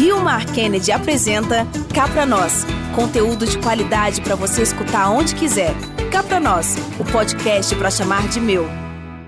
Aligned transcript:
Rio 0.00 0.18
Mar 0.18 0.46
Kennedy 0.46 0.90
apresenta 0.90 1.66
Cá 1.94 2.08
Pra 2.08 2.24
Nós. 2.24 2.64
Conteúdo 2.96 3.44
de 3.44 3.58
qualidade 3.58 4.22
para 4.22 4.34
você 4.34 4.62
escutar 4.62 5.10
onde 5.10 5.34
quiser. 5.34 5.74
Cá 6.10 6.22
Pra 6.22 6.40
Nós, 6.40 6.74
o 6.98 7.04
podcast 7.12 7.76
para 7.76 7.90
chamar 7.90 8.26
de 8.28 8.40
meu. 8.40 8.64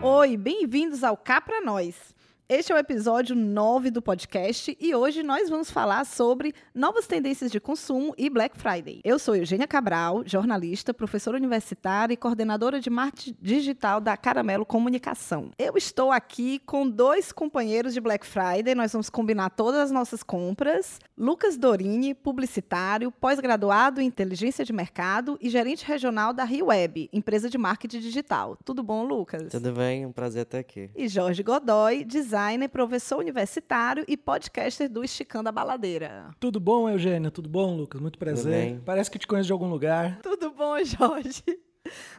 Oi, 0.01 0.35
bem-vindos 0.35 1.05
ao 1.05 1.15
Cá 1.15 1.43
Pra 1.43 1.61
Nós. 1.61 2.12
Este 2.55 2.71
é 2.71 2.75
o 2.75 2.79
episódio 2.79 3.35
9 3.35 3.91
do 3.91 4.03
podcast 4.03 4.77
e 4.79 4.95
hoje 4.95 5.23
nós 5.23 5.49
vamos 5.49 5.71
falar 5.71 6.05
sobre 6.05 6.55
novas 6.75 7.07
tendências 7.07 7.51
de 7.51 7.59
consumo 7.59 8.13
e 8.19 8.29
Black 8.29 8.59
Friday. 8.59 9.01
Eu 9.03 9.19
sou 9.19 9.35
Eugênia 9.35 9.67
Cabral, 9.67 10.23
jornalista, 10.27 10.93
professora 10.93 11.39
universitária 11.39 12.13
e 12.13 12.17
coordenadora 12.17 12.79
de 12.79 12.91
marketing 12.91 13.39
digital 13.41 14.03
da 14.03 14.19
Caramelo 14.19 14.67
Comunicação. 14.67 15.51
Eu 15.59 15.79
estou 15.79 16.13
aqui 16.13 16.59
com 16.59 16.87
dois 16.87 17.33
companheiros 17.33 17.95
de 17.95 18.03
Black 18.03 18.27
Friday, 18.27 18.75
nós 18.75 18.93
vamos 18.93 19.09
combinar 19.09 19.49
todas 19.49 19.81
as 19.81 19.91
nossas 19.91 20.23
compras. 20.23 20.99
Lucas 21.17 21.57
Dorini, 21.57 22.13
publicitário, 22.13 23.11
pós-graduado 23.11 23.99
em 23.99 24.07
inteligência 24.07 24.63
de 24.63 24.75
mercado 24.75 25.39
e 25.41 25.49
gerente 25.49 25.87
regional 25.87 26.35
da 26.35 26.45
Rio 26.45 26.67
Web, 26.67 27.09
empresa 27.15 27.49
de 27.49 27.57
marketing 27.57 28.01
digital. 28.01 28.59
Tudo 28.63 28.83
bom, 28.83 29.07
Lucas? 29.07 29.51
Tudo 29.51 29.73
bem, 29.73 30.05
um 30.05 30.13
prazer 30.13 30.43
estar 30.43 30.59
aqui. 30.59 30.91
E 30.95 31.09
Jorge 31.09 31.43
Godoy, 31.43 32.05
designer 32.05 32.42
designer, 32.43 32.69
professor 32.69 33.19
universitário 33.19 34.05
e 34.09 34.17
podcaster 34.17 34.89
do 34.89 35.05
Esticando 35.05 35.49
a 35.49 35.53
Baladeira. 35.53 36.31
Tudo 36.41 36.59
bom, 36.59 36.89
Eugênia? 36.89 37.31
Tudo 37.31 37.49
bom, 37.49 37.77
Lucas? 37.77 38.01
Muito 38.01 38.19
prazer. 38.19 38.81
Parece 38.85 39.11
que 39.11 39.19
te 39.19 39.27
conheço 39.27 39.47
de 39.47 39.53
algum 39.53 39.69
lugar. 39.69 40.19
Tudo 40.23 40.51
bom, 40.51 40.77
Jorge? 40.85 41.45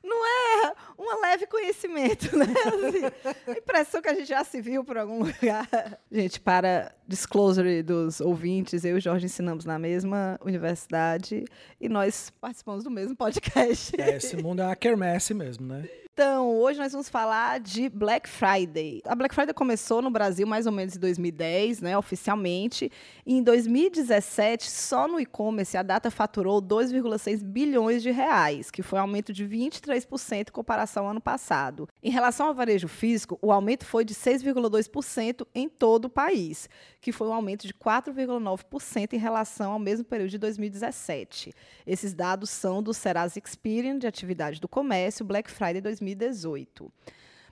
Não 0.03 0.25
é 0.25 0.73
um 0.99 1.21
leve 1.21 1.47
conhecimento, 1.47 2.37
né? 2.37 2.45
Assim, 2.45 3.31
a 3.47 3.57
impressão 3.57 4.01
que 4.01 4.09
a 4.09 4.13
gente 4.13 4.27
já 4.27 4.43
se 4.43 4.61
viu 4.61 4.83
por 4.83 4.97
algum 4.97 5.19
lugar. 5.23 5.67
Gente, 6.11 6.39
para 6.39 6.93
disclosure 7.07 7.81
dos 7.81 8.19
ouvintes, 8.19 8.83
eu 8.83 8.95
e 8.95 8.97
o 8.97 9.01
Jorge 9.01 9.25
ensinamos 9.25 9.65
na 9.65 9.79
mesma 9.79 10.37
universidade 10.43 11.45
e 11.79 11.89
nós 11.89 12.29
participamos 12.41 12.83
do 12.83 12.91
mesmo 12.91 13.15
podcast. 13.15 13.99
É, 13.99 14.17
esse 14.17 14.35
mundo 14.35 14.61
é 14.61 14.65
uma 14.65 14.75
quermesse 14.75 15.33
mesmo, 15.33 15.65
né? 15.65 15.87
Então, 16.15 16.59
hoje 16.59 16.77
nós 16.77 16.91
vamos 16.91 17.09
falar 17.09 17.59
de 17.59 17.89
Black 17.89 18.29
Friday. 18.29 19.01
A 19.03 19.15
Black 19.15 19.33
Friday 19.33 19.51
começou 19.51 19.99
no 19.99 20.11
Brasil 20.11 20.45
mais 20.45 20.67
ou 20.67 20.71
menos 20.71 20.95
em 20.95 20.99
2010, 20.99 21.81
né, 21.81 21.97
oficialmente. 21.97 22.91
E 23.25 23.33
em 23.33 23.41
2017, 23.41 24.69
só 24.69 25.07
no 25.07 25.19
e-commerce, 25.19 25.75
a 25.75 25.81
data 25.81 26.11
faturou 26.11 26.61
2,6 26.61 27.43
bilhões 27.43 28.03
de 28.03 28.11
reais, 28.11 28.69
que 28.69 28.83
foi 28.83 28.99
um 28.99 29.01
aumento 29.01 29.33
de 29.33 29.43
23% 29.43 30.49
em 30.49 30.51
comparação 30.51 31.05
ao 31.05 31.09
ano 31.09 31.19
passado. 31.19 31.89
Em 32.03 32.11
relação 32.11 32.45
ao 32.45 32.53
varejo 32.53 32.87
físico, 32.87 33.39
o 33.41 33.51
aumento 33.51 33.83
foi 33.83 34.05
de 34.05 34.13
6,2% 34.13 35.47
em 35.55 35.67
todo 35.67 36.05
o 36.05 36.09
país, 36.11 36.69
que 37.01 37.11
foi 37.11 37.27
um 37.27 37.33
aumento 37.33 37.65
de 37.65 37.73
4,9% 37.73 39.13
em 39.13 39.17
relação 39.17 39.71
ao 39.71 39.79
mesmo 39.79 40.05
período 40.05 40.29
de 40.29 40.37
2017. 40.37 41.51
Esses 41.87 42.13
dados 42.13 42.51
são 42.51 42.83
do 42.83 42.93
Serasa 42.93 43.41
Experian, 43.43 43.97
de 43.97 44.05
atividade 44.05 44.61
do 44.61 44.67
comércio, 44.67 45.25
Black 45.25 45.49
Friday 45.49 45.81
2017. 45.81 46.02
2018. 46.03 46.91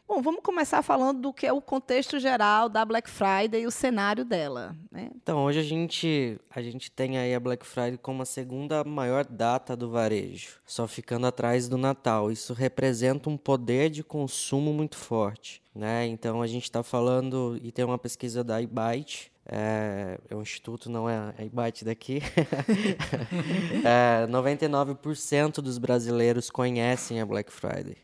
Bom, 0.07 0.21
vamos 0.21 0.41
começar 0.44 0.81
falando 0.81 1.21
do 1.21 1.33
que 1.33 1.47
é 1.47 1.53
o 1.53 1.61
contexto 1.61 2.19
geral 2.19 2.67
da 2.67 2.83
Black 2.83 3.09
Friday 3.09 3.61
e 3.61 3.66
o 3.66 3.71
cenário 3.71 4.25
dela. 4.25 4.75
Né? 4.91 5.09
Então, 5.16 5.45
hoje 5.45 5.59
a 5.59 5.63
gente, 5.63 6.38
a 6.49 6.61
gente 6.61 6.91
tem 6.91 7.17
aí 7.17 7.33
a 7.33 7.39
Black 7.39 7.66
Friday 7.66 7.97
como 7.97 8.22
a 8.22 8.25
segunda 8.25 8.83
maior 8.83 9.23
data 9.25 9.73
do 9.73 9.89
varejo, 9.89 10.59
só 10.66 10.85
ficando 10.85 11.27
atrás 11.27 11.69
do 11.69 11.77
Natal. 11.77 12.29
Isso 12.29 12.53
representa 12.53 13.29
um 13.29 13.38
poder 13.38 13.89
de 13.89 14.03
consumo 14.03 14.73
muito 14.73 14.97
forte. 14.97 15.63
Né? 15.73 16.07
Então, 16.07 16.41
a 16.41 16.47
gente 16.47 16.63
está 16.63 16.83
falando, 16.83 17.57
e 17.63 17.72
tem 17.72 17.85
uma 17.85 17.97
pesquisa 17.97 18.44
da 18.44 18.61
iByte, 18.61 19.31
é, 19.45 20.19
é 20.29 20.35
um 20.35 20.41
instituto, 20.41 20.89
não 20.89 21.09
é 21.09 21.33
a 21.38 21.44
IBAT 21.45 21.85
daqui. 21.85 22.22
é, 23.85 24.27
99% 24.27 25.61
dos 25.61 25.77
brasileiros 25.77 26.49
conhecem 26.49 27.22
a 27.22 27.25
Black 27.25 27.49
Friday 27.49 27.95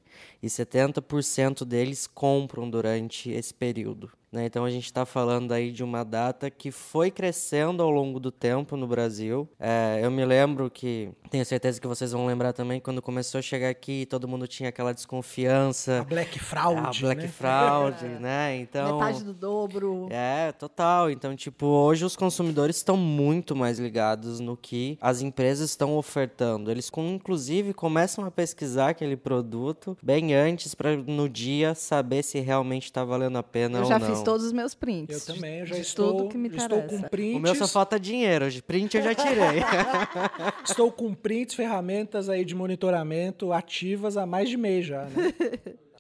e 0.42 0.48
70% 0.48 1.66
deles 1.66 2.08
compram 2.08 2.70
durante 2.70 3.30
esse 3.32 3.54
período. 3.54 4.12
Né? 4.32 4.46
Então 4.46 4.66
a 4.66 4.70
gente 4.70 4.86
está 4.86 5.06
falando 5.06 5.52
aí 5.52 5.72
de 5.72 5.84
uma 5.84 6.04
data 6.04 6.50
que 6.50 6.70
foi 6.70 7.10
crescendo 7.10 7.82
ao 7.82 7.90
longo 7.90 8.20
do 8.20 8.32
tempo 8.32 8.76
no 8.76 8.86
Brasil. 8.86 9.48
É, 9.60 10.00
eu 10.04 10.12
me 10.12 10.26
lembro 10.26 10.70
que, 10.70 11.10
tenho 11.32 11.46
certeza 11.46 11.80
que 11.80 11.88
vocês 11.88 12.12
vão 12.12 12.26
lembrar 12.26 12.54
também, 12.54 12.80
quando 12.80 13.02
começou 13.02 13.40
a 13.40 13.42
chegar 13.42 13.70
aqui, 13.70 14.06
todo 14.06 14.28
mundo 14.28 14.48
tinha 14.48 14.70
aquela 14.70 14.94
desconfiança. 14.94 16.02
A 16.02 16.04
Black 16.04 16.40
Fraud. 16.40 16.80
A 16.80 17.02
Black 17.02 17.22
né? 17.22 17.28
Fraud, 17.28 18.06
né? 18.20 18.58
Então, 18.58 19.00
Metade 19.00 19.24
do 19.24 19.34
dobro. 19.34 20.08
É, 20.12 20.52
total. 20.52 21.10
Então, 21.10 21.36
tipo, 21.36 21.66
hoje 21.66 22.04
os 22.04 22.16
consumidores 22.16 22.76
estão 22.76 22.98
muito 22.98 23.56
mais 23.56 23.80
ligados 23.80 24.40
no 24.40 24.58
que 24.58 24.98
as 25.00 25.22
empresas 25.22 25.70
estão 25.70 25.96
ofertando. 25.96 26.70
Eles, 26.70 26.92
inclusive, 26.98 27.74
começam 27.74 28.26
a 28.26 28.32
pesquisar 28.32 28.90
aquele 28.90 29.16
produto 29.16 29.98
bem 30.04 30.27
antes 30.34 30.76
para 30.76 30.96
no 30.96 31.28
dia 31.28 31.76
saber 31.76 32.24
se 32.24 32.40
realmente 32.40 32.86
está 32.86 33.04
valendo 33.04 33.38
a 33.38 33.44
pena 33.44 33.82
ou 33.82 33.90
não 33.90 34.00
fiz 34.00 34.22
todos 34.22 34.46
os 34.46 34.52
meus 34.52 34.74
prints. 34.74 35.28
Eu 35.28 35.36
também, 35.36 35.60
eu 35.60 35.66
já 35.66 35.78
estou, 35.78 36.14
tudo 36.14 36.30
que 36.30 36.38
me 36.38 36.50
estou 36.50 36.82
com 36.84 37.02
prints. 37.02 37.38
O 37.38 37.40
meu 37.40 37.56
só 37.56 37.68
falta 37.68 38.00
dinheiro, 38.00 38.46
print 38.64 38.98
eu 38.98 39.04
já 39.04 39.16
tirei. 39.16 39.62
estou 40.66 40.92
com 40.92 41.14
prints, 41.14 41.56
ferramentas 41.56 42.30
aí 42.30 42.44
de 42.44 42.56
monitoramento 42.56 43.52
ativas 43.52 44.18
há 44.18 44.26
mais 44.26 44.50
de 44.50 44.58
mês 44.58 44.86
já, 44.86 45.06
né? 45.06 45.34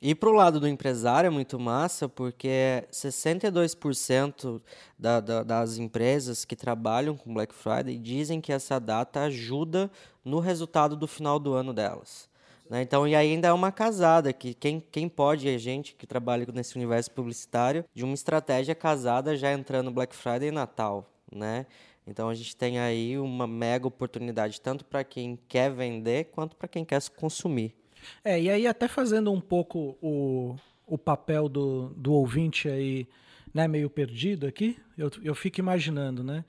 E 0.01 0.13
para 0.13 0.29
o 0.29 0.33
lado 0.33 0.59
do 0.59 0.67
empresário 0.67 1.27
é 1.27 1.31
muito 1.31 1.59
massa, 1.59 2.07
porque 2.07 2.83
62% 2.91 4.61
da, 4.97 5.19
da, 5.19 5.43
das 5.43 5.77
empresas 5.77 6.45
que 6.45 6.55
trabalham 6.55 7.17
com 7.17 7.33
Black 7.33 7.53
Friday 7.53 7.97
dizem 7.97 8.39
que 8.39 8.53
essa 8.53 8.79
data 8.79 9.21
ajuda 9.21 9.89
no 10.23 10.39
resultado 10.39 10.95
do 10.95 11.07
final 11.07 11.39
do 11.39 11.53
ano 11.53 11.73
delas. 11.73 12.29
Né? 12.69 12.81
Então, 12.81 13.07
e 13.07 13.15
ainda 13.15 13.47
é 13.47 13.53
uma 13.53 13.71
casada, 13.71 14.33
que 14.33 14.53
quem, 14.53 14.83
quem 14.91 15.07
pode 15.07 15.47
é 15.47 15.57
gente 15.57 15.95
que 15.95 16.05
trabalha 16.05 16.45
nesse 16.53 16.75
universo 16.75 17.11
publicitário, 17.11 17.85
de 17.93 18.03
uma 18.03 18.13
estratégia 18.13 18.75
casada 18.75 19.35
já 19.35 19.53
entrando 19.53 19.91
Black 19.91 20.15
Friday 20.15 20.49
e 20.49 20.51
Natal, 20.51 21.09
né? 21.31 21.65
Então 22.05 22.29
a 22.29 22.33
gente 22.33 22.55
tem 22.55 22.79
aí 22.79 23.17
uma 23.17 23.45
mega 23.45 23.85
oportunidade 23.85 24.61
tanto 24.61 24.85
para 24.85 25.03
quem 25.03 25.37
quer 25.47 25.69
vender 25.69 26.25
quanto 26.25 26.55
para 26.55 26.67
quem 26.67 26.85
quer 26.85 27.01
consumir. 27.09 27.75
É, 28.23 28.39
e 28.39 28.49
aí 28.49 28.65
até 28.65 28.87
fazendo 28.87 29.31
um 29.31 29.41
pouco 29.41 29.97
o, 30.01 30.55
o 30.85 30.97
papel 30.97 31.49
do, 31.49 31.89
do 31.89 32.13
ouvinte 32.13 32.69
aí, 32.69 33.07
né, 33.53 33.67
meio 33.67 33.89
perdido 33.89 34.47
aqui, 34.47 34.77
eu, 34.97 35.11
eu 35.21 35.35
fico 35.35 35.59
imaginando, 35.59 36.23
né? 36.23 36.45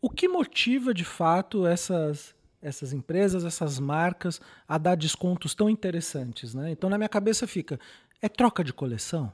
O 0.00 0.08
que 0.08 0.26
motiva 0.26 0.94
de 0.94 1.04
fato 1.04 1.66
essas 1.66 2.34
essas 2.62 2.92
empresas, 2.92 3.44
essas 3.44 3.78
marcas 3.78 4.40
a 4.68 4.78
dar 4.78 4.96
descontos 4.96 5.54
tão 5.54 5.68
interessantes. 5.68 6.54
Né? 6.54 6.70
Então, 6.70 6.88
na 6.88 6.96
minha 6.96 7.08
cabeça 7.08 7.46
fica: 7.46 7.78
é 8.20 8.28
troca 8.28 8.62
de 8.62 8.72
coleção? 8.72 9.32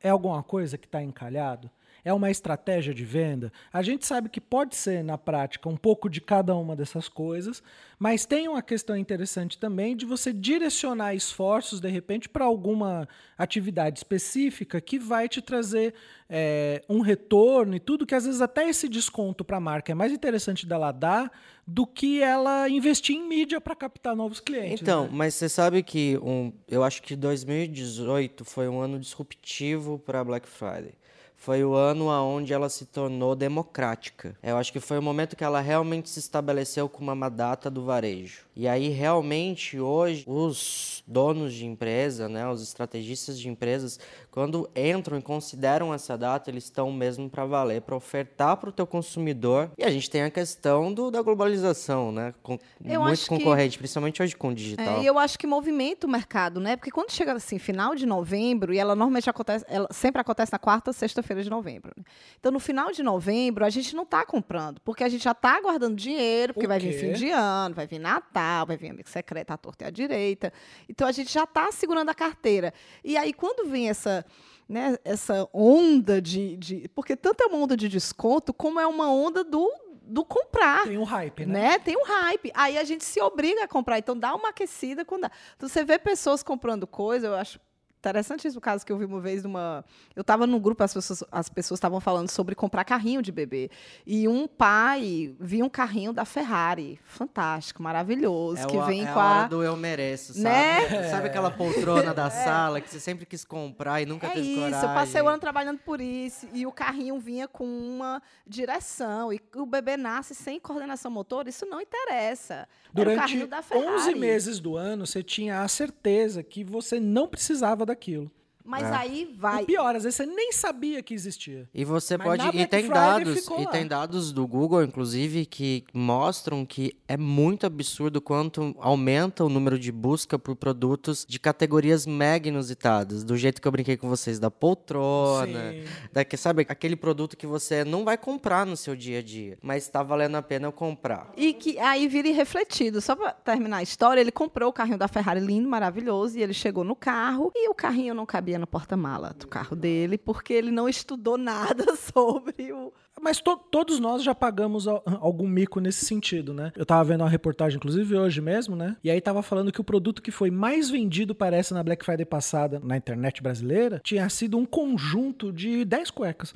É 0.00 0.08
alguma 0.08 0.42
coisa 0.42 0.78
que 0.78 0.86
está 0.86 1.02
encalhado? 1.02 1.70
É 2.06 2.12
uma 2.12 2.30
estratégia 2.30 2.94
de 2.94 3.04
venda? 3.04 3.52
A 3.72 3.82
gente 3.82 4.06
sabe 4.06 4.28
que 4.28 4.40
pode 4.40 4.76
ser, 4.76 5.02
na 5.02 5.18
prática, 5.18 5.68
um 5.68 5.76
pouco 5.76 6.08
de 6.08 6.20
cada 6.20 6.54
uma 6.54 6.76
dessas 6.76 7.08
coisas, 7.08 7.60
mas 7.98 8.24
tem 8.24 8.46
uma 8.46 8.62
questão 8.62 8.96
interessante 8.96 9.58
também 9.58 9.96
de 9.96 10.06
você 10.06 10.32
direcionar 10.32 11.16
esforços, 11.16 11.80
de 11.80 11.88
repente, 11.88 12.28
para 12.28 12.44
alguma 12.44 13.08
atividade 13.36 13.98
específica 13.98 14.80
que 14.80 15.00
vai 15.00 15.28
te 15.28 15.42
trazer 15.42 15.94
é, 16.30 16.80
um 16.88 17.00
retorno 17.00 17.74
e 17.74 17.80
tudo, 17.80 18.06
que 18.06 18.14
às 18.14 18.24
vezes 18.24 18.40
até 18.40 18.68
esse 18.68 18.88
desconto 18.88 19.44
para 19.44 19.56
a 19.56 19.60
marca 19.60 19.90
é 19.90 19.94
mais 19.96 20.12
interessante 20.12 20.64
dela 20.64 20.92
dar 20.92 21.32
do 21.66 21.84
que 21.84 22.22
ela 22.22 22.68
investir 22.68 23.16
em 23.16 23.26
mídia 23.26 23.60
para 23.60 23.74
captar 23.74 24.14
novos 24.14 24.38
clientes. 24.38 24.80
Então, 24.80 25.06
né? 25.06 25.10
mas 25.12 25.34
você 25.34 25.48
sabe 25.48 25.82
que 25.82 26.16
um, 26.22 26.52
eu 26.68 26.84
acho 26.84 27.02
que 27.02 27.16
2018 27.16 28.44
foi 28.44 28.68
um 28.68 28.78
ano 28.78 29.00
disruptivo 29.00 29.98
para 29.98 30.22
Black 30.22 30.48
Friday 30.48 30.94
foi 31.36 31.62
o 31.64 31.74
ano 31.74 32.06
onde 32.06 32.52
ela 32.52 32.68
se 32.68 32.86
tornou 32.86 33.36
democrática. 33.36 34.36
Eu 34.42 34.56
acho 34.56 34.72
que 34.72 34.80
foi 34.80 34.98
o 34.98 35.02
momento 35.02 35.36
que 35.36 35.44
ela 35.44 35.60
realmente 35.60 36.08
se 36.08 36.18
estabeleceu 36.18 36.88
como 36.88 37.12
uma 37.12 37.28
data 37.28 37.70
do 37.70 37.84
varejo. 37.84 38.45
E 38.56 38.66
aí 38.66 38.88
realmente 38.88 39.78
hoje 39.78 40.24
os 40.26 41.04
donos 41.06 41.52
de 41.52 41.66
empresa, 41.66 42.26
né, 42.26 42.48
os 42.48 42.62
estrategistas 42.62 43.38
de 43.38 43.50
empresas, 43.50 44.00
quando 44.30 44.68
entram 44.74 45.18
e 45.18 45.22
consideram 45.22 45.92
essa 45.92 46.16
data, 46.16 46.50
eles 46.50 46.64
estão 46.64 46.90
mesmo 46.90 47.28
para 47.28 47.44
valer, 47.44 47.82
para 47.82 47.94
ofertar 47.94 48.56
para 48.56 48.70
o 48.70 48.72
teu 48.72 48.86
consumidor. 48.86 49.70
E 49.76 49.84
a 49.84 49.90
gente 49.90 50.08
tem 50.08 50.22
a 50.22 50.30
questão 50.30 50.92
do, 50.92 51.10
da 51.10 51.20
globalização, 51.20 52.10
né, 52.10 52.32
com 52.42 52.58
eu 52.82 53.02
muito 53.02 53.26
concorrente, 53.26 53.72
que... 53.72 53.78
principalmente 53.78 54.22
hoje 54.22 54.34
com 54.34 54.48
o 54.48 54.54
digital. 54.54 55.00
É, 55.00 55.02
e 55.02 55.06
eu 55.06 55.18
acho 55.18 55.38
que 55.38 55.46
movimenta 55.46 56.06
o 56.06 56.10
mercado, 56.10 56.58
né? 56.58 56.76
Porque 56.76 56.90
quando 56.90 57.10
chega 57.10 57.34
assim 57.34 57.58
final 57.58 57.94
de 57.94 58.06
novembro 58.06 58.72
e 58.72 58.78
ela 58.78 58.94
normalmente 58.94 59.28
acontece, 59.28 59.66
ela 59.68 59.88
sempre 59.90 60.22
acontece 60.22 60.50
na 60.50 60.58
quarta, 60.58 60.94
sexta-feira 60.94 61.42
de 61.42 61.50
novembro. 61.50 61.92
Né? 61.94 62.04
Então 62.40 62.50
no 62.50 62.58
final 62.58 62.90
de 62.90 63.02
novembro 63.02 63.66
a 63.66 63.70
gente 63.70 63.94
não 63.94 64.04
está 64.04 64.24
comprando, 64.24 64.80
porque 64.80 65.04
a 65.04 65.08
gente 65.10 65.24
já 65.24 65.32
está 65.32 65.60
guardando 65.60 65.94
dinheiro, 65.94 66.54
porque 66.54 66.66
vai 66.66 66.78
vir 66.78 66.94
fim 66.94 67.12
de 67.12 67.30
ano, 67.30 67.74
vai 67.74 67.86
vir 67.86 67.98
Natal 67.98 68.45
vai 68.64 68.76
vir 68.76 68.90
amigo 68.90 69.08
secreto 69.08 69.50
à 69.50 69.56
torta 69.56 69.84
e 69.84 69.86
à 69.86 69.90
direita. 69.90 70.52
Então 70.88 71.06
a 71.06 71.12
gente 71.12 71.32
já 71.32 71.44
está 71.44 71.70
segurando 71.72 72.10
a 72.10 72.14
carteira. 72.14 72.72
E 73.04 73.16
aí, 73.16 73.32
quando 73.32 73.68
vem 73.68 73.88
essa 73.88 74.24
né, 74.68 74.96
essa 75.04 75.48
onda 75.52 76.20
de, 76.20 76.56
de. 76.56 76.88
Porque 76.94 77.16
tanto 77.16 77.42
é 77.42 77.46
uma 77.46 77.58
onda 77.58 77.76
de 77.76 77.88
desconto, 77.88 78.52
como 78.52 78.80
é 78.80 78.86
uma 78.86 79.12
onda 79.12 79.44
do, 79.44 79.72
do 80.02 80.24
comprar. 80.24 80.84
Tem 80.84 80.98
um 80.98 81.04
hype, 81.04 81.46
né? 81.46 81.60
Né? 81.60 81.78
Tem 81.78 81.96
um 81.96 82.04
hype. 82.04 82.50
Aí 82.54 82.76
a 82.76 82.84
gente 82.84 83.04
se 83.04 83.20
obriga 83.20 83.64
a 83.64 83.68
comprar. 83.68 83.98
Então 83.98 84.18
dá 84.18 84.34
uma 84.34 84.48
aquecida 84.50 85.04
quando 85.04 85.22
dá. 85.22 85.30
Então 85.56 85.68
você 85.68 85.84
vê 85.84 85.98
pessoas 85.98 86.42
comprando 86.42 86.86
coisa, 86.86 87.28
eu 87.28 87.34
acho 87.34 87.60
interessante 88.06 88.46
esse 88.46 88.60
caso 88.60 88.86
que 88.86 88.92
eu 88.92 88.98
vi 88.98 89.04
uma 89.04 89.20
vez 89.20 89.42
numa. 89.42 89.84
Eu 90.14 90.20
estava 90.20 90.46
num 90.46 90.60
grupo, 90.60 90.82
as 90.82 90.94
pessoas 90.94 91.24
as 91.30 91.48
pessoas 91.48 91.78
estavam 91.78 92.00
falando 92.00 92.30
sobre 92.30 92.54
comprar 92.54 92.84
carrinho 92.84 93.20
de 93.20 93.32
bebê. 93.32 93.70
E 94.06 94.28
um 94.28 94.46
pai 94.46 95.34
viu 95.40 95.66
um 95.66 95.68
carrinho 95.68 96.12
da 96.12 96.24
Ferrari. 96.24 97.00
Fantástico, 97.04 97.82
maravilhoso. 97.82 98.62
É 98.62 98.66
que 98.66 98.76
o, 98.76 98.84
vem 98.84 99.06
é 99.06 99.12
com 99.12 99.18
a 99.18 99.38
hora 99.40 99.48
do 99.48 99.62
eu 99.62 99.76
mereço, 99.76 100.34
sabe? 100.34 100.44
Né? 100.44 101.10
Sabe 101.10 101.26
aquela 101.28 101.50
poltrona 101.50 102.14
da 102.14 102.30
sala 102.30 102.80
que 102.80 102.88
você 102.88 103.00
sempre 103.00 103.26
quis 103.26 103.44
comprar 103.44 104.00
e 104.00 104.06
nunca 104.06 104.28
É 104.28 104.30
teve 104.30 104.46
isso, 104.46 104.60
coragem? 104.60 104.88
eu 104.88 104.94
passei 104.94 105.22
o 105.22 105.28
ano 105.28 105.38
trabalhando 105.38 105.78
por 105.78 106.00
isso. 106.00 106.46
E 106.52 106.66
o 106.66 106.72
carrinho 106.72 107.18
vinha 107.18 107.48
com 107.48 107.64
uma 107.66 108.22
direção. 108.46 109.32
E 109.32 109.40
o 109.54 109.66
bebê 109.66 109.96
nasce 109.96 110.34
sem 110.34 110.60
coordenação 110.60 111.10
motora, 111.10 111.48
isso 111.48 111.66
não 111.66 111.80
interessa. 111.80 112.54
Era 112.54 112.68
o 112.92 112.94
Durante 112.94 113.18
carrinho 113.18 113.46
da 113.46 113.62
Ferrari. 113.62 113.88
11 113.88 114.14
meses 114.14 114.60
do 114.60 114.76
ano, 114.76 115.06
você 115.06 115.22
tinha 115.22 115.62
a 115.62 115.68
certeza 115.68 116.42
que 116.42 116.62
você 116.62 117.00
não 117.00 117.26
precisava 117.26 117.84
daquilo. 117.96 118.30
Mas 118.66 118.82
É. 118.82 118.94
aí 118.94 119.34
vai. 119.38 119.62
E 119.62 119.66
pior, 119.66 119.94
às 119.96 120.02
vezes 120.02 120.16
você 120.16 120.26
nem 120.26 120.52
sabia 120.52 121.02
que 121.02 121.14
existia. 121.14 121.68
E 121.72 121.84
você 121.84 122.16
Mas 122.16 122.26
pode. 122.26 122.42
E 122.48 122.50
Black 122.52 122.70
tem 122.70 122.84
Friday 122.84 122.94
dados. 122.94 123.46
E 123.46 123.64
lá. 123.64 123.70
tem 123.70 123.86
dados 123.86 124.32
do 124.32 124.46
Google, 124.46 124.82
inclusive, 124.82 125.46
que 125.46 125.84
mostram 125.94 126.66
que 126.66 126.96
é 127.08 127.16
muito 127.16 127.66
absurdo 127.66 128.20
quanto 128.20 128.74
aumenta 128.78 129.44
o 129.44 129.48
número 129.48 129.78
de 129.78 129.92
busca 129.92 130.38
por 130.38 130.56
produtos 130.56 131.24
de 131.28 131.38
categorias 131.38 132.06
mega 132.06 132.48
inusitadas. 132.48 133.22
Do 133.24 133.36
jeito 133.36 133.60
que 133.62 133.68
eu 133.68 133.72
brinquei 133.72 133.96
com 133.96 134.08
vocês, 134.08 134.38
da 134.38 134.50
poltrona. 134.50 135.72
Sim. 135.72 135.84
Da, 136.12 136.24
que, 136.24 136.36
sabe, 136.36 136.66
aquele 136.68 136.96
produto 136.96 137.36
que 137.36 137.46
você 137.46 137.84
não 137.84 138.04
vai 138.04 138.16
comprar 138.18 138.66
no 138.66 138.76
seu 138.76 138.96
dia 138.96 139.18
a 139.18 139.22
dia, 139.22 139.58
mas 139.62 139.84
está 139.84 140.02
valendo 140.02 140.36
a 140.36 140.42
pena 140.42 140.66
eu 140.66 140.72
comprar. 140.72 141.32
E 141.36 141.52
que 141.52 141.78
aí 141.78 142.08
vira 142.08 142.28
irrefletido. 142.28 143.00
Só 143.00 143.14
para 143.14 143.32
terminar 143.32 143.78
a 143.78 143.82
história, 143.82 144.20
ele 144.20 144.32
comprou 144.32 144.70
o 144.70 144.72
carrinho 144.72 144.98
da 144.98 145.08
Ferrari 145.08 145.40
lindo, 145.40 145.68
maravilhoso, 145.68 146.38
e 146.38 146.42
ele 146.42 146.54
chegou 146.54 146.84
no 146.84 146.96
carro 146.96 147.52
e 147.54 147.68
o 147.68 147.74
carrinho 147.74 148.14
não 148.14 148.26
cabia 148.26 148.55
no 148.58 148.66
porta-mala 148.66 149.34
do 149.38 149.46
carro 149.46 149.74
dele, 149.76 150.16
porque 150.18 150.52
ele 150.52 150.70
não 150.70 150.88
estudou 150.88 151.36
nada 151.38 151.94
sobre 151.96 152.72
o. 152.72 152.92
Mas 153.20 153.40
to- 153.40 153.56
todos 153.70 153.98
nós 153.98 154.22
já 154.22 154.34
pagamos 154.34 154.86
al- 154.86 155.02
algum 155.06 155.48
mico 155.48 155.80
nesse 155.80 156.04
sentido, 156.04 156.52
né? 156.52 156.70
Eu 156.76 156.84
tava 156.84 157.02
vendo 157.04 157.22
uma 157.22 157.30
reportagem, 157.30 157.76
inclusive 157.76 158.14
hoje 158.16 158.40
mesmo, 158.40 158.76
né? 158.76 158.96
E 159.02 159.10
aí 159.10 159.20
tava 159.20 159.42
falando 159.42 159.72
que 159.72 159.80
o 159.80 159.84
produto 159.84 160.20
que 160.20 160.30
foi 160.30 160.50
mais 160.50 160.90
vendido, 160.90 161.34
parece, 161.34 161.72
na 161.72 161.82
Black 161.82 162.04
Friday 162.04 162.26
passada 162.26 162.80
na 162.82 162.96
internet 162.96 163.42
brasileira, 163.42 164.00
tinha 164.04 164.28
sido 164.28 164.58
um 164.58 164.66
conjunto 164.66 165.50
de 165.52 165.84
10 165.84 166.10
cuecas. 166.10 166.54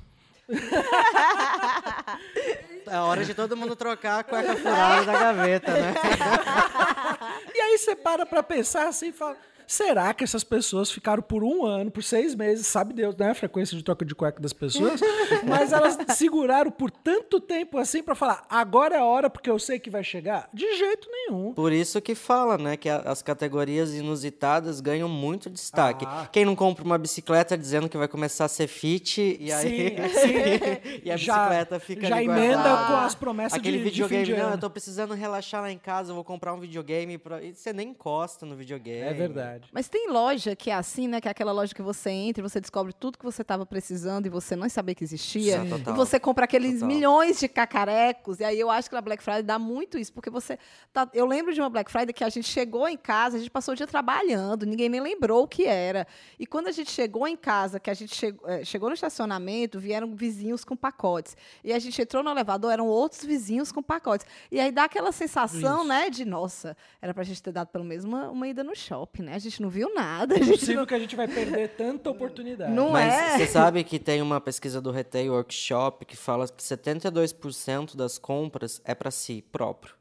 É 2.87 2.99
hora 2.99 3.25
de 3.25 3.35
todo 3.35 3.57
mundo 3.57 3.77
trocar 3.77 4.21
a 4.21 4.25
cueca 4.25 4.57
furada 4.57 5.05
da 5.07 5.13
gaveta, 5.19 5.73
né? 5.73 5.95
E 7.55 7.61
aí 7.61 7.79
você 7.79 7.95
para 7.95 8.25
pra 8.27 8.43
pensar 8.43 8.89
assim 8.89 9.09
e 9.09 9.13
fala. 9.13 9.37
Será 9.73 10.13
que 10.13 10.25
essas 10.25 10.43
pessoas 10.43 10.91
ficaram 10.91 11.23
por 11.23 11.45
um 11.45 11.65
ano, 11.65 11.93
por 11.93 12.03
seis 12.03 12.35
meses, 12.35 12.67
sabe 12.67 12.93
Deus, 12.93 13.15
né? 13.15 13.31
A 13.31 13.35
frequência 13.37 13.77
de 13.77 13.85
troca 13.85 14.05
de 14.05 14.17
cueca 14.17 14.41
das 14.43 14.53
pessoas, 14.53 15.01
mas 15.47 15.73
elas 15.73 15.97
seguraram 16.17 16.73
por 16.73 16.91
tanto 16.91 17.39
tempo 17.39 17.79
assim 17.79 18.03
pra 18.03 18.17
falar, 18.17 18.43
agora 18.51 18.97
é 18.97 18.99
a 18.99 19.05
hora 19.05 19.31
porque 19.31 19.49
eu 19.49 19.61
sei 19.61 19.79
que 19.79 19.89
vai 19.89 20.03
chegar? 20.03 20.49
De 20.53 20.67
jeito 20.77 21.07
nenhum. 21.09 21.53
Por 21.55 21.73
isso 21.73 22.01
que 22.03 22.17
fala, 22.17 22.59
né, 22.59 22.77
que 22.77 22.89
a- 22.89 23.03
as 23.07 23.23
categorias 23.23 23.95
inusitadas 23.95 24.81
ganham 24.81 25.09
muito 25.09 25.49
destaque. 25.49 26.05
Ah. 26.05 26.29
Quem 26.33 26.45
não 26.45 26.57
compra 26.57 26.83
uma 26.85 26.99
bicicleta 26.99 27.57
dizendo 27.57 27.89
que 27.89 27.97
vai 27.97 28.09
começar 28.09 28.47
a 28.47 28.49
ser 28.49 28.67
fit 28.67 29.37
e 29.39 29.53
aí 29.53 29.95
e 31.05 31.11
a 31.13 31.17
Já- 31.17 31.37
bicicleta 31.37 31.79
fica 31.79 32.09
já 32.09 32.17
ali 32.17 32.25
emenda 32.25 32.63
com 32.89 32.97
as 32.97 33.15
promessas 33.15 33.57
Aquele 33.57 33.79
de- 33.79 33.85
de 33.85 33.91
videogame, 33.91 34.25
fim 34.27 34.33
de 34.33 34.37
não, 34.39 34.47
ano." 34.47 34.55
eu 34.57 34.61
tô 34.61 34.69
precisando 34.69 35.15
relaxar 35.15 35.63
lá 35.63 35.71
em 35.71 35.79
casa, 35.79 36.11
eu 36.11 36.15
vou 36.17 36.25
comprar 36.25 36.53
um 36.55 36.59
videogame 36.59 37.19
pra... 37.19 37.41
e 37.41 37.55
você 37.55 37.73
nem 37.73 37.91
encosta 37.91 38.45
no 38.45 38.57
videogame. 38.57 39.01
É 39.09 39.13
verdade. 39.15 39.60
Mas 39.73 39.89
tem 39.89 40.11
loja 40.11 40.55
que 40.57 40.71
é 40.71 40.75
assim, 40.75 41.09
né? 41.09 41.21
Que 41.21 41.29
é 41.29 41.31
aquela 41.31 41.53
loja 41.53 41.75
que 41.75 41.83
você 41.83 42.11
entra 42.11 42.41
e 42.41 42.49
você 42.49 42.61
descobre 42.61 42.93
tudo 42.93 43.19
que 43.19 43.25
você 43.25 43.43
estava 43.43 43.65
precisando 43.65 44.27
e 44.27 44.29
você 44.29 44.57
não 44.57 44.69
sabia 44.69 44.95
que 44.95 45.05
existia. 45.05 45.61
Sim. 45.61 45.83
E 45.89 45.93
você 45.93 46.19
compra 46.19 46.45
aqueles 46.45 46.75
Total. 46.75 46.89
milhões 46.89 47.41
de 47.41 47.49
cacarecos. 47.49 48.41
E 48.41 48.45
aí 48.45 48.59
eu 48.59 48.71
acho 48.71 48.89
que 48.89 48.95
na 48.95 49.01
Black 49.01 49.23
Friday 49.23 49.43
dá 49.43 49.59
muito 49.59 49.99
isso, 49.99 50.13
porque 50.13 50.31
você. 50.31 50.59
Tá, 50.93 51.09
eu 51.13 51.27
lembro 51.27 51.53
de 51.53 51.61
uma 51.61 51.71
Black 51.71 51.91
Friday 51.91 52.13
que 52.13 52.25
a 52.25 52.29
gente 52.29 52.49
chegou 52.49 52.89
em 52.89 52.97
casa, 52.97 53.37
a 53.37 53.41
gente 53.41 53.51
passou 53.51 53.73
o 53.73 53.77
dia 53.77 53.87
trabalhando, 53.87 54.67
ninguém 54.67 54.89
nem 54.89 55.01
lembrou 55.01 55.45
o 55.45 55.49
que 55.49 55.65
era. 55.65 56.07
E 56.39 56.47
quando 56.47 56.69
a 56.69 56.73
gente 56.73 56.91
chegou 56.91 57.27
em 57.27 57.37
casa, 57.37 57.81
que 57.81 57.91
a 57.91 57.95
gente 57.95 58.15
chegou, 58.15 58.49
eh, 58.49 58.65
chegou 58.65 58.89
no 58.89 58.95
estacionamento, 58.95 59.79
vieram 59.79 60.15
vizinhos 60.15 60.65
com 60.65 60.77
pacotes. 60.77 61.37
E 61.65 61.73
a 61.73 61.79
gente 61.79 62.01
entrou 62.01 62.23
no 62.23 62.31
elevador, 62.31 62.73
eram 62.73 62.87
outros 62.87 63.25
vizinhos 63.25 63.73
com 63.73 63.83
pacotes. 63.83 64.27
E 64.51 64.61
aí 64.61 64.71
dá 64.71 64.85
aquela 64.85 65.13
sensação, 65.13 65.81
Isso. 65.81 65.89
né, 65.89 66.11
de 66.11 66.25
nossa, 66.25 66.77
era 67.01 67.15
pra 67.15 67.25
gente 67.25 67.43
ter 67.43 67.53
dado 67.53 67.69
pelo 67.69 67.85
menos 67.85 68.05
uma, 68.05 68.31
uma 68.31 68.49
ida 68.49 68.63
no 68.63 68.75
shopping, 68.75 69.23
né? 69.23 69.35
A 69.35 69.39
gente 69.39 69.50
não 69.59 69.71
viu 69.71 69.93
nada. 69.95 70.35
A 70.35 70.39
É 70.39 70.43
gente 70.43 70.59
possível 70.59 70.87
que 70.87 70.95
a 70.95 70.99
gente 70.99 71.17
vai 71.17 71.27
perder 71.27 71.69
tanta 71.71 72.11
oportunidade. 72.11 72.73
Não 72.73 72.91
Mas 72.91 73.13
é? 73.15 73.39
você 73.39 73.47
sabe 73.47 73.83
que 73.85 73.99
tem 73.99 74.21
uma 74.23 74.41
pesquisa 74.41 74.81
do 74.81 74.91
Retail 74.91 75.33
Workshop 75.33 76.05
que 76.05 76.17
fala 76.17 76.47
que 76.47 76.63
72% 76.63 77.97
das 77.97 78.19
compras 78.19 78.81
é 78.85 78.95
para 78.95 79.11
si 79.11 79.43
próprio. 79.51 79.95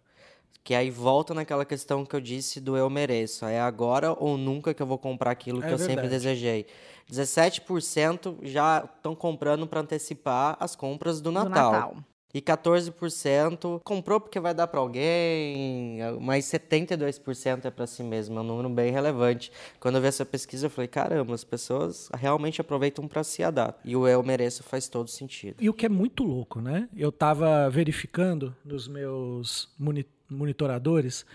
Que 0.64 0.76
aí 0.76 0.92
volta 0.92 1.34
naquela 1.34 1.64
questão 1.66 2.06
que 2.06 2.16
eu 2.16 2.20
disse 2.22 2.60
do 2.60 2.76
eu 2.76 2.90
mereço. 2.90 3.46
É 3.46 3.60
agora 3.60 4.12
ou 4.12 4.38
nunca 4.38 4.74
que 4.74 4.82
eu 4.84 4.86
vou 4.88 4.98
comprar 4.98 5.32
aquilo 5.32 5.64
É 5.64 5.68
que 5.68 5.74
eu 5.74 5.78
sempre 5.78 5.96
verdade. 6.08 6.10
desejei. 6.16 6.66
17% 7.10 8.38
já 8.44 8.88
estão 8.98 9.16
comprando 9.16 9.66
para 9.66 9.80
antecipar 9.82 10.58
as 10.60 10.76
compras 10.76 11.22
do 11.22 11.32
do 11.32 11.32
Natal. 11.32 11.98
E 12.32 12.42
14% 12.42 13.82
comprou 13.84 14.20
porque 14.20 14.40
vai 14.40 14.54
dar 14.54 14.68
para 14.68 14.80
alguém, 14.80 15.98
mas 16.22 16.46
72% 16.46 17.66
é 17.66 17.72
para 17.72 17.88
si 17.88 18.04
mesmo, 18.04 18.38
é 18.38 18.42
um 18.42 18.46
número 18.46 18.70
bem 18.70 18.92
relevante. 18.92 19.52
Quando 19.80 19.96
eu 19.96 20.02
vi 20.02 20.08
essa 20.08 20.26
pesquisa, 20.26 20.68
eu 20.68 20.70
falei: 20.70 20.88
caramba, 20.88 21.34
as 21.34 21.44
pessoas 21.44 22.08
realmente 22.14 22.62
aproveitam 22.62 23.08
para 23.08 23.24
si 23.24 23.42
a 23.42 23.50
data. 23.50 23.80
E 23.84 23.96
o 23.96 24.08
eu 24.08 24.22
mereço 24.22 24.62
faz 24.62 24.88
todo 24.88 25.10
sentido. 25.10 25.56
E 25.60 25.70
o 25.70 25.74
que 25.74 25.88
é 25.88 25.90
muito 25.90 26.24
louco, 26.24 26.62
né? 26.62 26.88
Eu 26.96 27.12
tava 27.12 27.68
verificando 27.70 28.56
nos 28.64 28.88
meus 28.88 29.70
moni- 29.80 30.06
monitoradores 30.30 31.26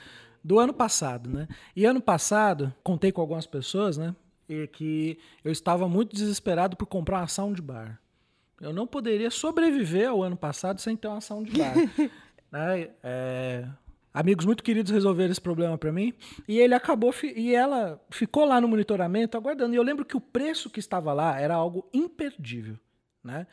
do 0.45 0.61
ano 0.61 0.73
passado, 0.73 1.29
né? 1.29 1.49
E 1.75 1.85
ano 1.85 2.01
passado, 2.01 2.73
contei 2.85 3.11
com 3.11 3.21
algumas 3.21 3.47
pessoas, 3.47 3.97
né? 3.97 4.15
E 4.49 4.67
que 4.69 5.19
eu 5.43 5.51
estava 5.51 5.89
muito 5.89 6.15
desesperado 6.15 6.77
por 6.77 6.87
comprar 6.87 7.19
uma 7.21 7.27
soundbar. 7.27 7.99
Eu 8.61 8.73
não 8.73 8.87
poderia 8.87 9.31
sobreviver 9.31 10.09
ao 10.09 10.23
ano 10.23 10.37
passado 10.37 10.81
sem 10.81 10.97
ter 10.97 11.09
uma 11.09 11.21
soundbar. 11.21 11.75
né? 12.51 12.91
É, 13.03 13.67
amigos 14.13 14.47
muito 14.47 14.63
queridos 14.63 14.93
resolveram 14.93 15.33
esse 15.33 15.41
problema 15.41 15.77
para 15.77 15.93
mim 15.93 16.15
e 16.47 16.61
ele 16.61 16.75
acabou 16.75 17.13
e 17.23 17.55
ela 17.55 18.01
ficou 18.11 18.45
lá 18.45 18.61
no 18.61 18.69
monitoramento 18.69 19.37
aguardando. 19.37 19.75
E 19.75 19.77
eu 19.77 19.83
lembro 19.83 20.05
que 20.05 20.17
o 20.17 20.21
preço 20.21 20.71
que 20.71 20.79
estava 20.79 21.13
lá 21.13 21.39
era 21.39 21.55
algo 21.55 21.89
imperdível, 21.93 22.79
né? 23.23 23.47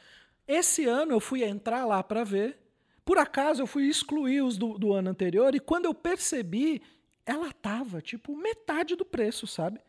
Esse 0.48 0.86
ano 0.86 1.13
eu 1.13 1.20
fui 1.20 1.43
entrar 1.43 1.86
lá 1.86 2.03
para 2.03 2.24
ver. 2.24 2.58
Por 3.03 3.17
acaso 3.17 3.62
eu 3.62 3.67
fui 3.67 3.88
excluir 3.88 4.41
os 4.41 4.58
do, 4.58 4.77
do 4.77 4.93
ano 4.93 5.10
anterior 5.10 5.55
e 5.55 5.60
quando 5.60 5.86
eu 5.86 5.93
percebi, 5.93 6.81
ela 7.25 7.51
tava 7.51 8.01
tipo 8.01 8.36
metade 8.36 8.96
do 8.96 9.05
preço, 9.05 9.48
sabe? 9.48 9.79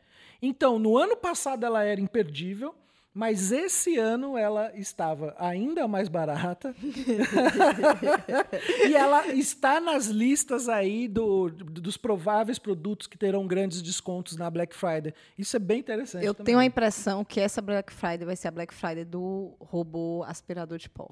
Então, 0.41 0.79
no 0.79 0.97
ano 0.97 1.17
passado 1.17 1.65
ela 1.65 1.85
era 1.85 2.01
imperdível, 2.01 2.75
mas 3.15 3.53
esse 3.53 3.99
ano 3.99 4.39
ela 4.39 4.73
estava 4.75 5.37
ainda 5.39 5.87
mais 5.87 6.09
barata. 6.09 6.75
e 8.89 8.95
ela 8.95 9.29
está 9.29 9.79
nas 9.81 10.07
listas 10.07 10.69
aí 10.69 11.07
do, 11.07 11.51
dos 11.51 11.99
prováveis 11.99 12.59
produtos 12.59 13.07
que 13.07 13.19
terão 13.19 13.47
grandes 13.47 13.83
descontos 13.83 14.37
na 14.37 14.51
Black 14.51 14.75
Friday. 14.75 15.13
Isso 15.37 15.55
é 15.57 15.61
bem 15.61 15.81
interessante. 15.81 16.25
Eu 16.25 16.33
também. 16.33 16.47
tenho 16.47 16.59
a 16.59 16.65
impressão 16.65 17.25
que 17.25 17.39
essa 17.39 17.61
Black 17.61 17.93
Friday 17.93 18.25
vai 18.25 18.37
ser 18.37 18.49
a 18.49 18.53
Black 18.53 18.73
Friday 18.73 19.05
do 19.05 19.55
robô 19.61 20.25
aspirador 20.27 20.79
de 20.79 20.89
pó. 20.89 21.11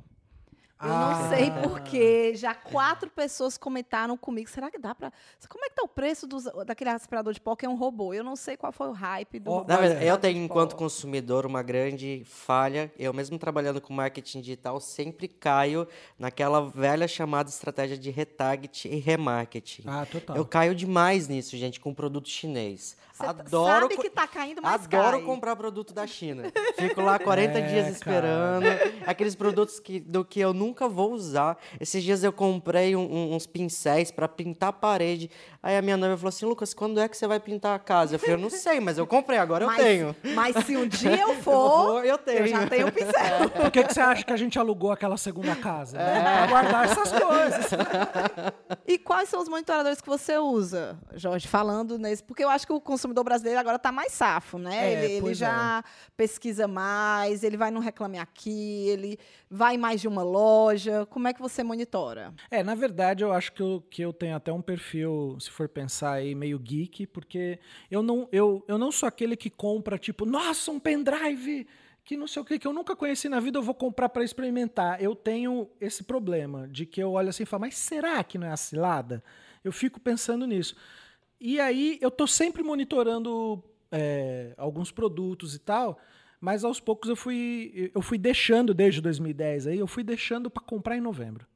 Eu 0.83 0.91
Ah. 0.93 1.19
não 1.21 1.29
sei 1.29 1.51
porquê. 1.51 2.35
Já 2.35 2.55
quatro 2.55 3.11
pessoas 3.11 3.59
comentaram 3.59 4.17
comigo. 4.17 4.49
Será 4.49 4.71
que 4.71 4.79
dá 4.79 4.95
pra. 4.95 5.13
Como 5.49 5.65
é 5.65 5.69
que 5.69 5.75
tá 5.75 5.83
o 5.83 5.89
preço 5.89 6.27
dos- 6.27 6.45
daquele 6.65 6.91
aspirador 6.91 7.33
de 7.35 7.41
pó 7.41 7.55
que 7.55 7.67
é 7.67 7.69
um 7.69 7.77
robô? 7.77 8.15
Eu 8.15 8.25
não 8.25 8.35
sei 8.35 8.57
qual 8.57 8.73
foi 8.73 8.89
o 8.89 8.93
hype 8.93 9.39
do. 9.41 9.65
Na 9.65 9.77
verdade, 9.77 10.07
eu 10.07 10.17
tenho, 10.17 10.43
enquanto 10.43 10.77
consumidor, 10.77 11.45
uma 11.45 11.63
grande 11.63 12.23
falha. 12.25 12.91
Eu, 12.99 13.13
mesmo 13.13 13.39
trabalhando 13.39 13.81
com 13.81 13.93
marketing 13.93 14.41
digital, 14.41 14.81
sempre 14.81 15.29
caio 15.29 15.87
naquela 16.19 16.63
velha 16.71 17.07
chamada 17.07 17.49
estratégia 17.51 17.99
de 17.99 18.11
retarget 18.11 18.89
e 18.89 18.97
remarketing. 18.97 19.83
Ah, 19.87 20.07
total. 20.11 20.37
Eu 20.37 20.45
caio 20.47 20.75
demais 20.75 21.29
nisso, 21.29 21.57
gente, 21.57 21.79
com 21.79 21.93
produto 21.93 22.29
chinês. 22.29 22.97
Você 23.13 23.25
tá- 23.25 23.31
Adoro 23.31 23.81
sabe 23.83 23.97
que 23.99 24.09
tá 24.09 24.27
caindo, 24.27 24.63
mas 24.63 24.85
Adoro 24.87 25.19
cai. 25.19 25.27
comprar 25.27 25.55
produto 25.55 25.93
da 25.93 26.07
China. 26.07 26.45
Fico 26.79 27.03
lá 27.03 27.19
40 27.19 27.59
É, 27.59 27.61
dias 27.69 27.89
esperando. 27.89 28.65
Aqueles 29.07 29.35
produtos 29.35 29.79
que, 29.79 30.01
do 30.01 30.25
que 30.25 30.41
eu 30.41 30.55
nunca 30.55 30.70
nunca 30.71 30.89
vou 30.89 31.13
usar. 31.13 31.59
Esses 31.79 32.03
dias 32.03 32.25
eu 32.25 32.33
comprei 32.33 32.97
um, 32.97 33.01
um, 33.01 33.35
uns 33.35 33.47
pincéis 33.47 34.11
para 34.11 34.27
pintar 34.29 34.71
a 34.71 34.73
parede. 34.73 35.31
Aí 35.63 35.77
a 35.77 35.83
minha 35.83 35.97
noiva 35.97 36.17
falou 36.17 36.29
assim: 36.29 36.47
Lucas, 36.47 36.73
quando 36.73 37.01
é 37.01 37.09
que 37.09 37.17
você 37.17 37.27
vai 37.27 37.39
pintar 37.39 37.75
a 37.75 37.79
casa? 37.79 38.15
Eu 38.15 38.19
falei: 38.19 38.37
Eu 38.37 38.39
não 38.39 38.51
sei, 38.51 38.81
mas 38.81 38.97
eu 38.97 39.07
comprei, 39.07 39.39
agora 39.39 39.67
mas, 39.67 39.79
eu 39.79 39.85
tenho. 39.85 40.17
Mas 40.35 40.65
se 40.65 40.77
um 40.77 40.87
dia 40.87 41.21
eu 41.21 41.35
for, 41.43 41.99
eu, 41.99 42.05
eu, 42.05 42.19
tenho. 42.19 42.39
eu 42.39 42.47
já 42.47 42.67
tenho 42.67 42.89
o 42.89 42.93
pincel. 42.93 43.51
Por 43.61 43.71
que, 43.71 43.85
que 43.85 43.93
você 43.93 44.01
acha 44.01 44.25
que 44.25 44.33
a 44.33 44.37
gente 44.37 44.59
alugou 44.59 44.93
aquela 44.93 45.17
segunda 45.17 45.55
casa? 45.57 45.99
Né? 45.99 46.19
É. 46.19 46.23
Pra 46.23 46.47
guardar 46.47 46.85
essas 46.85 47.13
coisas. 47.13 47.71
e 48.87 48.99
quais 48.99 49.29
são 49.29 49.43
os 49.43 49.49
monitoradores 49.49 50.01
que 50.01 50.09
você 50.09 50.39
usa, 50.39 50.99
Jorge? 51.15 51.49
Falando 51.49 51.99
nesse. 51.99 52.23
Porque 52.23 52.45
eu 52.45 52.49
acho 52.49 52.67
que 52.67 52.73
o 52.73 52.81
consumidor 52.81 53.25
brasileiro 53.25 53.59
agora 53.59 53.77
está 53.77 53.91
mais 53.91 54.13
safo, 54.13 54.59
né? 54.59 54.93
É, 54.93 54.93
ele, 54.93 55.13
ele 55.15 55.35
já 55.35 55.85
é. 55.85 56.11
pesquisa 56.17 56.69
mais, 56.69 57.43
ele 57.43 57.57
vai 57.57 57.71
no 57.71 57.81
Reclame 57.81 58.19
Aqui, 58.19 58.89
ele 58.89 59.19
vai 59.51 59.77
mais 59.77 60.01
de 60.01 60.07
uma 60.07 60.23
loja. 60.23 60.60
Como 61.09 61.29
é 61.29 61.33
que 61.33 61.41
você 61.41 61.63
monitora? 61.63 62.35
É, 62.51 62.63
na 62.63 62.75
verdade, 62.75 63.23
eu 63.25 63.33
acho 63.33 63.53
que 63.53 63.63
eu, 63.63 63.85
que 63.91 64.03
eu 64.03 64.13
tenho 64.13 64.37
até 64.37 64.53
um 64.53 64.63
perfil, 64.63 65.37
se 65.41 65.51
for 65.51 65.69
pensar 65.69 66.13
aí, 66.13 66.35
meio 66.35 66.59
geek, 66.59 67.07
porque 67.07 67.59
eu 67.91 68.03
não, 68.03 68.29
eu, 68.33 68.65
eu 68.67 68.79
não 68.79 68.91
sou 68.93 69.07
aquele 69.07 69.37
que 69.37 69.51
compra, 69.51 69.99
tipo, 69.99 70.25
nossa, 70.25 70.71
um 70.71 70.79
pendrive 70.79 71.67
que 72.05 72.17
não 72.17 72.27
sei 72.27 72.43
o 72.43 72.45
que, 72.45 72.59
que 72.59 72.67
eu 72.67 72.73
nunca 72.73 72.97
conheci 72.97 73.29
na 73.29 73.39
vida, 73.39 73.59
eu 73.59 73.63
vou 73.63 73.75
comprar 73.75 74.09
para 74.09 74.25
experimentar. 74.25 75.01
Eu 75.01 75.15
tenho 75.15 75.71
esse 75.81 76.03
problema 76.03 76.67
de 76.67 76.85
que 76.85 77.01
eu 77.01 77.13
olho 77.13 77.29
assim 77.29 77.45
e 77.45 77.47
falo, 77.47 77.61
mas 77.61 77.77
será 77.77 78.25
que 78.25 78.37
não 78.37 78.47
é 78.47 78.51
a 78.51 78.57
cilada? 78.57 79.23
Eu 79.63 79.71
fico 79.71 80.01
pensando 80.01 80.47
nisso. 80.47 80.75
E 81.41 81.61
aí 81.61 81.99
eu 82.01 82.11
tô 82.11 82.27
sempre 82.27 82.63
monitorando 82.63 83.63
é, 83.93 84.55
alguns 84.57 84.91
produtos 84.91 85.55
e 85.55 85.59
tal, 85.59 85.99
mas 86.41 86.65
aos 86.65 86.81
poucos 86.81 87.11
eu 87.11 87.17
fui, 87.17 87.91
eu 87.95 88.01
fui 88.01 88.17
deixando 88.17 88.73
desde 88.73 89.01
2010 89.01 89.67
aí, 89.67 89.79
eu 89.79 89.87
fui 89.87 90.03
deixando 90.03 90.51
para 90.51 90.63
comprar 90.63 90.97
em 90.97 91.01
novembro. 91.01 91.47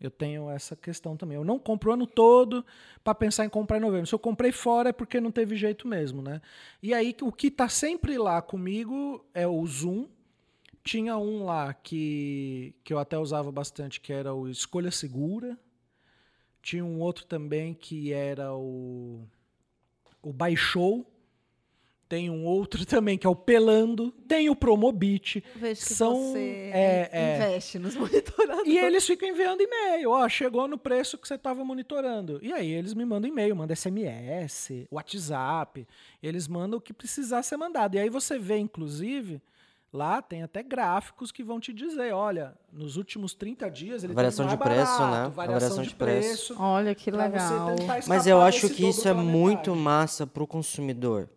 Eu 0.00 0.10
tenho 0.10 0.48
essa 0.48 0.74
questão 0.74 1.14
também. 1.14 1.36
Eu 1.36 1.44
não 1.44 1.58
compro 1.58 1.90
o 1.90 1.92
ano 1.92 2.06
todo 2.06 2.64
para 3.04 3.14
pensar 3.14 3.44
em 3.44 3.50
comprar 3.50 3.76
em 3.76 3.82
novembro. 3.82 4.06
Se 4.06 4.14
eu 4.14 4.18
comprei 4.18 4.50
fora 4.50 4.88
é 4.88 4.92
porque 4.92 5.20
não 5.20 5.30
teve 5.30 5.56
jeito 5.56 5.86
mesmo, 5.86 6.22
né? 6.22 6.40
E 6.82 6.94
aí 6.94 7.14
o 7.20 7.30
que 7.30 7.48
está 7.48 7.68
sempre 7.68 8.16
lá 8.16 8.40
comigo 8.40 9.22
é 9.34 9.46
o 9.46 9.64
Zoom. 9.66 10.08
Tinha 10.82 11.18
um 11.18 11.44
lá 11.44 11.74
que, 11.74 12.74
que 12.82 12.94
eu 12.94 12.98
até 12.98 13.18
usava 13.18 13.52
bastante, 13.52 14.00
que 14.00 14.10
era 14.10 14.32
o 14.32 14.48
Escolha 14.48 14.90
Segura. 14.90 15.58
Tinha 16.62 16.82
um 16.82 16.98
outro 16.98 17.26
também 17.26 17.74
que 17.74 18.10
era 18.10 18.54
o, 18.54 19.22
o 20.22 20.32
Baixou 20.32 21.06
tem 22.10 22.28
um 22.28 22.44
outro 22.44 22.84
também 22.84 23.16
que 23.16 23.24
é 23.24 23.30
o 23.30 23.36
Pelando, 23.36 24.10
tem 24.26 24.50
o 24.50 24.56
Promobit. 24.56 25.44
Vejo 25.54 25.80
que 25.80 25.94
são, 25.94 26.32
você 26.32 26.70
é, 26.74 27.08
é, 27.12 27.36
investe 27.36 27.78
nos 27.78 27.94
monitoradores. 27.94 28.66
E 28.66 28.76
eles 28.76 29.06
ficam 29.06 29.28
enviando 29.28 29.60
e-mail, 29.60 30.10
ó, 30.10 30.28
chegou 30.28 30.66
no 30.66 30.76
preço 30.76 31.16
que 31.16 31.28
você 31.28 31.36
estava 31.36 31.64
monitorando. 31.64 32.40
E 32.42 32.52
aí 32.52 32.68
eles 32.68 32.94
me 32.94 33.04
mandam 33.04 33.30
e-mail, 33.30 33.54
mandam 33.54 33.76
SMS, 33.76 34.88
WhatsApp, 34.90 35.86
eles 36.20 36.48
mandam 36.48 36.78
o 36.78 36.82
que 36.82 36.92
precisar 36.92 37.44
ser 37.44 37.56
mandado. 37.56 37.94
E 37.94 38.00
aí 38.00 38.10
você 38.10 38.36
vê, 38.36 38.58
inclusive, 38.58 39.40
Lá 39.92 40.22
tem 40.22 40.44
até 40.44 40.62
gráficos 40.62 41.32
que 41.32 41.42
vão 41.42 41.58
te 41.58 41.72
dizer, 41.72 42.14
olha, 42.14 42.54
nos 42.72 42.96
últimos 42.96 43.34
30 43.34 43.68
dias 43.68 44.04
ele 44.04 44.14
variação 44.14 44.46
de 44.46 44.56
preço, 44.56 44.98
barato, 44.98 45.00
né? 45.00 45.34
Variação, 45.34 45.34
variação 45.34 45.82
de, 45.82 45.88
de 45.88 45.94
preço. 45.96 46.54
preço. 46.54 46.62
Olha 46.62 46.94
que 46.94 47.10
legal. 47.10 47.74
Mas 48.06 48.24
eu 48.24 48.40
acho 48.40 48.68
que 48.70 48.88
isso 48.88 49.08
é 49.08 49.12
muito 49.12 49.74
massa 49.74 50.28
para 50.28 50.44
o 50.44 50.46
consumidor. 50.46 51.28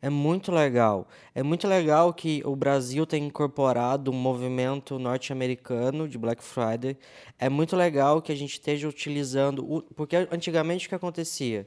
É 0.00 0.08
muito 0.08 0.52
legal. 0.52 1.08
É 1.34 1.42
muito 1.42 1.66
legal 1.66 2.14
que 2.14 2.40
o 2.44 2.54
Brasil 2.54 3.04
tenha 3.04 3.26
incorporado 3.26 4.12
um 4.12 4.14
movimento 4.14 4.96
norte-americano 4.98 6.08
de 6.08 6.16
Black 6.16 6.42
Friday. 6.42 6.96
É 7.38 7.48
muito 7.48 7.74
legal 7.76 8.22
que 8.22 8.30
a 8.30 8.36
gente 8.36 8.52
esteja 8.52 8.88
utilizando. 8.88 9.64
O... 9.68 9.82
Porque 9.82 10.16
antigamente 10.30 10.86
o 10.86 10.88
que 10.88 10.94
acontecia? 10.94 11.66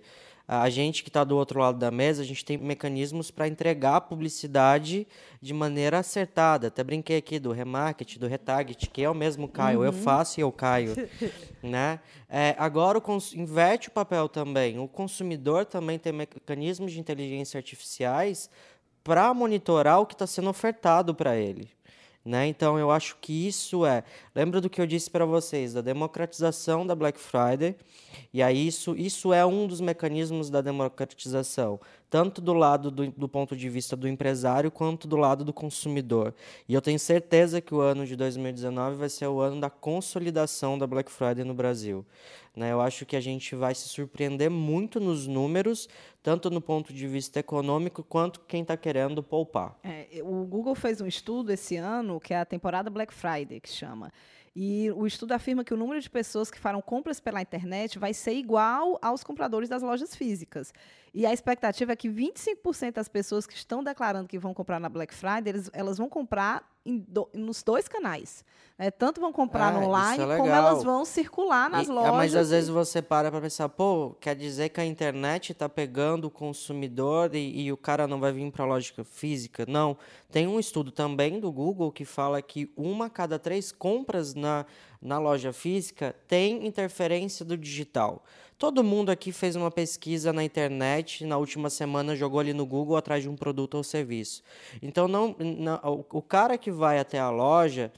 A 0.53 0.69
gente 0.69 1.01
que 1.01 1.07
está 1.07 1.23
do 1.23 1.37
outro 1.37 1.61
lado 1.61 1.79
da 1.79 1.89
mesa, 1.89 2.21
a 2.21 2.25
gente 2.25 2.43
tem 2.43 2.57
mecanismos 2.57 3.31
para 3.31 3.47
entregar 3.47 3.95
a 3.95 4.01
publicidade 4.01 5.07
de 5.41 5.53
maneira 5.53 5.99
acertada. 5.99 6.67
Até 6.67 6.83
brinquei 6.83 7.15
aqui 7.15 7.39
do 7.39 7.53
remarket, 7.53 8.17
do 8.17 8.27
retarget, 8.27 8.89
que 8.89 9.01
é 9.01 9.09
o 9.09 9.15
mesmo 9.15 9.47
Caio. 9.47 9.79
Uhum. 9.79 9.85
Eu 9.85 9.93
faço 9.93 10.41
e 10.41 10.43
eu 10.43 10.51
caio. 10.51 10.93
né? 11.63 12.01
É, 12.27 12.53
agora 12.57 12.97
o 12.97 13.17
inverte 13.33 13.87
o 13.87 13.91
papel 13.91 14.27
também. 14.27 14.77
O 14.77 14.89
consumidor 14.89 15.65
também 15.65 15.97
tem 15.97 16.11
mecanismos 16.11 16.91
de 16.91 16.99
inteligência 16.99 17.57
artificiais 17.57 18.49
para 19.05 19.33
monitorar 19.33 20.01
o 20.01 20.05
que 20.05 20.15
está 20.15 20.27
sendo 20.27 20.49
ofertado 20.49 21.15
para 21.15 21.37
ele. 21.37 21.69
Né? 22.23 22.47
Então 22.47 22.77
eu 22.77 22.91
acho 22.91 23.17
que 23.19 23.47
isso 23.47 23.83
é. 23.85 24.03
Lembra 24.35 24.61
do 24.61 24.69
que 24.69 24.79
eu 24.79 24.85
disse 24.85 25.09
para 25.09 25.25
vocês, 25.25 25.73
da 25.73 25.81
democratização 25.81 26.85
da 26.85 26.93
Black 26.93 27.19
Friday. 27.19 27.75
E 28.31 28.43
aí 28.43 28.67
isso, 28.67 28.95
isso 28.95 29.33
é 29.33 29.43
um 29.45 29.65
dos 29.65 29.81
mecanismos 29.81 30.49
da 30.49 30.61
democratização, 30.61 31.79
tanto 32.11 32.41
do 32.41 32.51
lado 32.51 32.91
do, 32.91 33.09
do 33.09 33.29
ponto 33.29 33.55
de 33.55 33.69
vista 33.69 33.95
do 33.95 34.05
empresário 34.05 34.69
quanto 34.69 35.07
do 35.07 35.15
lado 35.15 35.45
do 35.45 35.53
consumidor. 35.53 36.35
E 36.67 36.73
eu 36.73 36.81
tenho 36.81 36.99
certeza 36.99 37.61
que 37.61 37.73
o 37.73 37.79
ano 37.79 38.05
de 38.05 38.17
2019 38.17 38.97
vai 38.97 39.07
ser 39.07 39.27
o 39.27 39.39
ano 39.39 39.61
da 39.61 39.69
consolidação 39.69 40.77
da 40.77 40.85
Black 40.85 41.09
Friday 41.09 41.45
no 41.45 41.53
Brasil. 41.53 42.05
Né? 42.53 42.73
Eu 42.73 42.81
acho 42.81 43.05
que 43.05 43.15
a 43.15 43.21
gente 43.21 43.55
vai 43.55 43.73
se 43.73 43.87
surpreender 43.87 44.49
muito 44.49 44.99
nos 44.99 45.25
números, 45.25 45.87
tanto 46.21 46.49
no 46.49 46.59
ponto 46.59 46.91
de 46.91 47.07
vista 47.07 47.39
econômico 47.39 48.03
quanto 48.03 48.41
quem 48.41 48.61
está 48.61 48.75
querendo 48.75 49.23
poupar. 49.23 49.79
É, 49.81 50.21
o 50.21 50.43
Google 50.43 50.75
fez 50.75 50.99
um 50.99 51.07
estudo 51.07 51.49
esse 51.53 51.77
ano, 51.77 52.19
que 52.19 52.33
é 52.33 52.41
a 52.41 52.45
temporada 52.45 52.89
Black 52.89 53.13
Friday, 53.13 53.61
que 53.61 53.69
chama. 53.69 54.11
E 54.53 54.91
o 54.91 55.07
estudo 55.07 55.31
afirma 55.31 55.63
que 55.63 55.73
o 55.73 55.77
número 55.77 56.01
de 56.01 56.09
pessoas 56.09 56.51
que 56.51 56.59
farão 56.59 56.81
compras 56.81 57.21
pela 57.21 57.41
internet 57.41 57.97
vai 57.97 58.13
ser 58.13 58.33
igual 58.33 58.99
aos 59.01 59.23
compradores 59.23 59.69
das 59.69 59.81
lojas 59.81 60.13
físicas. 60.13 60.73
E 61.13 61.25
a 61.25 61.33
expectativa 61.33 61.91
é 61.91 61.95
que 61.95 62.09
25% 62.09 62.93
das 62.93 63.09
pessoas 63.09 63.45
que 63.45 63.53
estão 63.53 63.83
declarando 63.83 64.29
que 64.29 64.39
vão 64.39 64.53
comprar 64.53 64.79
na 64.79 64.87
Black 64.87 65.13
Friday, 65.13 65.49
eles, 65.49 65.69
elas 65.73 65.97
vão 65.97 66.07
comprar 66.07 66.65
do, 66.85 67.29
nos 67.33 67.61
dois 67.61 67.87
canais. 67.87 68.45
É, 68.77 68.89
tanto 68.89 69.21
vão 69.21 69.31
comprar 69.31 69.73
no 69.73 69.87
online, 69.87 70.23
é 70.23 70.37
como 70.37 70.49
elas 70.49 70.83
vão 70.83 71.05
circular 71.05 71.69
nas 71.69 71.87
e, 71.87 71.91
lojas. 71.91 72.13
Mas 72.13 72.35
às 72.35 72.49
vezes 72.49 72.69
você 72.69 72.99
para 72.99 73.29
para 73.29 73.41
pensar, 73.41 73.69
pô, 73.69 74.15
quer 74.19 74.35
dizer 74.35 74.69
que 74.69 74.81
a 74.81 74.85
internet 74.85 75.51
está 75.51 75.69
pegando 75.69 76.25
o 76.25 76.31
consumidor 76.31 77.35
e, 77.35 77.61
e, 77.65 77.71
o 77.71 77.77
cara 77.77 78.07
não 78.07 78.19
vai 78.19 78.31
vir 78.31 78.49
para 78.51 78.63
a 78.63 78.67
loja 78.67 79.03
física? 79.03 79.65
Não. 79.67 79.95
Tem 80.31 80.47
um 80.47 80.59
estudo 80.59 80.91
também 80.91 81.39
do 81.39 81.51
Google 81.51 81.91
que 81.91 82.05
fala 82.05 82.41
que 82.41 82.71
uma 82.75 83.05
a 83.05 83.09
cada 83.09 83.37
três 83.37 83.71
compras 83.71 84.33
na, 84.33 84.65
na 85.01 85.17
loja 85.17 85.51
física 85.51 86.15
tem 86.27 86.65
interferência 86.65 87.43
do 87.43 87.57
digital. 87.57 88.23
Todo 88.57 88.83
mundo 88.83 89.09
aqui 89.09 89.31
fez 89.31 89.55
uma 89.55 89.71
pesquisa 89.71 90.31
na 90.31 90.43
internet, 90.43 91.25
na 91.25 91.35
última 91.35 91.67
semana 91.67 92.15
jogou 92.15 92.39
ali 92.39 92.53
no 92.53 92.63
Google 92.63 92.95
atrás 92.95 93.23
de 93.23 93.27
um 93.29 93.35
produto 93.35 93.73
ou 93.73 93.83
serviço. 93.83 94.43
Então, 94.83 95.07
não, 95.07 95.35
não 95.39 96.05
o 96.11 96.21
cara 96.21 96.59
que 96.59 96.69
vai 96.69 96.99
até 96.99 97.17
a 97.17 97.31
loja, 97.31 97.91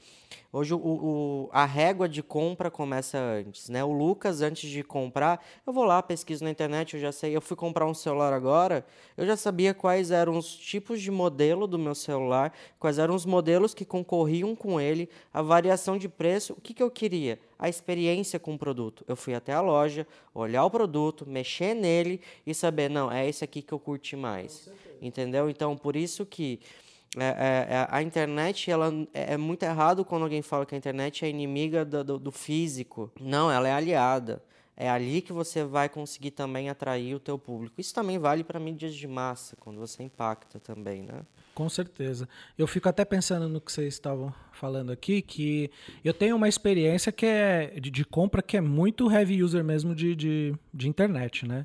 Hoje 0.52 0.72
o, 0.72 0.78
o, 0.78 1.48
a 1.52 1.64
régua 1.64 2.08
de 2.08 2.22
compra 2.22 2.70
começa 2.70 3.18
antes, 3.18 3.68
né? 3.68 3.82
O 3.82 3.92
Lucas, 3.92 4.40
antes 4.40 4.70
de 4.70 4.84
comprar, 4.84 5.44
eu 5.66 5.72
vou 5.72 5.84
lá, 5.84 6.02
pesquiso 6.02 6.44
na 6.44 6.50
internet, 6.50 6.94
eu 6.94 7.00
já 7.00 7.10
sei. 7.10 7.34
Eu 7.34 7.40
fui 7.40 7.56
comprar 7.56 7.86
um 7.86 7.94
celular 7.94 8.32
agora, 8.32 8.86
eu 9.16 9.26
já 9.26 9.36
sabia 9.36 9.74
quais 9.74 10.10
eram 10.10 10.38
os 10.38 10.54
tipos 10.54 11.00
de 11.00 11.10
modelo 11.10 11.66
do 11.66 11.78
meu 11.78 11.94
celular, 11.94 12.52
quais 12.78 12.98
eram 12.98 13.14
os 13.14 13.26
modelos 13.26 13.74
que 13.74 13.84
concorriam 13.84 14.54
com 14.54 14.80
ele, 14.80 15.08
a 15.32 15.42
variação 15.42 15.98
de 15.98 16.08
preço. 16.08 16.52
O 16.52 16.60
que, 16.60 16.72
que 16.72 16.82
eu 16.82 16.90
queria? 16.90 17.38
A 17.58 17.68
experiência 17.68 18.38
com 18.38 18.54
o 18.54 18.58
produto. 18.58 19.04
Eu 19.08 19.16
fui 19.16 19.34
até 19.34 19.52
a 19.52 19.60
loja, 19.60 20.06
olhar 20.34 20.64
o 20.64 20.70
produto, 20.70 21.28
mexer 21.28 21.74
nele 21.74 22.20
e 22.46 22.54
saber, 22.54 22.88
não, 22.88 23.10
é 23.10 23.28
esse 23.28 23.42
aqui 23.42 23.60
que 23.60 23.72
eu 23.72 23.78
curti 23.78 24.16
mais. 24.16 24.70
Entendeu? 25.02 25.50
Então, 25.50 25.76
por 25.76 25.96
isso 25.96 26.24
que 26.24 26.60
é, 27.16 27.24
é, 27.24 27.74
é, 27.74 27.88
a 27.90 28.02
internet 28.02 28.70
ela 28.70 28.92
é, 29.12 29.34
é 29.34 29.36
muito 29.36 29.62
errado 29.62 30.04
quando 30.04 30.22
alguém 30.22 30.42
fala 30.42 30.66
que 30.66 30.74
a 30.74 30.78
internet 30.78 31.24
é 31.24 31.28
inimiga 31.28 31.84
do, 31.84 32.02
do, 32.02 32.18
do, 32.18 32.32
físico. 32.32 33.10
Não, 33.20 33.50
ela 33.50 33.68
é 33.68 33.72
aliada. 33.72 34.42
É 34.76 34.90
ali 34.90 35.22
que 35.22 35.32
você 35.32 35.62
vai 35.62 35.88
conseguir 35.88 36.32
também 36.32 36.68
atrair 36.68 37.14
o 37.14 37.20
teu 37.20 37.38
público. 37.38 37.80
Isso 37.80 37.94
também 37.94 38.18
vale 38.18 38.42
para 38.42 38.58
mídias 38.58 38.94
de 38.94 39.06
massa, 39.06 39.56
quando 39.60 39.78
você 39.78 40.02
impacta 40.02 40.58
também, 40.58 41.02
né? 41.02 41.22
Com 41.54 41.68
certeza. 41.68 42.28
Eu 42.58 42.66
fico 42.66 42.88
até 42.88 43.04
pensando 43.04 43.48
no 43.48 43.60
que 43.60 43.70
vocês 43.70 43.94
estavam 43.94 44.34
falando 44.52 44.90
aqui, 44.90 45.22
que 45.22 45.70
eu 46.04 46.12
tenho 46.12 46.34
uma 46.34 46.48
experiência 46.48 47.12
que 47.12 47.24
é 47.24 47.78
de, 47.78 47.88
de 47.88 48.04
compra 48.04 48.42
que 48.42 48.56
é 48.56 48.60
muito 48.60 49.08
heavy 49.08 49.40
user 49.40 49.62
mesmo 49.62 49.94
de, 49.94 50.16
de, 50.16 50.54
de, 50.72 50.88
internet, 50.88 51.46
né? 51.46 51.64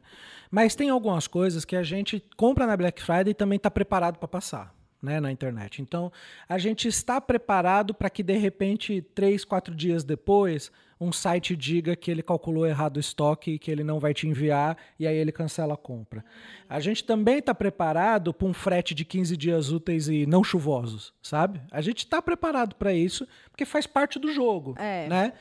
Mas 0.52 0.76
tem 0.76 0.90
algumas 0.90 1.26
coisas 1.26 1.66
que 1.66 1.76
a 1.76 1.82
gente 1.82 2.24
compra 2.38 2.68
na 2.68 2.78
Black 2.78 3.02
Friday 3.02 3.32
e 3.32 3.34
também 3.34 3.58
está 3.58 3.72
preparado 3.72 4.20
para 4.20 4.28
passar. 4.28 4.79
Né, 5.02 5.20
na 5.20 5.32
internet. 5.32 5.82
Então, 5.82 6.12
a 6.48 6.58
gente 6.58 6.88
está 6.88 7.20
preparado 7.22 7.94
para 7.94 8.10
que, 8.10 8.22
de 8.24 8.38
repente, 8.38 9.02
três, 9.16 9.46
quatro 9.46 9.74
dias 9.74 10.04
depois, 10.04 10.72
um 11.00 11.12
site 11.14 11.56
diga 11.56 11.96
que 11.96 12.12
ele 12.12 12.22
calculou 12.22 12.68
errado 12.68 12.98
o 12.98 13.00
estoque 13.00 13.52
e 13.52 13.60
que 13.60 13.72
ele 13.72 13.84
não 13.86 14.00
vai 14.00 14.14
te 14.14 14.28
enviar 14.28 14.76
e 15.00 15.08
aí 15.08 15.16
ele 15.16 15.32
cancela 15.32 15.76
a 15.76 15.78
compra. 15.78 16.26
A 16.68 16.80
gente 16.82 17.04
também 17.06 17.38
está 17.38 17.56
preparado 17.56 18.34
para 18.34 18.48
um 18.48 18.54
frete 18.54 18.94
de 18.94 19.06
15 19.06 19.38
dias 19.38 19.72
úteis 19.72 20.10
e 20.10 20.26
não 20.26 20.44
chuvosos, 20.44 21.14
sabe? 21.22 21.62
A 21.72 21.80
gente 21.80 22.00
está 22.00 22.22
preparado 22.22 22.76
para 22.76 22.94
isso 22.94 23.26
porque 23.50 23.64
faz 23.66 23.88
parte 23.88 24.20
do 24.20 24.32
jogo, 24.34 24.76
É. 24.78 25.08
né? 25.08 25.34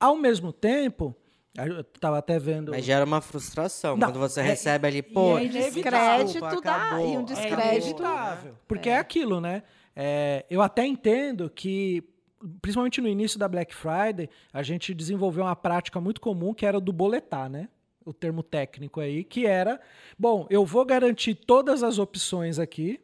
Ao 0.00 0.16
mesmo 0.16 0.52
tempo, 0.52 1.14
eu 1.56 1.80
estava 1.80 2.18
até 2.18 2.38
vendo... 2.38 2.70
Mas 2.72 2.84
gera 2.84 3.04
uma 3.04 3.20
frustração 3.20 3.96
Não, 3.96 4.08
quando 4.08 4.18
você 4.18 4.40
é- 4.40 4.44
recebe 4.44 4.86
ali, 4.88 4.98
e 4.98 5.02
pô, 5.02 5.38
é 5.38 5.46
descrédito 5.46 6.40
dá- 6.40 6.48
e 6.50 6.54
um 6.54 6.58
acabou, 6.58 7.22
descrédito- 7.24 7.62
inevitável. 7.68 8.54
Porque 8.68 8.88
é, 8.88 8.98
aquilo, 8.98 9.40
né? 9.40 9.62
É, 9.94 10.44
eu 10.50 10.60
até 10.60 10.84
entendo 10.86 11.48
que, 11.48 12.02
principalmente 12.60 13.00
no 13.00 13.08
início 13.08 13.38
da 13.38 13.48
Black 13.48 13.74
Friday, 13.74 14.28
a 14.52 14.62
gente 14.62 14.92
desenvolveu 14.92 15.44
uma 15.44 15.56
prática 15.56 16.00
muito 16.00 16.20
comum 16.20 16.52
que 16.52 16.66
era 16.66 16.76
o 16.78 16.80
do 16.80 16.92
boletar, 16.92 17.48
né? 17.48 17.68
O 18.04 18.12
termo 18.12 18.42
técnico 18.42 19.00
aí, 19.00 19.24
que 19.24 19.46
era, 19.46 19.80
bom, 20.18 20.46
eu 20.50 20.64
vou 20.64 20.84
garantir 20.84 21.34
todas 21.34 21.82
as 21.82 21.98
opções 21.98 22.58
aqui 22.58 23.00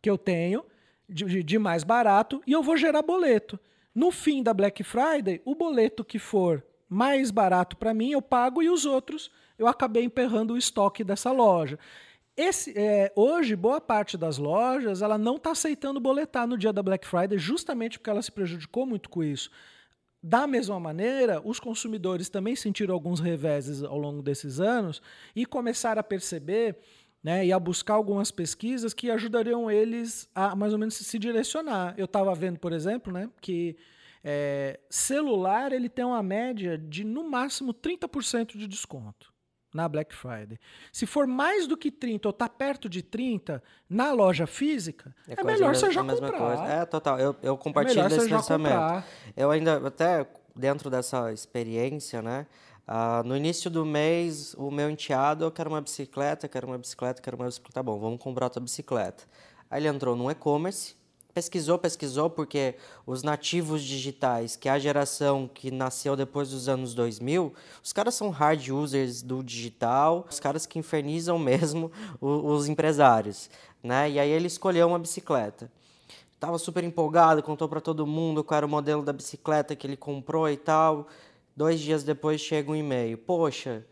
que 0.00 0.08
eu 0.08 0.16
tenho 0.18 0.64
de, 1.08 1.24
de- 1.24 1.42
de 1.42 1.58
mais 1.58 1.82
barato 1.82 2.40
e 2.46 2.52
eu 2.52 2.62
vou 2.62 2.76
gerar 2.76 3.02
boleto. 3.02 3.58
No 3.94 4.10
fim 4.10 4.42
da 4.42 4.52
Black 4.54 4.82
Friday, 4.84 5.40
o 5.44 5.54
boleto 5.54 6.04
que 6.04 6.18
for 6.18 6.62
mais 6.94 7.32
barato 7.32 7.76
para 7.76 7.92
mim, 7.92 8.12
eu 8.12 8.22
pago 8.22 8.62
e 8.62 8.70
os 8.70 8.86
outros 8.86 9.30
eu 9.58 9.66
acabei 9.66 10.04
emperrando 10.04 10.54
o 10.54 10.58
estoque 10.58 11.02
dessa 11.02 11.32
loja. 11.32 11.78
Esse, 12.36 12.72
é, 12.76 13.12
hoje, 13.14 13.54
boa 13.54 13.80
parte 13.80 14.16
das 14.16 14.38
lojas 14.38 15.02
ela 15.02 15.18
não 15.18 15.36
está 15.36 15.50
aceitando 15.50 16.00
boletar 16.00 16.46
no 16.46 16.56
dia 16.56 16.72
da 16.72 16.82
Black 16.82 17.06
Friday, 17.06 17.38
justamente 17.38 17.98
porque 17.98 18.10
ela 18.10 18.22
se 18.22 18.30
prejudicou 18.30 18.86
muito 18.86 19.08
com 19.08 19.22
isso. 19.22 19.50
Da 20.22 20.46
mesma 20.46 20.80
maneira, 20.80 21.42
os 21.44 21.60
consumidores 21.60 22.28
também 22.28 22.56
sentiram 22.56 22.94
alguns 22.94 23.20
reveses 23.20 23.82
ao 23.82 23.98
longo 23.98 24.22
desses 24.22 24.58
anos 24.58 25.02
e 25.34 25.44
começaram 25.44 26.00
a 26.00 26.04
perceber 26.04 26.78
né, 27.22 27.44
e 27.44 27.52
a 27.52 27.58
buscar 27.58 27.94
algumas 27.94 28.30
pesquisas 28.30 28.94
que 28.94 29.10
ajudariam 29.10 29.70
eles 29.70 30.28
a 30.34 30.54
mais 30.54 30.72
ou 30.72 30.78
menos 30.78 30.94
se 30.94 31.18
direcionar. 31.18 31.94
Eu 31.96 32.04
estava 32.04 32.34
vendo, 32.34 32.58
por 32.58 32.72
exemplo, 32.72 33.12
né, 33.12 33.28
que 33.40 33.76
é, 34.24 34.80
celular 34.88 35.70
ele 35.72 35.88
tem 35.88 36.04
uma 36.04 36.22
média 36.22 36.78
de 36.78 37.04
no 37.04 37.28
máximo 37.28 37.74
30% 37.74 38.56
de 38.56 38.66
desconto 38.66 39.32
na 39.74 39.88
Black 39.88 40.14
Friday. 40.14 40.58
Se 40.92 41.04
for 41.04 41.26
mais 41.26 41.66
do 41.66 41.76
que 41.76 41.90
30 41.90 42.28
ou 42.28 42.32
tá 42.32 42.48
perto 42.48 42.88
de 42.88 43.02
30 43.02 43.62
na 43.90 44.12
loja 44.12 44.46
física, 44.46 45.14
é, 45.28 45.34
quase 45.36 45.46
melhor 45.60 45.74
você 45.74 45.90
já 45.90 46.02
mesma 46.02 46.30
comprar. 46.30 46.46
coisa. 46.56 46.72
É, 46.72 46.84
total. 46.86 47.18
Eu, 47.18 47.36
eu 47.42 47.54
É 47.54 47.56
compartilho 47.58 48.02
você 48.08 48.28
já 48.28 48.36
pensamento. 48.36 48.72
comprar. 48.72 49.06
Eu 49.36 49.50
ainda, 49.50 49.86
até 49.86 50.26
dentro 50.56 50.88
dessa 50.88 51.32
experiência, 51.32 52.22
né? 52.22 52.46
ah, 52.86 53.22
no 53.24 53.36
início 53.36 53.70
do 53.70 53.84
mês, 53.84 54.54
o 54.54 54.70
meu 54.70 54.88
enteado, 54.90 55.44
eu 55.44 55.50
quero 55.50 55.70
uma 55.70 55.80
bicicleta, 55.80 56.46
quero 56.48 56.66
uma 56.66 56.78
bicicleta, 56.78 57.20
quero 57.20 57.36
uma 57.36 57.46
bicicleta. 57.46 57.72
Tá 57.72 57.82
bom, 57.82 57.98
vamos 57.98 58.20
comprar 58.22 58.46
outra 58.46 58.60
bicicleta. 58.60 59.24
Aí 59.70 59.80
ele 59.80 59.88
entrou 59.88 60.14
no 60.14 60.30
e-commerce, 60.30 60.94
pesquisou, 61.34 61.76
pesquisou, 61.78 62.30
porque 62.30 62.76
os 63.04 63.22
nativos 63.24 63.82
digitais, 63.82 64.54
que 64.54 64.68
é 64.68 64.72
a 64.72 64.78
geração 64.78 65.50
que 65.52 65.70
nasceu 65.70 66.14
depois 66.14 66.50
dos 66.50 66.68
anos 66.68 66.94
2000, 66.94 67.52
os 67.82 67.92
caras 67.92 68.14
são 68.14 68.30
hard 68.30 68.68
users 68.68 69.20
do 69.20 69.42
digital, 69.42 70.24
os 70.30 70.38
caras 70.38 70.64
que 70.64 70.78
infernizam 70.78 71.36
mesmo 71.40 71.90
o- 72.20 72.46
os 72.52 72.68
empresários, 72.68 73.50
né? 73.82 74.08
E 74.10 74.18
aí 74.18 74.30
ele 74.30 74.46
escolheu 74.46 74.86
uma 74.86 74.98
bicicleta. 74.98 75.70
Tava 76.38 76.58
super 76.58 76.84
empolgado, 76.84 77.42
contou 77.42 77.68
para 77.68 77.80
todo 77.80 78.06
mundo 78.06 78.44
qual 78.44 78.58
era 78.58 78.66
o 78.66 78.68
modelo 78.68 79.02
da 79.02 79.12
bicicleta 79.12 79.74
que 79.74 79.86
ele 79.86 79.96
comprou 79.96 80.48
e 80.48 80.56
tal. 80.56 81.08
Dois 81.56 81.80
dias 81.80 82.04
depois 82.04 82.40
chega 82.40 82.70
um 82.70 82.76
e-mail. 82.76 83.16
Poxa, 83.16 83.84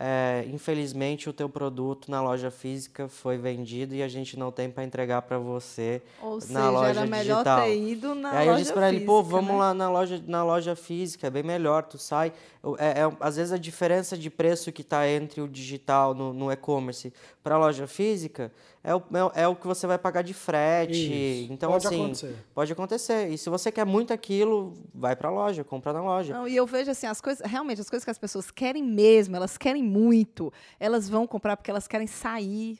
é, 0.00 0.44
infelizmente 0.52 1.28
o 1.28 1.32
teu 1.32 1.48
produto 1.48 2.08
na 2.08 2.22
loja 2.22 2.52
física 2.52 3.08
foi 3.08 3.36
vendido 3.36 3.94
e 3.96 4.02
a 4.02 4.06
gente 4.06 4.38
não 4.38 4.52
tem 4.52 4.70
para 4.70 4.84
entregar 4.84 5.22
para 5.22 5.38
você 5.38 6.00
Ou 6.22 6.34
na 6.36 6.40
seja, 6.40 6.70
loja 6.70 6.90
era 6.90 7.06
melhor 7.06 7.34
digital. 7.44 7.62
ter 7.62 7.76
ido 7.76 8.14
na 8.14 8.30
Aí 8.30 8.46
eu 8.46 8.52
loja 8.52 8.62
disse 8.62 8.72
para 8.72 8.88
ele, 8.90 9.00
pô, 9.04 9.22
vamos 9.24 9.50
né? 9.54 9.58
lá 9.58 9.74
na 9.74 9.90
loja, 9.90 10.22
na 10.26 10.44
loja 10.44 10.76
física, 10.76 11.26
é 11.26 11.30
bem 11.30 11.42
melhor, 11.42 11.82
tu 11.82 11.98
sai. 11.98 12.32
Eu- 12.62 12.76
É, 12.78 13.00
é- 13.00 13.16
às 13.18 13.36
vezes 13.36 13.52
a 13.52 13.58
diferença 13.58 14.16
de 14.16 14.30
preço 14.30 14.70
que 14.70 14.82
está 14.82 15.08
entre 15.08 15.40
o 15.40 15.48
digital 15.48 16.14
no, 16.14 16.32
no 16.32 16.52
e-commerce 16.52 17.12
para 17.42 17.56
a 17.56 17.58
loja 17.58 17.86
física 17.88 18.52
é 18.82 18.94
o, 18.94 19.02
é, 19.34 19.46
o 19.48 19.54
que 19.56 19.66
você 19.66 19.86
vai 19.86 19.98
pagar 19.98 20.22
de 20.22 20.32
frete. 20.34 21.42
Isso, 21.42 21.52
Então, 21.52 21.70
pode 21.72 21.86
assim, 21.86 22.02
acontecer. 22.04 22.34
pode 22.54 22.72
acontecer. 22.72 23.28
E 23.28 23.36
se 23.38 23.50
você 23.50 23.70
quer 23.72 23.84
muito 23.84 24.12
aquilo, 24.12 24.74
vai 24.94 25.14
para 25.16 25.28
a 25.28 25.32
loja, 25.32 25.64
compra 25.64 25.92
na 25.92 26.00
loja. 26.02 26.32
Não, 26.34 26.46
e 26.48 26.54
eu 26.56 26.66
vejo 26.66 26.90
assim, 26.90 27.06
as 27.06 27.20
coisas, 27.20 27.44
realmente, 27.48 27.80
as 27.80 27.90
coisas 27.90 28.04
que 28.04 28.10
as 28.10 28.18
pessoas 28.18 28.50
querem 28.50 28.82
mesmo, 28.82 29.34
elas 29.36 29.58
querem 29.58 29.82
muito, 29.82 30.52
elas 30.78 31.08
vão 31.08 31.26
comprar 31.26 31.56
porque 31.56 31.70
elas 31.70 31.86
querem 31.88 32.06
sair 32.06 32.78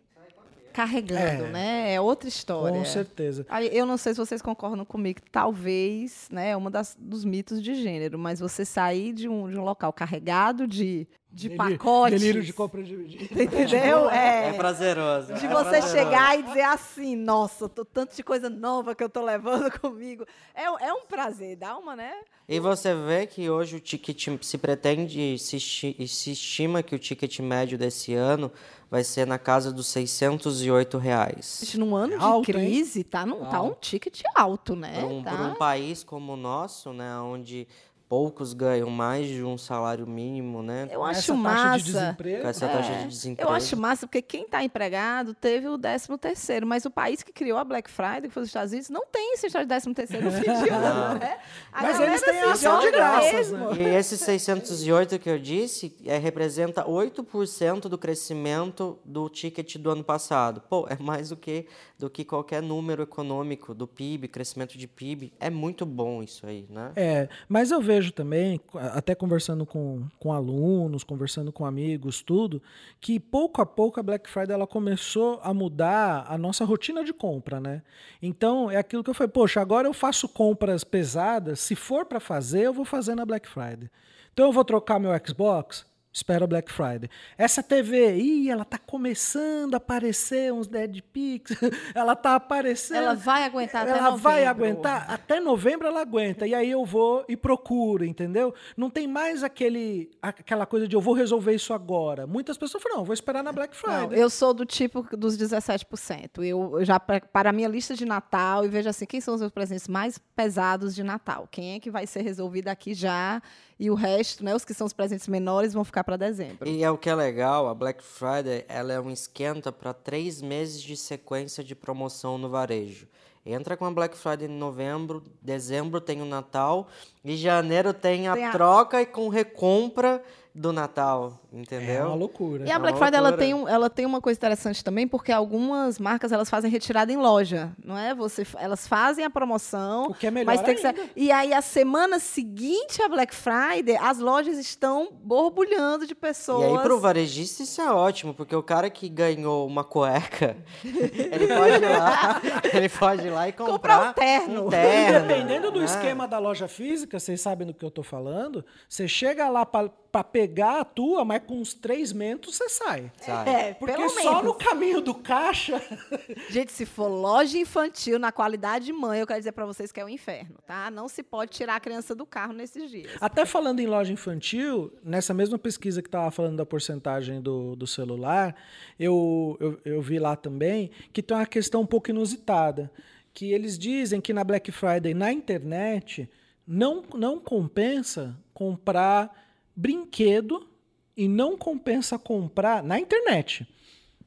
carregando, 0.73 1.47
É. 1.47 1.51
né? 1.51 1.95
É 1.95 2.01
outra 2.01 2.29
história. 2.29 2.79
Com 2.79 2.85
certeza. 2.85 3.45
Aí, 3.49 3.69
Eu 3.77 3.85
não 3.85 3.97
sei 3.97 4.15
se 4.15 4.19
vocês 4.21 4.41
concordam 4.41 4.85
comigo, 4.85 5.21
que 5.21 5.31
talvez, 5.31 6.29
né, 6.31 6.51
é 6.51 6.57
uma 6.57 6.71
das, 6.71 6.97
dos 6.99 7.25
mitos 7.25 7.61
de 7.61 7.75
gênero, 7.75 8.17
mas 8.19 8.39
você 8.39 8.65
sair 8.65 9.13
de 9.13 9.29
um, 9.29 9.49
de 9.51 9.59
um 9.59 9.65
local 9.65 9.93
carregado 9.93 10.69
de, 10.69 11.09
de 11.31 11.49
Delírio- 11.51 11.79
pacotes. 11.79 12.21
Delírio 12.21 12.43
de 12.43 12.53
compra 12.53 12.83
de, 12.83 13.05
de- 13.07 13.43
Entendeu? 13.43 14.09
É, 14.11 14.49
É. 14.49 14.53
prazeroso. 14.55 15.35
De 15.35 15.47
é 15.47 15.49
você 15.49 15.71
prazeroso. 15.71 15.89
chegar 15.95 16.39
e 16.39 16.43
dizer 16.43 16.63
assim, 16.63 17.15
nossa, 17.17 17.69
tô, 17.69 17.85
tanto 17.85 18.17
de 18.17 18.23
coisa 18.23 18.49
nova 18.49 18.95
que 18.95 19.05
eu 19.05 19.09
tô 19.11 19.23
levando 19.23 19.71
comigo. 19.81 20.25
É, 20.55 20.71
um- 20.71 20.79
é 20.79 20.93
um 20.93 21.05
prazer, 21.07 21.57
dá 21.57 21.77
uma, 21.77 21.95
né? 21.95 22.13
E 22.49 22.59
você 22.59 22.95
vê 22.95 23.27
que 23.27 23.51
hoje 23.51 23.77
o 23.77 23.81
ticket 23.81 24.27
se 24.43 24.57
pretende, 24.57 25.39
se, 25.39 25.61
se 25.61 26.31
estima 26.33 26.83
que 26.83 26.95
o 26.95 26.99
ticket 26.99 27.41
médio 27.41 27.77
desse 27.77 28.15
ano 28.15 28.51
vai 28.91 29.05
ser 29.05 29.27
na 29.27 29.39
casa 29.39 29.71
dos 29.71 29.87
608 29.89 30.97
reais. 30.97 31.59
Gente, 31.63 31.79
num 31.79 31.95
ano 31.95 32.15
É 32.15 32.17
de 32.19 32.25
alto, 32.25 32.49
hein? 32.51 32.55
crise, 32.55 33.05
tá, 33.05 33.27
num, 33.27 33.45
tá 33.45 33.61
um 33.61 33.75
ticket 33.75 34.23
alto, 34.35 34.75
né? 34.75 34.95
Para 34.95 35.07
um, 35.07 35.23
tá? 35.23 35.31
por 35.31 35.41
um 35.41 35.55
país 35.57 36.03
como 36.03 36.33
o 36.33 36.37
nosso, 36.39 36.91
né, 36.95 37.19
onde 37.19 37.69
poucos 38.09 38.53
ganham 38.53 38.89
mais 38.91 39.27
de 39.29 39.45
um 39.45 39.59
salário 39.59 40.07
mínimo, 40.07 40.63
né? 40.63 40.89
Eu 40.91 41.07
essa 41.07 41.33
acho 41.33 41.43
taxa 41.43 41.43
de 41.43 41.43
massa. 41.43 41.79
desemprego. 41.85 42.43
Com 42.43 42.49
essa 42.49 42.69
taxa 42.69 42.93
É, 42.93 43.03
de 43.03 43.09
desemprego. 43.09 43.51
Eu 43.51 43.55
acho 43.55 43.77
massa, 43.77 44.07
porque 44.07 44.23
quem 44.23 44.45
está 44.45 44.65
empregado 44.65 45.35
teve 45.35 45.69
o 45.69 45.77
13 45.79 46.17
terceiro, 46.19 46.67
mas 46.67 46.85
o 46.85 46.91
país 46.91 47.23
que 47.23 47.33
criou 47.33 47.59
a 47.59 47.65
Black 47.65 47.91
Friday, 47.91 48.23
que 48.23 48.31
foi 48.31 48.43
os 48.43 48.49
Estados 48.49 48.73
Unidos, 48.73 48.89
não 48.91 49.05
tem 49.07 49.35
esse 49.35 49.47
história 49.47 49.67
de 49.67 49.69
13 49.69 49.95
terceiro 49.95 50.25
no 50.27 50.33
fim 50.33 50.43
de 50.63 50.69
ano, 50.71 51.19
né? 51.19 51.39
A 51.73 51.83
Mas 51.83 51.93
galera 51.93 52.11
eles 52.13 52.23
têm 52.23 52.35
se 52.35 52.45
a 52.45 52.53
ação 52.53 52.81
de 52.81 52.91
graças, 52.91 53.53
mesmo. 53.53 53.75
E 53.77 53.83
esses 53.83 54.21
608 54.21 55.19
que 55.19 55.29
eu 55.29 55.39
disse 55.39 55.95
é, 56.05 56.17
representa 56.19 56.85
8% 56.85 57.83
do 57.89 57.99
crescimento 57.99 58.99
do 59.05 59.29
ticket 59.29 59.77
do 59.77 59.91
ano 59.91 60.03
passado. 60.05 60.63
Pô, 60.69 60.87
é 60.89 60.97
mais 61.01 61.29
do 61.29 61.37
que, 61.37 61.67
do 61.99 62.09
que 62.09 62.25
qualquer 62.25 62.63
número 62.63 63.03
econômico 63.03 63.75
do 63.75 63.87
PIB, 63.87 64.29
crescimento 64.29 64.79
de 64.79 64.87
PIB. 64.87 65.33
É 65.39 65.51
muito 65.51 65.85
bom 65.85 66.23
isso 66.23 66.47
aí, 66.47 66.67
né? 66.71 66.93
É, 66.97 67.29
mas 67.49 67.71
eu 67.71 67.81
vejo 67.81 67.98
também, 68.13 68.61
até 68.75 69.15
conversando 69.15 69.67
com, 69.67 70.07
com 70.19 70.33
alunos, 70.33 71.05
conversando 71.05 71.53
com 71.53 71.67
amigos, 71.67 72.23
tudo, 72.23 72.63
que 73.01 73.19
pouco 73.19 73.61
a 73.61 73.67
pouco 73.67 73.99
a 73.99 74.03
Black 74.03 74.29
Friday 74.29 74.55
ela 74.55 74.67
começou 74.67 75.41
a 75.43 75.53
mudar 75.53 76.25
a 76.29 76.39
nossa 76.39 76.65
rotina 76.65 77.05
de 77.05 77.13
compra, 77.13 77.61
né? 77.61 77.83
Então 78.23 78.71
é 78.71 78.77
aquilo 78.77 79.03
que 79.03 79.11
eu 79.11 79.15
falei, 79.15 79.31
poxa, 79.31 79.61
agora 79.61 79.89
eu 79.89 79.93
faço 79.93 80.29
compras 80.29 80.85
pesadas, 80.85 81.61
se 81.61 81.75
for 81.75 82.07
para 82.07 82.21
fazer, 82.21 82.63
eu 82.63 82.73
vou 82.73 82.85
fazer 82.85 83.15
na 83.15 83.27
Black 83.27 83.49
Friday. 83.49 83.91
Então 84.33 84.47
eu 84.47 84.53
vou 84.53 84.65
trocar 84.65 85.01
meu 85.01 85.11
Xbox, 85.27 85.85
espera 86.13 86.47
Black 86.47 86.71
Friday. 86.73 87.09
Essa 87.37 87.63
TV, 87.63 88.17
ih, 88.17 88.51
ela 88.51 88.65
tá 88.65 88.79
começando 88.79 89.75
a 89.75 89.77
aparecer 89.77 90.53
uns 90.53 90.67
dead 90.67 91.01
pics, 91.13 91.57
ela 91.95 92.17
tá 92.17 92.35
aparecendo. 92.35 92.97
Ela 92.99 93.15
vai 93.15 93.45
aguentar 93.45 93.83
até 93.83 93.91
Ela 93.99 94.11
vai 94.17 94.45
novembro. 94.45 94.49
aguentar 94.49 95.11
até 95.11 95.41
novembro 95.41 95.87
ela 95.89 96.01
aguenta. 96.01 96.47
E 96.47 96.55
aí 96.55 96.71
eu 96.71 96.85
vou 96.85 97.25
e 97.29 97.37
procuro, 97.37 98.05
entendeu? 98.05 98.55
Não 98.77 98.91
tem 98.91 99.07
mais 99.07 99.43
aquele, 99.45 100.11
aquela 100.21 100.67
coisa 100.67 100.89
de 100.89 100.97
eu 100.97 101.01
vou 101.01 101.15
resolver 101.15 101.55
isso 101.55 101.73
agora. 101.73 102.27
Muitas 102.27 102.57
pessoas 102.59 102.83
falam, 102.83 102.99
não, 102.99 103.05
vou 103.05 103.15
esperar 103.15 103.43
na 103.43 103.53
Black 103.53 103.77
Não, 103.87 103.93
Friday. 104.09 104.19
eu 104.21 104.29
sou 104.31 104.53
do 104.55 104.65
tipo 104.65 105.07
dos 105.17 105.37
17%. 105.39 106.43
Eu 106.45 106.85
já 106.85 106.99
para 106.99 107.51
a 107.51 107.53
minha 107.53 107.69
lista 107.69 107.95
de 107.95 108.05
Natal 108.05 108.65
e 108.65 108.69
vejo 108.69 108.89
assim, 108.89 109.07
quem 109.07 109.21
são 109.21 109.35
os 109.35 109.41
meus 109.41 109.53
presentes 109.53 109.87
mais 109.89 110.19
pesados 110.35 110.95
de 110.95 111.03
Natal? 111.03 111.47
Quem 111.51 111.75
é 111.75 111.81
que 111.81 111.91
vai 111.91 112.07
ser 112.07 112.23
resolvido 112.23 112.69
aqui 112.69 112.95
já? 112.95 113.41
E 113.79 113.91
o 113.91 113.95
resto, 113.95 114.45
né, 114.45 114.55
os 114.55 114.65
que 114.65 114.75
são 114.75 114.87
os 114.87 114.93
presentes 114.93 115.29
menores 115.29 115.73
vão 115.73 115.85
ficar 115.85 116.03
para 116.03 116.17
dezembro. 116.17 116.69
E 116.69 116.83
é 116.83 116.91
o 116.91 116.99
que 116.99 117.09
é 117.09 117.15
legal, 117.15 117.69
a 117.69 117.75
Black 117.75 118.03
Friday 118.03 118.65
ela 118.69 118.93
é 118.93 119.01
um 119.01 119.11
esquenta 119.11 119.71
para 119.71 119.95
três 119.95 120.43
meses 120.43 120.83
de 120.83 120.97
sequência 120.97 121.63
de 121.63 121.75
promoção 121.75 122.37
no 122.39 122.49
varejo. 122.49 123.07
Entra 123.47 123.77
com 123.77 123.87
a 123.87 123.91
Black 123.91 124.17
Friday 124.17 124.47
em 124.49 124.53
novembro, 124.59 125.23
dezembro 125.41 126.01
tem 126.01 126.21
o 126.21 126.25
Natal 126.27 126.89
e 127.25 127.37
janeiro 127.37 127.95
tem 127.95 128.27
a 128.29 128.35
Tem 128.35 128.45
a- 128.47 128.51
troca 128.53 129.01
e 129.01 129.07
com 129.07 129.29
recompra 129.29 130.23
do 130.59 130.73
Natal, 130.73 131.39
entendeu? 131.53 131.95
É 131.95 132.05
uma 132.05 132.15
loucura. 132.15 132.67
E 132.67 132.71
a 132.71 132.75
É 132.75 132.79
Black 132.79 132.99
Friday 132.99 133.17
ela 133.19 133.33
tem, 133.33 133.55
um- 133.55 133.69
ela 133.69 133.89
tem 133.89 134.05
uma 134.05 134.21
coisa 134.21 134.37
interessante 134.37 134.83
também, 134.83 135.07
porque 135.07 135.31
algumas 135.31 135.99
marcas 135.99 136.33
elas 136.33 136.51
fazem 136.51 136.69
retirada 136.71 137.13
em 137.13 137.17
loja, 137.17 137.71
não 137.85 137.97
é? 137.97 138.15
Você, 138.15 138.47
elas 138.59 138.87
fazem 138.87 139.25
a 139.25 139.31
promoção, 139.31 140.07
O 140.09 140.15
que 140.15 140.27
é 140.27 140.31
melhor 140.31 140.47
mas 140.53 140.61
tem 140.63 140.75
que 140.75 140.81
ser, 140.81 141.11
e 141.15 141.31
aí 141.31 141.53
a 141.53 141.63
semana 141.63 142.19
seguinte 142.19 143.01
à 143.03 143.09
Black 143.09 143.35
Friday, 143.35 143.97
as 144.01 144.19
lojas 144.19 144.59
estão 144.59 145.09
borbulhando 145.13 146.07
de 146.07 146.13
E 146.13 146.17
pessoas. 146.17 146.65
aí, 146.65 146.79
pro 146.83 146.99
varejista, 146.99 147.63
isso 147.63 147.81
é 147.81 147.91
ótimo, 147.93 148.35
porque 148.35 148.55
o 148.57 148.63
cara 148.63 148.91
que 148.91 149.09
ganhou 149.09 149.67
uma 149.67 149.85
cueca, 149.85 150.57
ele 150.85 151.47
pode 151.47 151.85
ir 151.85 151.89
lá, 151.99 152.41
ele 152.75 152.89
pode 152.89 153.27
ir 153.27 153.31
lá 153.31 153.49
e 153.49 153.53
comprar, 153.53 153.79
Comprar 153.79 154.11
um 154.11 154.13
terno. 154.13 154.67
um 154.67 154.71
terno, 154.71 155.29
Dependendo 155.29 155.71
do 155.71 155.79
né? 155.79 155.85
esquema 155.85 156.27
da 156.27 156.39
loja 156.39 156.67
física, 156.67 157.19
vocês 157.21 157.41
sabem 157.41 157.67
do 157.67 157.73
que 157.75 157.85
eu 157.85 157.91
tô 157.91 158.03
falando, 158.03 158.65
você 158.89 159.07
chega 159.07 159.49
lá 159.49 159.65
pra 159.65 159.89
pra 160.11 160.25
pegar 160.49 160.81
a 160.81 160.85
tua, 160.85 161.25
mas 161.25 161.43
com 161.47 161.61
uns 161.61 161.75
três 161.75 162.13
mentos 162.13 162.57
você 162.57 162.69
sai. 162.69 163.13
Sai. 163.19 163.49
É, 163.49 163.75
Porque 163.75 163.95
pelo 163.95 164.09
só 164.09 164.37
menos. 164.37 164.45
no 164.45 164.55
caminho 164.55 165.01
do 165.01 165.15
caixa. 165.15 165.81
Gente, 166.49 166.73
se 166.73 166.87
for 166.87 167.09
loja 167.09 167.59
infantil 167.59 168.19
na 168.19 168.33
qualidade 168.33 168.87
de 168.87 168.93
mãe, 168.93 169.21
eu 169.21 169.27
quero 169.27 169.39
dizer 169.39 169.53
pra 169.53 169.67
vocês 169.67 169.93
que 169.93 170.01
é 170.01 170.05
o 170.05 170.09
inferno, 170.09 170.57
tá? 170.67 170.91
Não 170.91 171.09
se 171.09 171.23
pode 171.23 171.53
tirar 171.53 171.77
a 171.77 171.81
criança 171.81 172.15
do 172.15 172.25
carro 172.25 172.53
nesses 172.53 172.91
dias. 172.91 173.13
Até 173.21 173.45
falando 173.45 173.81
em 173.81 173.87
loja 173.87 174.13
infantil, 174.13 174.93
nessa 175.05 175.35
mesma 175.35 175.59
pesquisa 175.59 176.01
que 176.01 176.09
estava 176.09 176.31
falando 176.31 176.57
da 176.57 176.67
porcentagem 176.67 177.41
do, 177.41 177.77
do 177.77 177.87
celular, 177.87 178.57
eu, 178.99 179.57
eu, 179.61 179.81
eu 179.85 180.03
vi 180.03 180.19
lá 180.19 180.35
também 180.35 180.91
que 181.13 181.23
tem 181.23 181.37
uma 181.37 181.47
questão 181.47 181.83
um 181.83 181.87
pouco 181.87 182.11
inusitada. 182.11 182.91
Que 183.35 183.53
eles 183.53 183.79
dizem 183.79 184.21
que 184.21 184.33
na 184.33 184.43
Black 184.43 184.73
Friday, 184.73 185.15
na 185.15 185.31
internet, 185.31 186.29
não, 186.67 187.05
não 187.15 187.39
compensa 187.39 188.37
comprar 188.53 189.48
brinquedo 189.83 190.69
e 191.17 191.29
não 191.29 191.57
compensa 191.57 192.19
comprar 192.19 192.83
na 192.83 192.99
internet. 192.99 193.65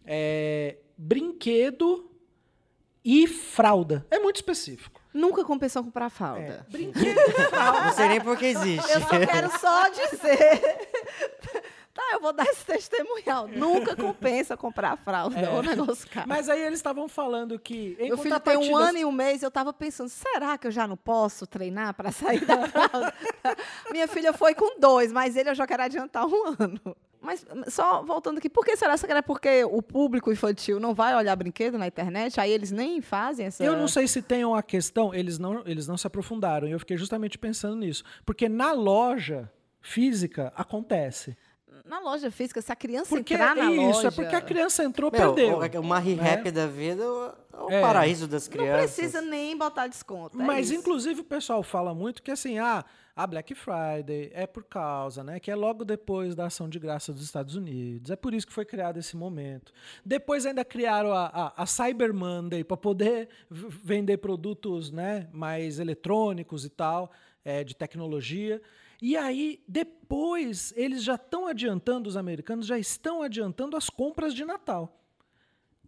é, 0.06 0.78
brinquedo 0.98 2.10
e 3.04 3.28
fralda. 3.28 4.06
É 4.10 4.18
muito 4.20 4.38
específico. 4.38 5.02
Nunca 5.14 5.44
compensou 5.44 5.84
comprar 5.84 6.06
É, 6.06 6.10
fralda. 6.10 6.66
brinquedo 6.72 7.18
e 7.20 7.32
fralda. 7.50 7.82
Não 7.86 7.94
sei 7.94 8.08
nem 8.08 8.22
por 8.22 8.38
que 8.38 8.46
existe. 8.46 8.92
Eu 8.92 9.02
só 9.02 9.08
quero 9.26 9.60
só 9.60 9.90
dizer. 9.90 10.91
Vou 12.22 12.32
dar 12.32 12.46
esse 12.46 12.64
testemunhal. 12.66 13.48
Nunca 13.48 13.96
compensa 13.96 14.56
comprar 14.56 14.96
fralda. 14.98 15.40
É 15.40 15.50
o 15.50 15.62
negócio 15.62 16.08
caro. 16.10 16.30
Mas 16.30 16.48
aí 16.48 16.62
eles 16.62 16.80
estavam 16.80 17.08
falando 17.08 17.58
que. 17.58 17.98
Em 18.00 18.10
Meu 18.10 18.18
filho 18.18 18.40
tem 18.40 18.58
um 18.58 18.78
ano 18.78 18.98
e 19.00 19.06
um 19.06 19.12
mês, 19.12 19.42
eu 19.42 19.50
tava 19.50 19.74
pensando, 19.74 20.10
será 20.10 20.58
que 20.58 20.68
eu 20.68 20.72
já 20.72 20.88
não 20.88 20.96
posso 20.96 21.48
treinar 21.48 21.94
para 21.94 22.12
sair 22.12 22.46
da 22.46 22.68
fralda? 22.68 23.14
Minha 23.92 24.08
filha 24.08 24.34
foi 24.34 24.54
com 24.54 24.80
dois, 24.80 25.12
mas 25.12 25.36
ele 25.36 25.50
eu 25.50 25.56
já 25.56 25.66
quero 25.66 25.84
adiantar 25.84 26.26
um 26.26 26.48
ano. 26.60 26.96
Mas 27.22 27.46
só 27.68 28.04
voltando 28.04 28.40
aqui, 28.40 28.50
por 28.50 28.66
que 28.66 28.76
será? 28.76 28.98
Será 28.98 29.14
que 29.14 29.20
é 29.20 29.22
porque 29.22 29.64
o 29.64 29.82
público 29.82 30.32
infantil 30.32 30.80
não 30.80 30.94
vai 30.94 31.16
olhar 31.16 31.36
brinquedo 31.36 31.78
na 31.78 31.86
internet? 31.86 32.40
Aí 32.40 32.52
eles 32.52 32.72
nem 32.72 33.00
fazem 33.00 33.46
essa. 33.46 33.64
Eu 33.64 33.78
não 33.78 33.88
sei 33.88 34.08
se 34.08 34.24
tem 34.24 34.44
uma 34.44 34.64
questão, 34.64 35.14
eles 35.14 35.38
não, 35.38 35.62
eles 35.66 35.88
não 35.88 35.98
se 35.98 36.08
aprofundaram, 36.08 36.68
e 36.68 36.72
eu 36.72 36.80
fiquei 36.80 36.98
justamente 36.98 37.38
pensando 37.38 37.76
nisso. 37.76 38.04
Porque 38.26 38.50
na 38.50 38.74
loja 38.74 39.52
física 39.80 40.52
acontece. 40.56 41.38
Na 41.86 42.00
loja 42.00 42.30
física, 42.32 42.62
se 42.62 42.72
a 42.72 42.76
criança 42.76 43.10
Porque 43.10 43.34
entrar 43.34 43.56
na 43.56 43.72
isso, 43.72 43.82
loja. 43.82 44.08
é 44.08 44.12
porque 44.12 44.36
a 44.36 44.42
criança 44.42 44.84
entrou, 44.84 45.12
Meu, 45.12 45.34
perdeu. 45.34 45.58
o- 45.58 45.84
uma 45.84 46.00
né? 46.00 46.06
re-rap 46.06 46.52
da 46.52 46.68
vida 46.68 47.04
é 47.04 47.58
o 47.58 47.70
É. 47.70 47.82
paraíso 47.82 48.28
das 48.28 48.48
Não 48.48 48.54
crianças. 48.58 48.94
precisa 48.96 49.22
nem 49.22 49.58
botar 49.58 49.88
desconto. 49.88 50.40
é 50.40 50.44
Mas, 50.46 50.70
isso. 50.70 50.80
inclusive, 50.80 51.22
o 51.22 51.24
pessoal 51.24 51.62
fala 51.64 51.94
muito 51.94 52.22
que 52.24 52.32
assim, 52.32 52.60
ah, 52.60 52.86
a 53.16 53.28
Black 53.28 53.54
Friday 53.56 54.32
é 54.34 54.48
por 54.48 54.64
causa, 54.64 55.24
né? 55.24 55.40
Que 55.40 55.52
é 55.52 55.56
logo 55.56 55.84
depois 55.84 56.34
da 56.34 56.46
ação 56.46 56.70
de 56.70 56.80
graça 56.80 57.12
dos 57.12 57.24
Estados 57.24 57.56
Unidos. 57.56 58.10
É 58.10 58.16
por 58.16 58.34
isso 58.34 58.48
que 58.48 58.54
foi 58.54 58.64
criado 58.66 58.98
esse 58.98 59.18
momento. 59.18 59.74
Depois 60.06 60.46
ainda 60.46 60.64
criaram 60.64 61.12
a, 61.12 61.26
a, 61.58 61.64
a 61.64 61.66
Cyber 61.66 62.14
Monday 62.14 62.64
para 62.64 62.78
poder 62.78 63.28
vender 63.50 64.18
produtos 64.18 64.92
né, 64.92 65.28
mais 65.34 65.78
eletrônicos 65.80 66.64
e 66.64 66.70
tal, 66.70 67.12
é, 67.44 67.64
de 67.64 67.76
tecnologia. 67.76 68.62
E 69.02 69.18
aí, 69.18 69.64
depois, 69.68 70.72
eles 70.76 71.04
já 71.04 71.16
estão 71.16 71.48
adiantando, 71.48 72.08
os 72.08 72.16
americanos 72.16 72.68
já 72.68 72.78
estão 72.78 73.24
adiantando 73.24 73.76
as 73.76 73.90
compras 73.90 74.34
de 74.34 74.46
Natal. 74.46 74.96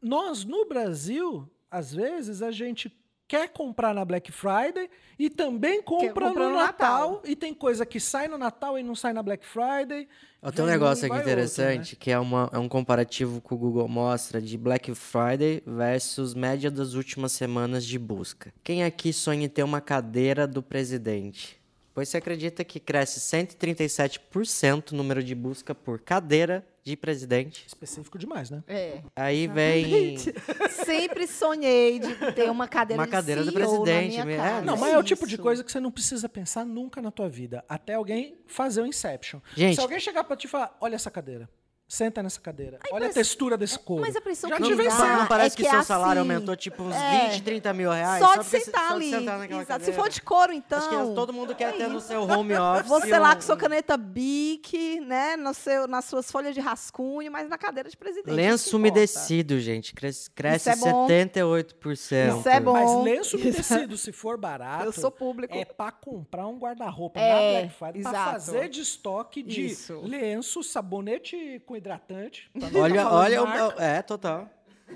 Nós, 0.02 0.44
no 0.44 0.66
Brasil, 0.66 1.48
às 1.70 1.94
vezes, 1.94 2.42
a 2.42 2.50
gente 2.50 2.92
quer 3.28 3.50
comprar 3.50 3.94
na 3.94 4.04
Black 4.04 4.32
Friday 4.32 4.90
e 5.18 5.30
também 5.30 5.82
compra 5.82 6.30
no 6.30 6.34
no 6.34 6.56
Natal. 6.56 7.14
Natal. 7.14 7.22
E 7.26 7.36
tem 7.36 7.54
coisa 7.54 7.86
que 7.86 8.00
sai 8.00 8.28
no 8.28 8.38
Natal 8.38 8.78
e 8.78 8.84
não 8.84 8.96
sai 8.96 9.14
na 9.14 9.24
Black 9.24 9.46
Friday. 9.46 10.08
Tem 10.54 10.66
um 10.66 10.68
negócio 10.68 11.08
um, 11.08 11.14
aqui 11.14 11.22
interessante, 11.22 11.96
que 11.96 12.12
é, 12.12 12.20
uma, 12.20 12.50
é 12.52 12.58
um 12.58 12.68
comparativo 12.68 13.42
que 13.42 13.54
o 13.54 13.58
Google 13.58 13.88
mostra 13.88 14.42
de 14.42 14.58
Black 14.58 14.94
Friday 14.94 15.64
versus 15.66 16.34
média 16.34 16.70
das 16.70 16.96
últimas 16.96 17.32
semanas 17.32 17.86
de 17.86 17.98
busca. 17.98 18.54
Quem 18.64 18.84
aqui 18.84 19.14
sonha 19.14 19.46
em 19.46 19.50
ter 19.50 19.64
uma 19.64 19.80
cadeira 19.80 20.46
do 20.46 20.62
presidente? 20.62 21.63
Pois 21.94 22.10
você 22.10 22.18
acredita 22.18 22.64
que 22.64 22.80
cresce 22.80 23.20
137% 23.20 24.92
o 24.92 24.96
número 24.96 25.24
de 25.24 25.36
busca 25.36 25.76
por 25.76 26.00
cadeira 26.00 26.66
de 26.84 26.98
presidente? 26.98 27.66
Específico 27.68 28.18
demais, 28.18 28.50
né? 28.50 28.64
É. 28.68 29.02
Aí 29.16 29.48
vem 29.48 30.18
Sempre 30.86 31.28
sonhei 31.28 32.00
de 32.00 32.16
ter 32.34 32.50
uma 32.50 32.68
cadeira 32.68 33.00
Uma 33.02 33.06
de 33.06 33.12
cadeira 33.12 33.44
do 33.44 33.54
presidente, 33.54 34.22
minha 34.24 34.36
é, 34.36 34.38
casa. 34.38 34.66
Não, 34.66 34.76
mas 34.76 34.94
é 34.94 34.98
o 34.98 35.04
tipo 35.04 35.28
de 35.28 35.38
coisa 35.38 35.64
que 35.64 35.72
você 35.72 35.80
não 35.80 35.92
precisa 35.92 36.28
pensar 36.28 36.66
nunca 36.66 37.02
na 37.02 37.12
tua 37.12 37.30
vida. 37.30 37.64
Até 37.70 37.94
alguém 37.94 38.38
fazer 38.48 38.82
o 38.82 38.88
Inception. 38.88 39.40
Gente- 39.56 39.76
Se 39.76 39.82
alguém 39.82 40.00
chegar 40.00 40.24
pra 40.24 40.36
te 40.36 40.48
falar, 40.48 40.76
olha 40.82 40.96
essa 40.96 41.12
cadeira. 41.12 41.48
Senta 41.94 42.24
nessa 42.24 42.42
cadeira. 42.42 42.80
olha 42.92 43.06
a 43.06 43.10
impress- 43.10 43.14
textura 43.14 43.56
desse 43.56 43.78
couro. 43.78 44.02
mas 44.02 44.16
a 44.16 44.20
impressão 44.20 44.50
Já 44.50 44.58
que 44.58 44.64
te 44.64 44.76
dá- 44.76 44.90
sendo. 44.90 45.18
Não 45.20 45.28
parece 45.28 45.54
é 45.54 45.58
que, 45.58 45.64
que 45.64 45.70
seu 45.70 45.80
é 45.80 45.84
salário 45.84 46.22
assim, 46.24 46.32
aumentou 46.32 46.56
tipo 46.56 46.82
uns 46.82 46.96
é, 46.96 47.30
20, 47.30 47.44
30 47.44 47.72
mil 47.74 47.92
reais? 47.92 48.20
Só 48.24 48.32
de 48.32 48.38
porque 48.40 48.50
você- 48.50 48.60
sentar 48.62 48.82
só 48.82 48.88
de 48.88 48.94
ali. 48.96 49.12
sentar 49.12 49.38
naquela 49.38 49.62
Exato. 49.62 49.86
Se 49.86 49.94
for 49.94 50.10
de 50.10 50.22
couro, 50.22 50.52
então. 50.54 50.80
Acho 50.80 50.90
que 50.90 51.14
todo 51.16 51.32
mundo 51.32 51.54
quer 51.54 51.70
é 51.70 51.78
ter 51.78 51.88
no 51.88 52.00
isso. 52.00 52.08
seu 52.08 52.24
home 52.24 52.56
office. 52.56 52.88
Você 52.90 53.20
lá 53.20 53.32
um- 53.32 53.36
com 53.36 53.42
sua 53.42 53.56
caneta 53.58 53.96
Bic, 53.96 55.00
né? 55.02 55.36
No 55.38 55.54
seu, 55.54 55.88
nas 55.88 56.06
suas 56.06 56.32
folhas 56.32 56.56
de 56.56 56.60
rascunho, 56.62 57.32
mas 57.32 57.48
na 57.48 57.58
cadeira 57.60 57.88
de 57.90 57.96
presidente. 57.96 58.28
isso 58.30 58.36
Lenço 58.36 58.78
umedecido, 58.78 59.60
gente. 59.60 59.94
Cresce, 59.94 60.32
cresce 60.32 60.70
é 60.72 60.76
bom. 60.76 61.06
78%. 61.08 62.40
Isso 62.40 62.50
é 62.50 62.60
bom. 62.60 62.74
Mas 62.74 63.04
lenço 63.04 63.38
umedecido, 63.38 63.98
se 63.98 64.12
for 64.12 64.38
barato, 64.38 64.86
Eu 64.86 64.92
sou 64.92 65.12
público. 65.12 65.56
é 65.56 65.64
pra 65.66 65.92
comprar 65.92 66.48
um 66.48 66.58
guarda-roupa 66.58 67.20
É, 67.20 67.30
na 67.34 67.60
Black 67.68 67.78
Friday, 67.78 68.02
pra 68.02 68.32
fazer 68.34 68.70
de 68.70 68.82
estoque 68.82 69.44
de 69.44 69.66
Isso. 69.68 70.02
lenço, 70.02 70.64
sabonete 70.64 71.62
com 71.66 71.76
hidratante. 71.84 72.50
Olha, 72.76 73.08
olha, 73.10 73.44
o- 73.44 73.82
é, 73.82 74.02
total. 74.02 74.50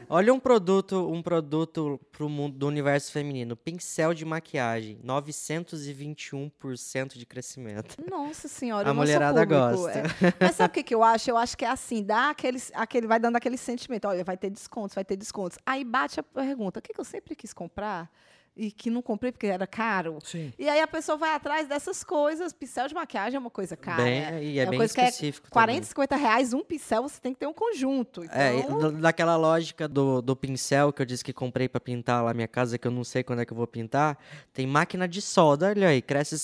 Olha 0.10 0.34
um 0.34 0.40
produto, 0.40 1.10
um 1.12 1.22
produto 1.24 2.00
pro 2.12 2.30
mundo 2.30 2.58
do 2.58 2.68
universo 2.68 3.12
feminino, 3.12 3.56
pincel 3.56 4.14
de 4.14 4.24
maquiagem, 4.26 5.00
921% 5.04 7.18
de 7.18 7.26
crescimento. 7.26 7.96
Nossa 8.10 8.48
senhora, 8.48 8.88
A 8.88 8.92
eu 8.92 8.94
não 8.94 9.04
sou 9.04 9.14
mulherada 9.14 9.42
público, 9.42 9.62
gosta. 9.84 10.00
é. 10.00 10.04
Mas 10.40 10.56
sabe 10.56 10.72
o 10.72 10.74
que, 10.74 10.84
que 10.84 10.96
eu 10.96 11.04
acho? 11.04 11.30
Eu 11.30 11.38
acho 11.38 11.58
que 11.58 11.66
é 11.66 11.70
assim, 11.70 12.04
dá 12.04 12.30
aquele, 12.30 12.62
aquele, 12.74 13.08
vai 13.08 13.20
dando 13.20 13.36
aquele 13.38 13.58
sentimento, 13.58 14.08
olha, 14.08 14.24
vai 14.24 14.38
ter 14.38 14.50
descontos, 14.50 14.96
vai 14.96 15.06
ter 15.06 15.16
descontos. 15.16 15.58
Aí 15.66 15.84
bate 15.84 16.20
a 16.20 16.24
pergunta, 16.24 16.80
o 16.80 16.82
que, 16.82 16.94
que 16.94 17.00
eu 17.00 17.06
sempre 17.06 17.36
quis 17.36 17.54
comprar 17.54 18.10
e 18.58 18.72
que 18.72 18.90
não 18.90 19.02
comprei 19.02 19.32
porque 19.32 19.48
era 19.48 19.66
caro? 19.68 20.18
Sim. 20.24 20.52
E 20.58 20.68
aí 20.68 20.82
a 20.82 20.88
pessoa 20.88 21.18
vai 21.18 21.34
atrás 21.36 21.68
dessas 21.68 22.04
coisas. 22.04 22.52
Pincel 22.54 22.88
de 22.88 22.94
maquiagem 22.96 23.38
é 23.38 23.40
uma 23.40 23.50
coisa 23.50 23.78
cara. 23.78 24.04
Bem- 24.04 24.44
e 24.44 24.60
é 24.60 24.64
uma 24.64 24.72
bem 24.72 24.80
coisa 24.80 24.94
que 24.94 25.00
é 25.02 25.06
específico 25.06 25.50
40, 25.52 25.74
também. 25.82 25.88
50 25.88 26.16
reais 26.16 26.54
um 26.54 26.64
pincel, 26.64 27.04
você 27.04 27.22
tem 27.22 27.34
que 27.34 27.40
ter 27.40 27.48
um 27.48 27.54
conjunto. 27.54 28.24
É, 28.32 28.56
Então, 28.58 28.80
da- 28.80 28.90
daquela 29.00 29.36
lógica 29.38 29.88
do, 29.88 30.22
do 30.22 30.36
pincel 30.36 30.92
que 30.92 31.02
eu 31.02 31.06
disse 31.06 31.24
que 31.24 31.32
comprei 31.32 31.70
pra 31.70 31.80
pintar 31.80 32.24
lá 32.24 32.34
minha 32.34 32.48
casa, 32.48 32.78
que 32.78 32.88
eu 32.88 32.92
não 32.92 33.04
sei 33.04 33.24
quando 33.24 33.42
é 33.42 33.46
que 33.46 33.54
eu 33.54 33.58
vou 33.58 33.68
pintar, 33.68 34.18
tem 34.54 34.66
máquina 34.66 35.08
de 35.08 35.22
solda, 35.22 35.68
olha 35.70 35.88
aí, 35.90 36.02
cresce 36.02 36.38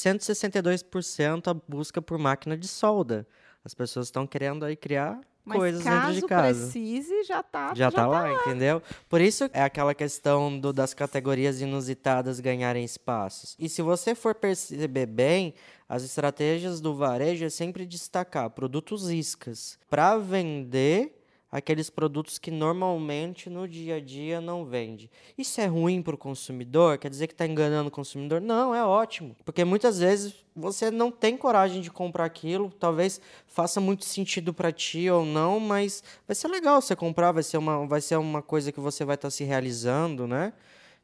162% 0.58 1.47
a 1.49 1.54
busca 1.67 2.02
por 2.02 2.17
máquina 2.17 2.58
de 2.58 2.67
solda. 2.67 3.28
As 3.65 3.73
pessoas 3.73 4.08
estão 4.08 4.28
querendo 4.28 4.65
aí 4.65 4.76
criar 4.76 5.19
mas 5.46 5.58
coisas 5.58 5.84
dentro 5.84 6.00
caso 6.00 6.14
de 6.22 6.28
casa. 6.28 6.60
precise, 6.64 7.24
já 7.24 7.44
tá. 7.44 7.74
Já, 7.76 7.92
tá, 7.92 8.08
lá, 8.08 8.32
entendeu? 8.34 8.82
Por 9.10 9.20
isso 9.22 9.50
é 9.54 9.64
aquela 9.64 9.94
questão 9.94 10.58
do- 10.60 10.72
das 10.74 10.94
categorias 10.94 11.60
inusitadas 11.62 12.40
ganharem 12.40 12.84
espaços. 12.86 13.56
E 13.60 13.68
se 13.68 13.82
você 13.82 14.16
for 14.16 14.34
perceber 14.36 15.06
bem, 15.06 15.54
as 15.88 16.04
estratégias 16.04 16.80
do 16.82 16.96
varejo 16.96 17.46
é 17.46 17.50
sempre 17.50 17.86
destacar 17.86 18.50
produtos 18.50 19.10
iscas 19.10 19.78
para 19.90 20.18
vender 20.18 21.23
aqueles 21.54 21.88
produtos 21.88 22.39
que 22.39 22.50
normalmente 22.50 23.48
no 23.48 23.68
dia 23.68 23.98
a 23.98 24.00
dia 24.00 24.42
não 24.42 24.66
vende. 24.66 25.08
Isso 25.38 25.62
é 25.62 25.68
ruim 25.68 26.02
para 26.02 26.16
o 26.16 26.18
consumidor? 26.18 26.98
Quer 26.98 27.12
dizer 27.12 27.28
que 27.28 27.34
está 27.34 27.46
enganando 27.46 27.89
o 27.89 27.92
consumidor? 27.92 28.42
Não, 28.42 28.74
é 28.74 28.84
ótimo. 28.84 29.36
Porque 29.46 29.63
muitas 29.63 30.00
vezes 30.00 30.44
você 30.56 30.89
não 30.89 31.12
tem 31.12 31.38
coragem 31.38 31.80
de 31.80 31.92
comprar 31.92 32.26
aquilo, 32.26 32.72
talvez 32.72 33.22
faça 33.46 33.80
muito 33.80 34.04
sentido 34.04 34.52
para 34.52 34.72
ti 34.72 35.08
ou 35.12 35.24
não, 35.24 35.60
mas 35.60 36.04
vai 36.28 36.34
ser 36.34 36.48
legal 36.48 36.82
você 36.82 36.96
comprar, 36.96 37.32
vai 37.32 37.44
ser 37.44 37.58
uma, 37.58 37.86
vai 37.86 38.02
ser 38.02 38.18
uma 38.18 38.42
coisa 38.42 38.72
que 38.72 38.80
você 38.80 39.06
vai 39.06 39.13
estar 39.13 39.30
se 39.30 39.44
realizando, 39.44 40.26
né? 40.26 40.54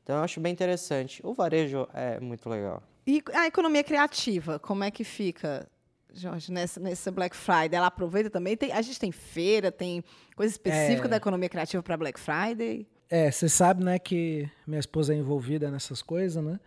Então 0.04 0.18
eu 0.18 0.24
acho 0.24 0.40
bem 0.40 0.52
interessante. 0.52 1.22
O 1.24 1.32
varejo 1.32 1.88
é 1.94 2.20
muito 2.20 2.50
legal. 2.50 2.82
E 3.06 3.22
a 3.34 3.46
economia 3.46 3.84
criativa, 3.84 4.58
como 4.58 4.84
é 4.84 4.90
que 4.90 5.04
fica? 5.04 5.70
Jorge, 6.14 6.52
nessa, 6.52 6.80
nessa 6.80 7.12
Black 7.12 7.36
Friday, 7.36 7.76
ela 7.76 7.88
aproveita 7.88 8.30
também? 8.30 8.58
Tem, 8.58 8.72
a 8.72 8.82
gente 8.82 9.00
tem 9.00 9.12
feira, 9.12 9.72
tem 9.72 10.04
coisa 10.36 10.52
específica 10.52 11.06
É. 11.06 11.10
da 11.10 11.18
economia 11.18 11.48
criativa 11.50 11.82
para 11.84 11.96
Black 11.98 12.20
Friday? 12.20 12.88
É, 13.10 13.30
você 13.32 13.48
sabe, 13.50 13.84
né, 13.84 13.98
que 14.00 14.50
minha 14.68 14.80
esposa 14.80 15.14
é 15.14 15.18
envolvida 15.18 15.70
nessas 15.72 16.02
coisas, 16.02 16.44
né? 16.44 16.60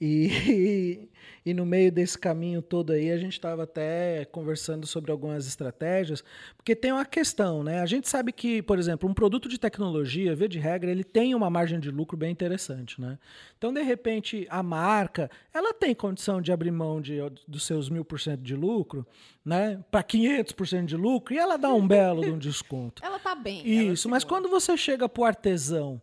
E, 0.00 1.08
e, 1.44 1.54
no 1.54 1.64
meio 1.64 1.90
desse 1.90 2.18
caminho 2.18 2.60
todo 2.60 2.92
aí, 2.92 3.10
a 3.10 3.16
gente 3.16 3.32
estava 3.32 3.62
até 3.62 4.24
conversando 4.26 4.86
sobre 4.86 5.10
algumas 5.10 5.46
estratégias, 5.46 6.22
porque 6.56 6.76
tem 6.76 6.92
uma 6.92 7.04
questão, 7.04 7.62
né? 7.62 7.80
A 7.80 7.86
gente 7.86 8.08
sabe 8.08 8.32
que, 8.32 8.62
por 8.62 8.78
exemplo, 8.78 9.08
um 9.08 9.14
produto 9.14 9.48
de 9.48 9.58
tecnologia, 9.58 10.34
via 10.34 10.48
de 10.48 10.58
regra, 10.58 10.90
ele 10.90 11.04
tem 11.04 11.34
uma 11.34 11.48
margem 11.48 11.80
de 11.80 11.90
lucro 11.90 12.16
bem 12.16 12.30
interessante, 12.30 13.00
né? 13.00 13.18
Então, 13.56 13.72
de 13.72 13.82
repente, 13.82 14.46
a 14.50 14.62
marca, 14.62 15.30
ela 15.52 15.72
tem 15.72 15.94
condição 15.94 16.42
de 16.42 16.52
abrir 16.52 16.70
mão 16.70 17.00
de, 17.00 17.18
dos 17.48 17.64
seus 17.64 17.88
mil 17.88 18.04
por 18.04 18.20
cento 18.20 18.42
de 18.42 18.54
lucro, 18.54 19.06
né? 19.44 19.82
Para 19.90 20.02
500% 20.02 20.84
de 20.84 20.96
lucro, 20.96 21.32
e 21.32 21.38
ela 21.38 21.56
dá 21.56 21.72
um 21.72 21.86
belo 21.86 22.22
de 22.22 22.30
um 22.30 22.38
desconto. 22.38 23.02
Ela 23.06 23.18
tá 23.18 23.34
bem. 23.34 23.66
Isso, 23.66 24.08
mas 24.08 24.24
quando 24.24 24.48
você 24.48 24.76
chega 24.76 25.08
para 25.08 25.22
o 25.22 25.24
artesão, 25.24 26.00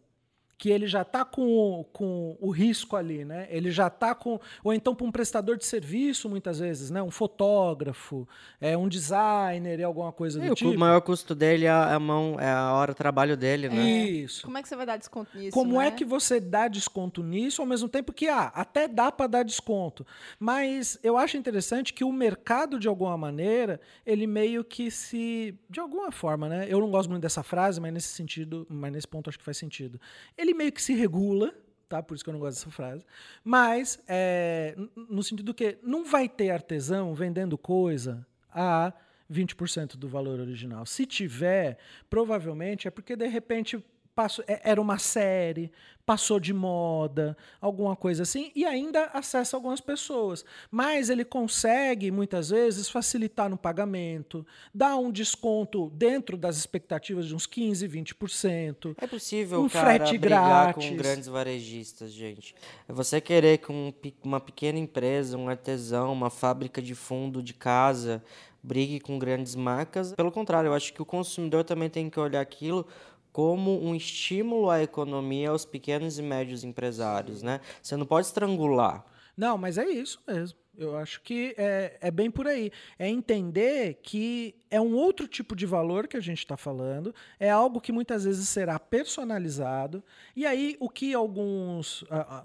que 0.63 0.69
ele 0.71 0.87
já 0.87 1.01
está 1.01 1.25
com, 1.25 1.45
o- 1.45 1.83
com 1.91 2.37
o 2.39 2.49
risco 2.49 2.95
ali, 2.95 3.25
né? 3.25 3.47
Ele 3.49 3.69
já 3.69 3.87
está 3.87 4.15
com. 4.15 4.39
Ou 4.63 4.73
então 4.73 4.95
para 4.95 5.05
um 5.05 5.11
prestador 5.11 5.57
de 5.57 5.65
serviço, 5.65 6.29
muitas 6.29 6.57
vezes, 6.59 6.89
né? 6.89 7.01
Um 7.03 7.11
fotógrafo, 7.11 8.25
é, 8.61 8.77
um 8.77 8.87
designer 8.87 9.77
e 9.81 9.83
alguma 9.83 10.13
coisa 10.13 10.39
E 10.41 10.47
do 10.47 10.53
o 10.53 10.55
tipo. 10.55 10.79
maior 10.79 11.01
custo 11.01 11.35
dele 11.35 11.65
é 11.65 11.69
a, 11.69 11.95
a 11.95 11.99
mão, 11.99 12.37
é 12.39 12.49
a 12.49 12.71
hora 12.75 12.93
de 12.93 12.97
trabalho 12.97 13.35
dele, 13.35 13.67
né? 13.67 13.83
Isso. 13.83 14.45
Como 14.45 14.57
é 14.57 14.61
que 14.61 14.69
você 14.69 14.75
vai 14.77 14.85
dar 14.85 14.95
desconto 14.95 15.37
nisso? 15.37 15.51
Como 15.51 15.79
né? 15.81 15.87
é 15.87 15.91
que 15.91 16.05
você 16.05 16.39
dá 16.39 16.69
desconto 16.69 17.21
nisso 17.21 17.61
ao 17.61 17.67
mesmo 17.67 17.89
tempo 17.89 18.13
que 18.13 18.29
ah, 18.29 18.49
até 18.55 18.87
dá 18.87 19.11
para 19.11 19.27
dar 19.27 19.43
desconto, 19.43 20.07
mas 20.39 20.97
eu 21.03 21.17
acho 21.17 21.35
interessante 21.35 21.93
que 21.93 22.05
o 22.05 22.11
mercado 22.13 22.79
de 22.79 22.87
alguma 22.87 23.17
maneira 23.17 23.81
ele 24.05 24.25
meio 24.25 24.63
que 24.63 24.89
se 24.89 25.59
de 25.69 25.81
alguma 25.81 26.09
forma, 26.09 26.47
né? 26.47 26.67
Eu 26.69 26.79
não 26.79 26.89
gosto 26.89 27.09
muito 27.09 27.21
dessa 27.21 27.43
frase, 27.43 27.81
mas 27.81 27.91
nesse 27.91 28.07
sentido, 28.09 28.65
mas 28.69 28.93
nesse 28.93 29.07
ponto 29.09 29.29
acho 29.29 29.37
que 29.37 29.43
faz 29.43 29.57
sentido. 29.57 29.99
Ele 30.37 30.52
meio 30.53 30.71
que 30.71 30.81
se 30.81 30.93
regula, 30.93 31.53
tá? 31.87 32.01
Por 32.01 32.15
isso 32.15 32.23
que 32.23 32.29
eu 32.29 32.33
não 32.33 32.39
gosto 32.39 32.57
dessa 32.57 32.71
frase. 32.71 33.05
Mas 33.43 33.99
é, 34.07 34.75
no 34.95 35.23
sentido 35.23 35.53
que 35.53 35.77
não 35.83 36.05
vai 36.05 36.27
ter 36.27 36.49
artesão 36.49 37.13
vendendo 37.13 37.57
coisa 37.57 38.25
a 38.51 38.93
20% 39.31 39.95
do 39.95 40.07
valor 40.07 40.39
original. 40.39 40.85
Se 40.85 41.05
tiver, 41.05 41.77
provavelmente 42.09 42.87
é 42.87 42.91
porque 42.91 43.15
de 43.15 43.27
repente 43.27 43.83
passou, 44.15 44.43
é- 44.47 44.61
era 44.63 44.81
uma 44.81 44.97
série, 44.97 45.71
passou 46.05 46.37
de 46.39 46.53
moda, 46.53 47.37
alguma 47.61 47.95
coisa 47.95 48.23
assim, 48.23 48.51
e 48.53 48.65
ainda 48.65 49.05
acessa 49.13 49.55
algumas 49.55 49.79
pessoas. 49.79 50.43
Mas 50.69 51.09
ele 51.09 51.23
consegue, 51.23 52.11
muitas 52.11 52.49
vezes, 52.49 52.89
facilitar 52.89 53.49
no 53.49 53.55
pagamento, 53.57 54.45
dar 54.73 54.97
um 54.97 55.09
desconto 55.11 55.89
dentro 55.95 56.35
das 56.37 56.57
expectativas 56.57 57.25
de 57.25 57.33
uns 57.33 57.47
15%, 57.47 57.87
20%. 57.87 58.95
É 58.99 59.07
possível 59.07 59.61
Um 59.63 59.69
cara 59.69 59.85
frete 59.85 60.17
brigar 60.17 60.73
grátis. 60.73 60.89
com 60.89 60.95
grandes 60.97 61.27
varejistas, 61.29 62.11
gente. 62.11 62.53
É 62.87 62.91
você 62.91 63.21
querer 63.21 63.59
que 63.59 63.71
um 63.71 63.93
uma 64.23 64.39
pequena 64.41 64.77
empresa, 64.77 65.37
um 65.37 65.47
artesão, 65.47 66.11
uma 66.11 66.29
fábrica 66.29 66.81
de 66.81 66.93
fundo 66.95 67.41
de 67.41 67.53
casa 67.53 68.21
brigue 68.61 68.99
com 68.99 69.19
grandes 69.19 69.55
marcas. 69.55 70.13
Pelo 70.13 70.31
contrário, 70.31 70.69
eu 70.69 70.73
acho 70.73 70.93
que 70.93 71.01
o 71.01 71.05
consumidor 71.05 71.63
também 71.65 71.89
tem 71.89 72.09
que 72.09 72.17
olhar 72.19 72.39
aquilo 72.41 72.85
como 73.33 73.83
um 73.83 73.95
estímulo 73.95 74.69
à 74.69 74.81
economia 74.81 75.49
aos 75.49 75.65
pequenos 75.65 76.19
e 76.19 76.21
médios 76.21 76.63
empresários, 76.63 77.41
né? 77.41 77.59
Você 77.81 77.97
não 77.97 78.05
pode 78.05 78.27
estrangular. 78.27 79.03
Não, 79.35 79.57
mas 79.57 79.79
é 79.79 79.89
isso 79.89 80.21
mesmo. 80.27 80.59
Eu 80.75 80.97
acho 80.97 81.21
que 81.21 81.53
é, 81.55 81.97
é 82.01 82.09
bem 82.09 82.31
por 82.31 82.47
aí. 82.47 82.71
É 82.97 83.07
entender 83.07 83.99
que 84.01 84.55
é 84.71 84.81
um 84.81 84.95
outro 84.95 85.27
tipo 85.27 85.55
de 85.55 85.67
valor 85.67 86.07
que 86.07 86.17
a 86.17 86.19
gente 86.19 86.39
está 86.39 86.57
falando, 86.57 87.13
é 87.39 87.49
algo 87.49 87.79
que 87.79 87.91
muitas 87.91 88.23
vezes 88.23 88.49
será 88.49 88.79
personalizado. 88.79 90.03
E 90.35 90.47
aí, 90.47 90.75
o 90.79 90.89
que 90.89 91.13
alguns, 91.13 92.03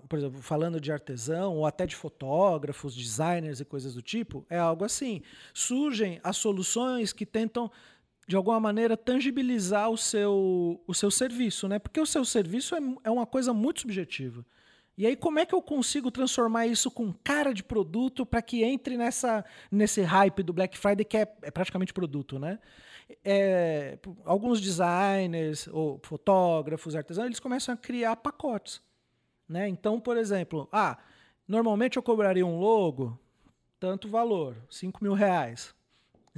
por 0.09 0.19
exemplo, 0.19 0.43
falando 0.43 0.79
de 0.79 0.93
artesão, 0.93 1.57
ou 1.57 1.67
até 1.67 1.87
de 1.87 1.97
fotógrafos, 1.97 2.95
designers 2.95 3.61
e 3.61 3.65
coisas 3.65 3.95
do 3.95 4.03
tipo, 4.03 4.45
é 4.51 4.59
algo 4.59 4.85
assim. 4.85 5.23
Surgem 5.55 6.21
as 6.23 6.37
soluções 6.37 7.15
que 7.15 7.25
tentam 7.25 7.71
de 8.29 8.37
alguma 8.37 8.61
maneira 8.61 8.95
tangibilizar 8.95 9.89
o 9.89 9.97
seu, 9.97 10.79
o 10.87 10.93
seu 10.93 11.11
serviço, 11.11 11.67
né? 11.67 11.79
Porque 11.79 11.99
o 11.99 12.05
seu 12.05 12.27
serviço 12.27 12.77
é, 12.77 12.79
é 13.05 13.11
uma 13.11 13.25
coisa 13.25 13.55
muito 13.55 13.81
subjetiva. 13.81 14.45
E 14.99 15.07
aí, 15.07 15.17
como 15.17 15.39
é 15.39 15.47
que 15.47 15.55
eu 15.55 15.63
consigo 15.63 16.11
transformar 16.11 16.67
isso 16.67 16.91
com 16.91 17.11
cara 17.25 17.55
de 17.55 17.65
produto 17.65 18.27
para 18.27 18.43
que 18.43 18.63
entre 18.63 18.99
nessa, 18.99 19.43
nesse 19.73 20.03
hype 20.03 20.43
do 20.43 20.53
Black 20.53 20.77
Friday, 20.77 21.07
que 21.07 21.17
é, 21.17 21.23
é 21.41 21.51
praticamente 21.51 21.95
produto, 21.95 22.39
né? 22.39 22.59
É, 23.25 23.99
alguns 24.27 24.61
designers, 24.61 25.67
ou 25.69 25.99
fotógrafos, 26.03 26.95
artesãos, 26.95 27.27
eles 27.27 27.41
começam 27.41 27.73
a 27.75 27.79
criar 27.79 28.15
pacotes. 28.17 28.83
Né? 29.49 29.67
Então, 29.71 29.99
por 29.99 30.19
exemplo, 30.19 30.69
ah, 30.71 30.99
normalmente 31.47 31.97
eu 31.97 32.03
cobraria 32.03 32.45
um 32.45 32.59
logo, 32.59 33.19
tanto 33.81 34.07
valor, 34.07 34.55
5 34.69 35.03
mil 35.03 35.15
reais. 35.15 35.75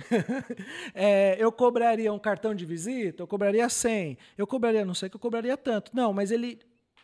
É, 0.95 1.37
eu 1.39 1.51
cobraria 1.53 2.13
um 2.13 2.19
cartão 2.19 2.55
de 2.55 2.65
visita, 2.65 3.23
eu 3.23 3.27
cobraria 3.27 3.69
100, 3.69 4.19
eu 4.37 4.47
cobraria, 4.47 4.85
não 4.85 4.95
sei 4.95 5.09
que 5.09 5.17
eu 5.17 5.21
cobraria 5.21 5.57
tanto. 5.57 5.91
Não, 5.95 6.13
mas 6.13 6.31
ele, 6.31 6.59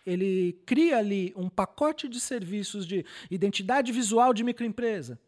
ele 0.04 0.60
cria 0.66 0.98
ali 0.98 1.32
um 1.36 1.48
pacote 1.48 2.08
de 2.08 2.20
serviços 2.20 2.86
de 2.86 3.04
identidade 3.30 3.92
visual 3.92 4.34
de 4.34 4.44
microempresa. 4.44 5.18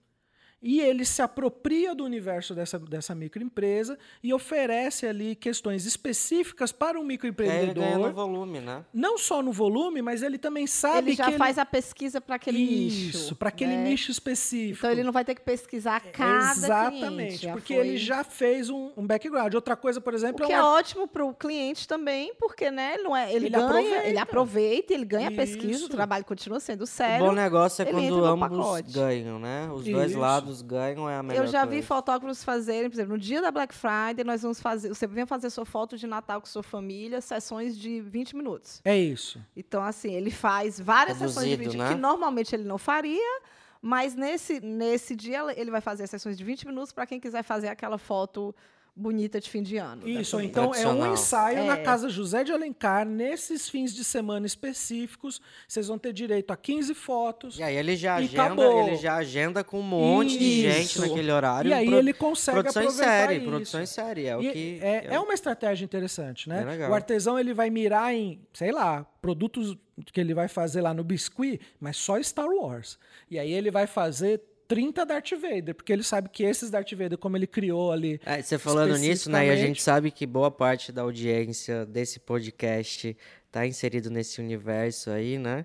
E 0.61 0.81
ele 0.81 1.05
se 1.05 1.23
apropria 1.23 1.95
do 1.95 2.05
universo 2.05 2.53
dessa, 2.55 2.79
dessa 2.81 3.15
microempresa 3.15 3.97
e 4.23 4.35
oferece 4.35 5.07
ali 5.07 5.37
questões 5.37 5.87
específicas 5.87 6.73
para 6.73 6.99
um 6.99 7.09
E 7.09 7.13
aí 7.13 7.19
ele 7.19 7.29
ganha 7.29 7.99
no 7.99 8.07
microempreendedor. 8.07 8.13
volume, 8.13 8.61
né? 8.61 8.85
Não 8.93 9.17
só 9.17 9.41
no 9.41 9.53
volume, 9.53 10.03
mas 10.03 10.23
ele 10.23 10.37
também 10.37 10.67
sabe 10.67 11.11
Ele 11.11 11.17
já 11.17 11.31
que 11.31 11.39
faz 11.39 11.59
a 11.59 11.65
pesquisa 11.65 12.21
para 12.21 12.37
aquele 12.37 12.59
nicho. 12.59 13.17
Isso, 13.17 13.37
para 13.37 13.49
aquele 13.51 13.77
né? 13.77 13.85
nicho 13.85 14.11
específico. 14.11 14.79
Então 14.79 14.91
ele 14.91 15.05
não 15.05 15.13
vai 15.13 15.25
ter 15.25 15.35
que 15.37 15.41
pesquisar 15.43 16.01
cada 16.01 16.53
Exatamente, 16.53 17.39
cliente. 17.39 17.49
porque 17.53 17.75
foi- 17.75 17.87
ele 17.87 17.97
já 17.97 18.25
fez 18.25 18.69
um, 18.69 18.91
um 18.97 19.07
background. 19.07 19.55
Outra 19.55 19.77
coisa, 19.77 20.01
por 20.01 20.13
O 20.13 20.17
exemplo, 20.17 20.45
que 20.47 20.53
é 20.53 20.57
é 20.57 20.61
uma 20.63 20.73
ótimo 20.75 21.07
para 21.07 21.25
o 21.25 21.33
cliente 21.33 21.87
também, 21.87 22.35
porque 22.35 22.71
né, 22.71 22.95
ele 22.95 23.03
não 23.05 23.17
é, 23.17 23.29
ele, 23.33 23.47
Ele 23.47 23.51
ganha, 23.51 23.65
aproveita. 23.67 24.07
ele 24.09 24.19
aproveita, 24.19 24.93
ele 24.95 25.05
ganha 25.05 25.29
a 25.29 25.33
pesquisa, 25.33 25.73
Isso. 25.77 25.87
o 25.87 25.89
trabalho 25.89 26.25
continua 26.25 26.59
sendo 26.59 26.83
O 26.83 26.87
sério. 26.87 27.25
bom 27.27 27.33
negócio 27.33 27.83
é 27.83 27.85
quando 27.85 28.25
ambos 28.25 28.81
ganham, 28.93 29.39
né? 29.39 29.69
Os 29.73 29.85
dois 29.85 30.11
Isso. 30.11 30.19
Lados 30.49 30.63
ganham, 30.63 31.09
é 31.09 31.17
a 31.17 31.23
melhor 31.23 31.45
Eu 31.45 31.47
já 31.47 31.65
vi 31.65 31.77
coisa. 31.77 31.87
fotógrafos 31.87 32.43
fazerem, 32.43 32.89
por 32.89 32.97
exemplo, 32.97 33.13
no 33.13 33.19
dia 33.19 33.41
da 33.41 33.51
Black 33.51 33.75
Friday, 33.75 34.25
nós 34.25 34.43
vamos 34.43 34.61
fazer, 34.61 34.89
você 34.89 35.07
vem 35.07 35.27
fazer 35.27 35.51
sua 35.51 35.65
foto 35.65 35.97
de 35.97 36.07
Natal 36.07 36.41
com 36.41 36.47
sua 36.47 36.63
família, 36.63 37.21
sessões 37.21 37.77
de 37.77 38.01
20 38.01 38.37
minutos. 38.37 38.81
É 38.85 38.97
isso. 38.97 39.41
Então, 39.57 39.83
assim, 39.83 40.13
ele 40.13 40.31
faz 40.31 40.81
várias 40.81 41.19
sessões 41.19 41.47
de 41.47 41.51
Reduzido, 41.51 41.73
20 41.73 41.79
né? 41.79 41.95
que 41.95 42.01
normalmente 42.01 42.55
ele 42.55 42.65
não 42.65 42.79
faria, 42.79 43.41
mas 43.81 44.15
nesse, 44.15 44.61
nesse 44.61 45.15
dia 45.15 45.45
ele 45.57 45.71
vai 45.71 45.81
fazer 45.81 46.07
sessões 46.07 46.37
de 46.37 46.45
20 46.45 46.67
minutos 46.67 46.93
para 46.93 47.07
quem 47.07 47.21
quiser 47.21 47.43
fazer 47.43 47.69
aquela 47.69 47.99
foto 47.99 48.55
bonita 48.99 49.41
de 49.41 49.49
fim 49.49 49.63
de 49.63 49.77
ano. 49.77 50.07
Isso, 50.09 50.37
dessa 50.37 50.45
então 50.45 50.75
é 50.75 50.87
um 50.89 51.13
ensaio 51.13 51.65
na 51.65 51.75
É. 51.79 51.83
Casa 51.83 52.09
José 52.09 52.43
de 52.43 52.53
Alencar, 52.53 53.07
nesses 53.07 53.69
fins 53.69 53.95
de 53.95 54.03
semana 54.03 54.47
específicos. 54.47 55.41
Vocês 55.67 55.87
vão 55.89 55.99
ter 55.99 56.13
direito 56.13 56.51
a 56.51 56.57
15 56.57 56.95
fotos. 56.95 57.59
E 57.59 57.63
aí 57.63 57.77
ele 57.77 57.97
já 57.97 58.21
E 58.21 58.25
agenda, 58.25 58.43
acabou. 58.45 58.87
ele 58.89 58.97
já 58.97 59.15
agenda 59.17 59.63
com 59.65 59.81
um 59.81 59.83
monte 59.83 60.37
de 60.39 60.63
gente 60.63 60.83
Isso. 60.87 61.01
naquele 61.01 61.31
horário. 61.31 61.69
E 61.71 61.73
aí 61.73 61.87
pro- 61.87 61.99
ele 61.99 62.13
consegue 62.13 62.59
produção 62.61 62.83
em 62.83 62.87
aproveitar 62.87 63.11
série, 63.27 63.37
isso. 63.39 63.47
produção 63.47 63.83
em 63.83 63.87
série, 63.87 64.27
é 64.27 64.37
o 64.37 64.43
E 64.43 64.53
que 64.53 64.79
é, 64.83 65.07
eu- 65.07 65.13
é 65.13 65.21
uma 65.21 65.35
estratégia 65.35 65.85
interessante, 65.85 66.49
né? 66.49 66.65
Legal. 66.65 66.91
O 66.91 66.95
artesão 66.95 67.39
ele 67.39 67.55
vai 67.55 67.71
mirar 67.71 68.13
em, 68.15 68.41
sei 68.53 68.73
lá, 68.73 69.05
produtos 69.23 69.77
que 70.13 70.21
ele 70.21 70.35
vai 70.35 70.49
fazer 70.49 70.81
lá 70.81 70.93
no 70.95 71.03
biscuit, 71.05 71.61
mas 71.81 71.97
só 71.97 72.21
Star 72.23 72.49
Wars. 72.49 72.99
E 73.31 73.39
aí 73.39 73.53
ele 73.53 73.71
vai 73.71 73.87
fazer 73.87 74.41
30 74.69 75.07
Darth 75.07 75.31
Vader, 75.33 75.75
porque 75.75 75.93
ele 75.93 76.03
sabe 76.03 76.29
que 76.29 76.45
esses 76.45 76.71
Darth 76.71 76.93
Vader, 76.93 77.17
como 77.17 77.37
ele 77.37 77.47
criou 77.47 77.91
ali. 77.91 78.21
É, 78.25 78.43
você 78.43 78.59
falando 78.59 78.97
nisso, 78.99 79.31
né? 79.31 79.47
E 79.47 79.51
a 79.51 79.57
gente 79.57 79.83
sabe 79.83 80.11
que 80.11 80.27
boa 80.27 80.51
parte 80.51 80.93
da 80.93 81.03
audiência 81.03 81.87
desse 81.87 82.21
podcast 82.21 83.17
tá 83.51 83.67
inserido 83.67 84.11
nesse 84.11 84.41
universo 84.41 85.11
aí, 85.11 85.39
né? 85.39 85.65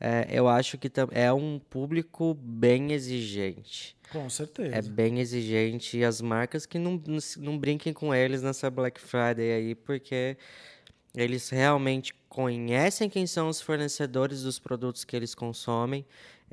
É, 0.00 0.26
eu 0.30 0.48
acho 0.48 0.78
que 0.78 0.90
é 1.12 1.32
um 1.32 1.58
público 1.58 2.34
bem 2.34 2.92
exigente. 2.92 3.96
Com 4.12 4.28
certeza. 4.30 4.76
É 4.76 4.82
bem 4.82 5.18
exigente. 5.18 5.98
E 5.98 6.04
as 6.04 6.20
marcas 6.20 6.66
que 6.66 6.78
não, 6.78 7.00
não, 7.06 7.18
não 7.38 7.58
brinquem 7.58 7.92
com 7.92 8.14
eles 8.14 8.42
nessa 8.42 8.70
Black 8.70 9.00
Friday 9.00 9.52
aí, 9.52 9.74
porque 9.74 10.36
eles 11.14 11.48
realmente 11.48 12.12
conhecem 12.28 13.08
quem 13.08 13.26
são 13.26 13.48
os 13.48 13.60
fornecedores 13.60 14.42
dos 14.42 14.58
produtos 14.58 15.04
que 15.04 15.16
eles 15.16 15.34
consomem. 15.34 16.04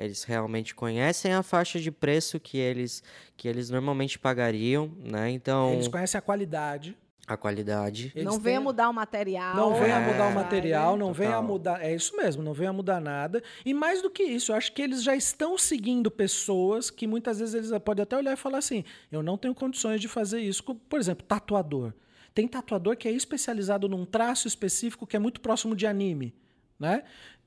Eles 0.04 0.24
realmente 0.24 0.74
conhecem 0.74 1.34
a 1.34 1.44
faixa 1.44 1.80
de 1.80 1.92
preço 1.92 2.40
que 2.40 2.58
eles, 2.58 3.04
que 3.38 3.48
eles 3.48 3.70
normalmente 3.70 4.18
pagariam, 4.18 4.92
né? 5.00 5.30
Então, 5.32 5.74
Eles 5.74 5.88
conhecem 5.88 6.18
a 6.18 6.22
qualidade. 6.22 6.98
a 7.28 7.38
qualidade. 7.38 8.12
Eles 8.16 8.26
não 8.26 8.40
venha 8.40 8.58
têm... 8.58 8.64
mudar 8.64 8.90
o 8.90 8.94
material. 8.94 9.56
Não 9.56 9.76
venha 9.76 9.96
é, 9.96 10.12
mudar 10.12 10.28
o 10.28 10.34
material, 10.34 10.98
não 10.98 11.08
total. 11.08 11.14
venha 11.14 11.42
mudar. 11.42 11.84
É 11.84 11.94
isso 11.94 12.18
mesmo, 12.18 12.44
não 12.44 12.54
venha 12.54 12.74
mudar 12.74 13.00
nada. 13.00 13.42
E 13.66 13.74
mais 13.74 14.02
do 14.02 14.10
que 14.10 14.24
isso, 14.24 14.52
eu 14.52 14.56
acho 14.56 14.74
que 14.74 14.82
eles 14.82 15.04
já 15.04 15.16
estão 15.16 15.58
seguindo 15.58 16.10
pessoas 16.12 16.90
que 16.90 17.08
muitas 17.08 17.40
vezes 17.40 17.54
eles 17.56 17.72
podem 17.84 18.04
até 18.04 18.18
olhar 18.18 18.34
e 18.34 18.38
falar 18.38 18.58
assim: 18.58 18.84
eu 19.12 19.22
não 19.22 19.38
tenho 19.38 19.54
condições 19.54 20.02
de 20.02 20.08
fazer 20.08 20.42
isso. 20.42 20.64
Por 20.64 21.00
exemplo, 21.00 21.26
tatuador. 21.26 21.94
Tem 22.34 22.48
tatuador 22.48 22.96
que 22.96 23.08
é 23.08 23.12
especializado 23.12 23.88
num 23.90 24.06
traço 24.06 24.48
específico 24.48 25.06
que 25.06 25.16
é 25.16 25.20
muito 25.20 25.42
próximo 25.42 25.76
de 25.76 25.86
anime. 25.86 26.34
Né? 26.80 27.04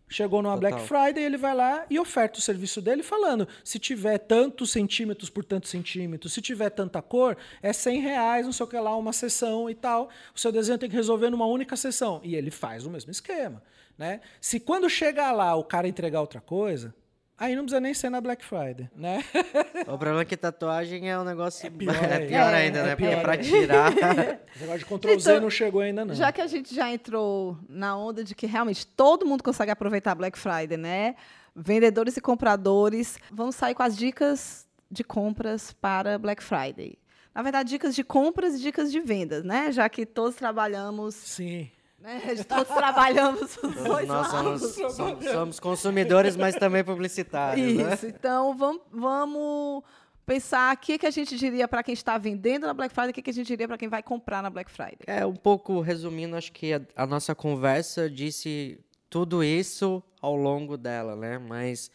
Chegou 0.08 0.42
numa 0.42 0.54
Total. 0.54 0.70
Black 0.70 0.86
Friday, 0.86 1.24
ele 1.24 1.36
vai 1.36 1.54
lá 1.54 1.86
e 1.90 1.98
oferta 1.98 2.38
o 2.38 2.42
serviço 2.42 2.80
dele 2.80 3.02
falando: 3.02 3.48
se 3.64 3.78
tiver 3.78 4.18
tantos 4.18 4.70
centímetros 4.70 5.30
por 5.30 5.44
tantos 5.44 5.70
centímetros, 5.70 6.32
se 6.32 6.40
tiver 6.40 6.70
tanta 6.70 7.00
cor, 7.02 7.36
é 7.62 7.72
100 7.72 8.00
reais, 8.00 8.46
não 8.46 8.52
sei 8.52 8.64
o 8.64 8.68
que 8.68 8.78
lá, 8.78 8.96
uma 8.96 9.12
sessão 9.12 9.68
e 9.68 9.74
tal. 9.74 10.10
O 10.34 10.38
seu 10.38 10.52
desenho 10.52 10.78
tem 10.78 10.88
que 10.88 10.96
resolver 10.96 11.30
numa 11.30 11.46
única 11.46 11.76
sessão. 11.76 12.20
E 12.22 12.36
ele 12.36 12.50
faz 12.50 12.86
o 12.86 12.90
mesmo 12.90 13.10
esquema. 13.10 13.62
Né? 13.96 14.20
Se 14.40 14.60
quando 14.60 14.88
chegar 14.90 15.32
lá 15.32 15.54
o 15.54 15.64
cara 15.64 15.88
entregar 15.88 16.20
outra 16.20 16.40
coisa, 16.40 16.94
Aí 17.36 17.56
não 17.56 17.64
precisa 17.64 17.80
nem 17.80 17.92
ser 17.92 18.10
na 18.10 18.20
Black 18.20 18.44
Friday, 18.44 18.88
né? 18.94 19.24
O 19.82 19.98
problema 19.98 20.20
é 20.20 20.24
que 20.24 20.36
tatuagem 20.36 21.10
é 21.10 21.18
um 21.18 21.24
negócio. 21.24 21.66
É 21.66 21.70
pior, 21.70 21.94
é 22.04 22.26
pior 22.26 22.54
ainda, 22.54 22.78
é, 22.78 22.82
né? 22.84 22.92
É 22.92 22.96
Porque 22.96 23.16
pra 23.16 23.36
tirar. 23.36 23.92
O 24.56 24.60
negócio 24.60 24.78
de 24.78 24.84
Ctrl 24.84 25.18
Z 25.18 25.30
então, 25.30 25.40
não 25.42 25.50
chegou 25.50 25.80
ainda, 25.80 26.04
não. 26.04 26.14
Já 26.14 26.30
que 26.30 26.40
a 26.40 26.46
gente 26.46 26.72
já 26.72 26.88
entrou 26.90 27.58
na 27.68 27.96
onda 27.96 28.22
de 28.22 28.34
que 28.34 28.46
realmente 28.46 28.86
todo 28.86 29.26
mundo 29.26 29.42
consegue 29.42 29.72
aproveitar 29.72 30.12
a 30.12 30.14
Black 30.14 30.38
Friday, 30.38 30.76
né? 30.76 31.16
Vendedores 31.56 32.16
e 32.16 32.20
compradores, 32.20 33.18
vamos 33.32 33.56
sair 33.56 33.74
com 33.74 33.82
as 33.82 33.96
dicas 33.96 34.66
de 34.88 35.02
compras 35.02 35.72
para 35.72 36.16
Black 36.18 36.42
Friday. 36.42 36.96
Na 37.34 37.42
verdade, 37.42 37.70
dicas 37.70 37.96
de 37.96 38.04
compras 38.04 38.54
e 38.54 38.60
dicas 38.60 38.92
de 38.92 39.00
vendas, 39.00 39.42
né? 39.42 39.72
Já 39.72 39.88
que 39.88 40.06
todos 40.06 40.36
trabalhamos. 40.36 41.16
Sim 41.16 41.68
né? 42.04 42.20
Todos 42.46 42.68
trabalhamos 42.68 43.56
os 43.56 43.74
dois 43.74 44.06
Nós 44.06 44.26
somos, 44.26 44.60
somos, 44.94 45.24
somos, 45.24 45.60
consumidores, 45.60 46.36
mas 46.36 46.54
também 46.54 46.84
publicitários. 46.84 47.74
Né? 47.74 47.94
Isso, 47.94 48.06
né? 48.06 48.12
então 48.14 48.54
vamos, 48.54 48.82
vamos 48.92 49.82
pensar 50.26 50.76
o 50.76 50.78
que, 50.78 50.98
que 50.98 51.06
a 51.06 51.10
gente 51.10 51.36
diria 51.38 51.66
para 51.66 51.82
quem 51.82 51.94
está 51.94 52.18
vendendo 52.18 52.66
na 52.66 52.74
Black 52.74 52.94
Friday, 52.94 53.10
o 53.10 53.14
que, 53.14 53.22
que 53.22 53.30
a 53.30 53.34
gente 53.34 53.46
diria 53.46 53.66
para 53.66 53.78
quem 53.78 53.88
vai 53.88 54.02
comprar 54.02 54.42
na 54.42 54.50
Black 54.50 54.70
Friday. 54.70 54.98
É, 55.06 55.24
um 55.24 55.34
pouco 55.34 55.80
resumindo, 55.80 56.36
acho 56.36 56.52
que 56.52 56.74
a, 56.74 56.82
a 56.94 57.06
nossa 57.06 57.34
conversa 57.34 58.10
disse 58.10 58.78
tudo 59.08 59.42
isso 59.42 60.02
ao 60.20 60.36
longo 60.36 60.76
dela, 60.76 61.16
né? 61.16 61.38
Mas 61.38 61.90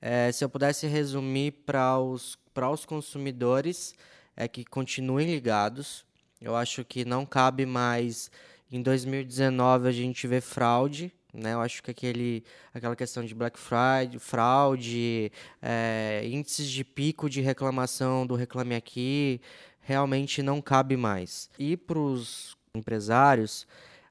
é, 0.00 0.32
se 0.32 0.44
eu 0.44 0.48
pudesse 0.48 0.88
resumir 0.88 1.52
para 1.64 2.00
os, 2.00 2.36
os 2.72 2.84
consumidores, 2.84 3.94
é 4.36 4.48
que 4.48 4.64
continuem 4.64 5.30
ligados. 5.30 6.04
Eu 6.40 6.56
acho 6.56 6.84
que 6.84 7.04
não 7.04 7.24
cabe 7.24 7.64
mais 7.64 8.28
em 8.72 8.80
2019 8.80 9.86
a 9.86 9.92
gente 9.92 10.26
vê 10.26 10.40
fraude, 10.40 11.12
né? 11.32 11.52
Eu 11.52 11.60
acho 11.60 11.82
que 11.82 11.90
aquele, 11.90 12.42
aquela 12.72 12.96
questão 12.96 13.22
de 13.22 13.34
Black 13.34 13.58
Friday, 13.58 14.18
fraude, 14.18 15.30
é, 15.60 16.22
índices 16.24 16.70
de 16.70 16.82
pico 16.82 17.28
de 17.28 17.42
reclamação 17.42 18.26
do 18.26 18.34
Reclame 18.34 18.74
Aqui, 18.74 19.40
realmente 19.80 20.42
não 20.42 20.60
cabe 20.62 20.96
mais. 20.96 21.50
E 21.58 21.76
para 21.76 21.98
os 21.98 22.56
empresários, 22.74 23.66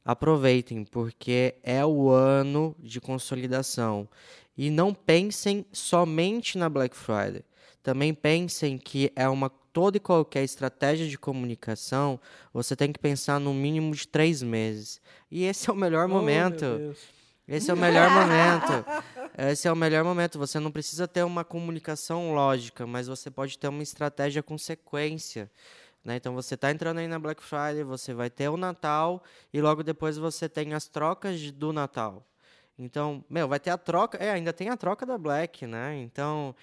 aproveitem, 0.05 0.83
porque 0.83 1.55
é 1.63 1.83
o 1.83 2.09
ano 2.09 2.75
de 2.79 3.01
consolidação. 3.01 4.07
E 4.55 4.69
não 4.69 4.93
pensem 4.93 5.65
somente 5.71 6.57
na 6.57 6.69
Black 6.69 6.95
Friday. 6.95 7.43
Também 7.81 8.13
pensem 8.13 8.77
que 8.77 9.11
é 9.15 9.27
uma 9.27 9.51
toda 9.73 9.97
e 9.97 9.99
qualquer 9.99 10.43
estratégia 10.43 11.07
de 11.07 11.17
comunicação, 11.17 12.19
você 12.53 12.75
tem 12.75 12.91
que 12.91 12.99
pensar 12.99 13.39
no 13.39 13.53
mínimo 13.53 13.93
de 13.93 14.07
três 14.07 14.41
meses. 14.41 15.01
E 15.29 15.43
esse 15.43 15.69
é 15.69 15.73
o 15.73 15.75
melhor 15.75 16.05
oh, 16.05 16.09
momento. 16.09 16.95
Esse 17.47 17.71
é 17.71 17.73
o 17.73 17.77
melhor 17.77 18.09
momento. 18.09 18.85
Esse 19.37 19.67
é 19.67 19.71
o 19.71 19.75
melhor 19.75 20.03
momento. 20.03 20.39
Você 20.39 20.59
não 20.59 20.71
precisa 20.71 21.07
ter 21.07 21.23
uma 21.23 21.43
comunicação 21.43 22.33
lógica, 22.33 22.85
mas 22.85 23.07
você 23.07 23.29
pode 23.29 23.57
ter 23.57 23.67
uma 23.67 23.83
estratégia 23.83 24.41
com 24.41 24.57
sequência. 24.57 25.49
Né? 26.03 26.15
Então 26.15 26.33
você 26.33 26.55
está 26.55 26.71
entrando 26.71 26.99
aí 26.99 27.07
na 27.07 27.19
Black 27.19 27.43
Friday, 27.43 27.83
você 27.83 28.13
vai 28.13 28.29
ter 28.29 28.49
o 28.49 28.57
Natal 28.57 29.23
e 29.53 29.61
logo 29.61 29.83
depois 29.83 30.17
você 30.17 30.49
tem 30.49 30.73
as 30.73 30.87
trocas 30.87 31.51
do 31.51 31.71
Natal. 31.71 32.25
Então, 32.77 33.23
meu, 33.29 33.47
vai 33.47 33.59
ter 33.59 33.69
a 33.69 33.77
troca. 33.77 34.17
É, 34.17 34.31
ainda 34.31 34.51
tem 34.51 34.69
a 34.69 34.77
troca 34.77 35.05
da 35.05 35.17
Black, 35.17 35.67
né? 35.67 35.97
Então, 35.97 36.55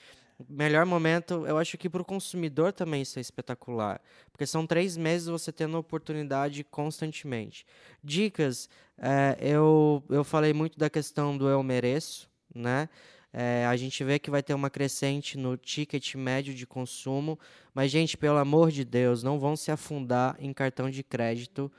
melhor 0.48 0.86
momento, 0.86 1.46
eu 1.46 1.58
acho 1.58 1.76
que 1.76 1.88
para 1.88 2.02
o 2.02 2.04
consumidor 2.04 2.72
também 2.72 3.02
isso 3.02 3.18
é 3.18 3.22
espetacular. 3.22 4.00
Porque 4.30 4.46
são 4.46 4.66
três 4.66 4.96
meses 4.96 5.28
você 5.28 5.50
tendo 5.50 5.78
oportunidade 5.78 6.62
constantemente. 6.64 7.66
Dicas, 8.02 8.68
é, 8.96 9.36
eu, 9.40 10.02
eu 10.08 10.22
falei 10.22 10.52
muito 10.52 10.78
da 10.78 10.88
questão 10.88 11.36
do 11.36 11.48
eu 11.48 11.62
mereço, 11.62 12.28
né? 12.54 12.88
É, 13.32 13.66
a 13.66 13.76
gente 13.76 14.02
vê 14.02 14.18
que 14.18 14.30
vai 14.30 14.42
ter 14.42 14.54
uma 14.54 14.70
crescente 14.70 15.36
no 15.36 15.56
ticket 15.56 16.14
médio 16.14 16.54
de 16.54 16.66
consumo, 16.66 17.38
mas, 17.74 17.90
gente, 17.90 18.16
pelo 18.16 18.38
amor 18.38 18.70
de 18.70 18.84
Deus, 18.84 19.22
não 19.22 19.38
vão 19.38 19.54
se 19.54 19.70
afundar 19.70 20.36
em 20.40 20.52
cartão 20.52 20.88
de 20.88 21.02
crédito 21.02 21.70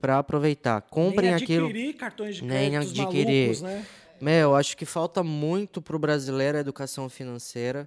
para 0.00 0.18
aproveitar. 0.18 0.80
Comprem 0.82 1.30
nem 1.30 1.42
aquilo. 1.42 1.94
cartões 1.94 2.36
de 2.36 2.44
nem 2.44 2.76
adquirir. 2.76 3.60
Malucos, 3.60 3.62
né? 3.62 3.86
Meu, 4.24 4.54
acho 4.54 4.74
que 4.74 4.86
falta 4.86 5.22
muito 5.22 5.82
para 5.82 5.94
o 5.94 5.98
brasileiro 5.98 6.56
a 6.56 6.60
educação 6.62 7.10
financeira. 7.10 7.86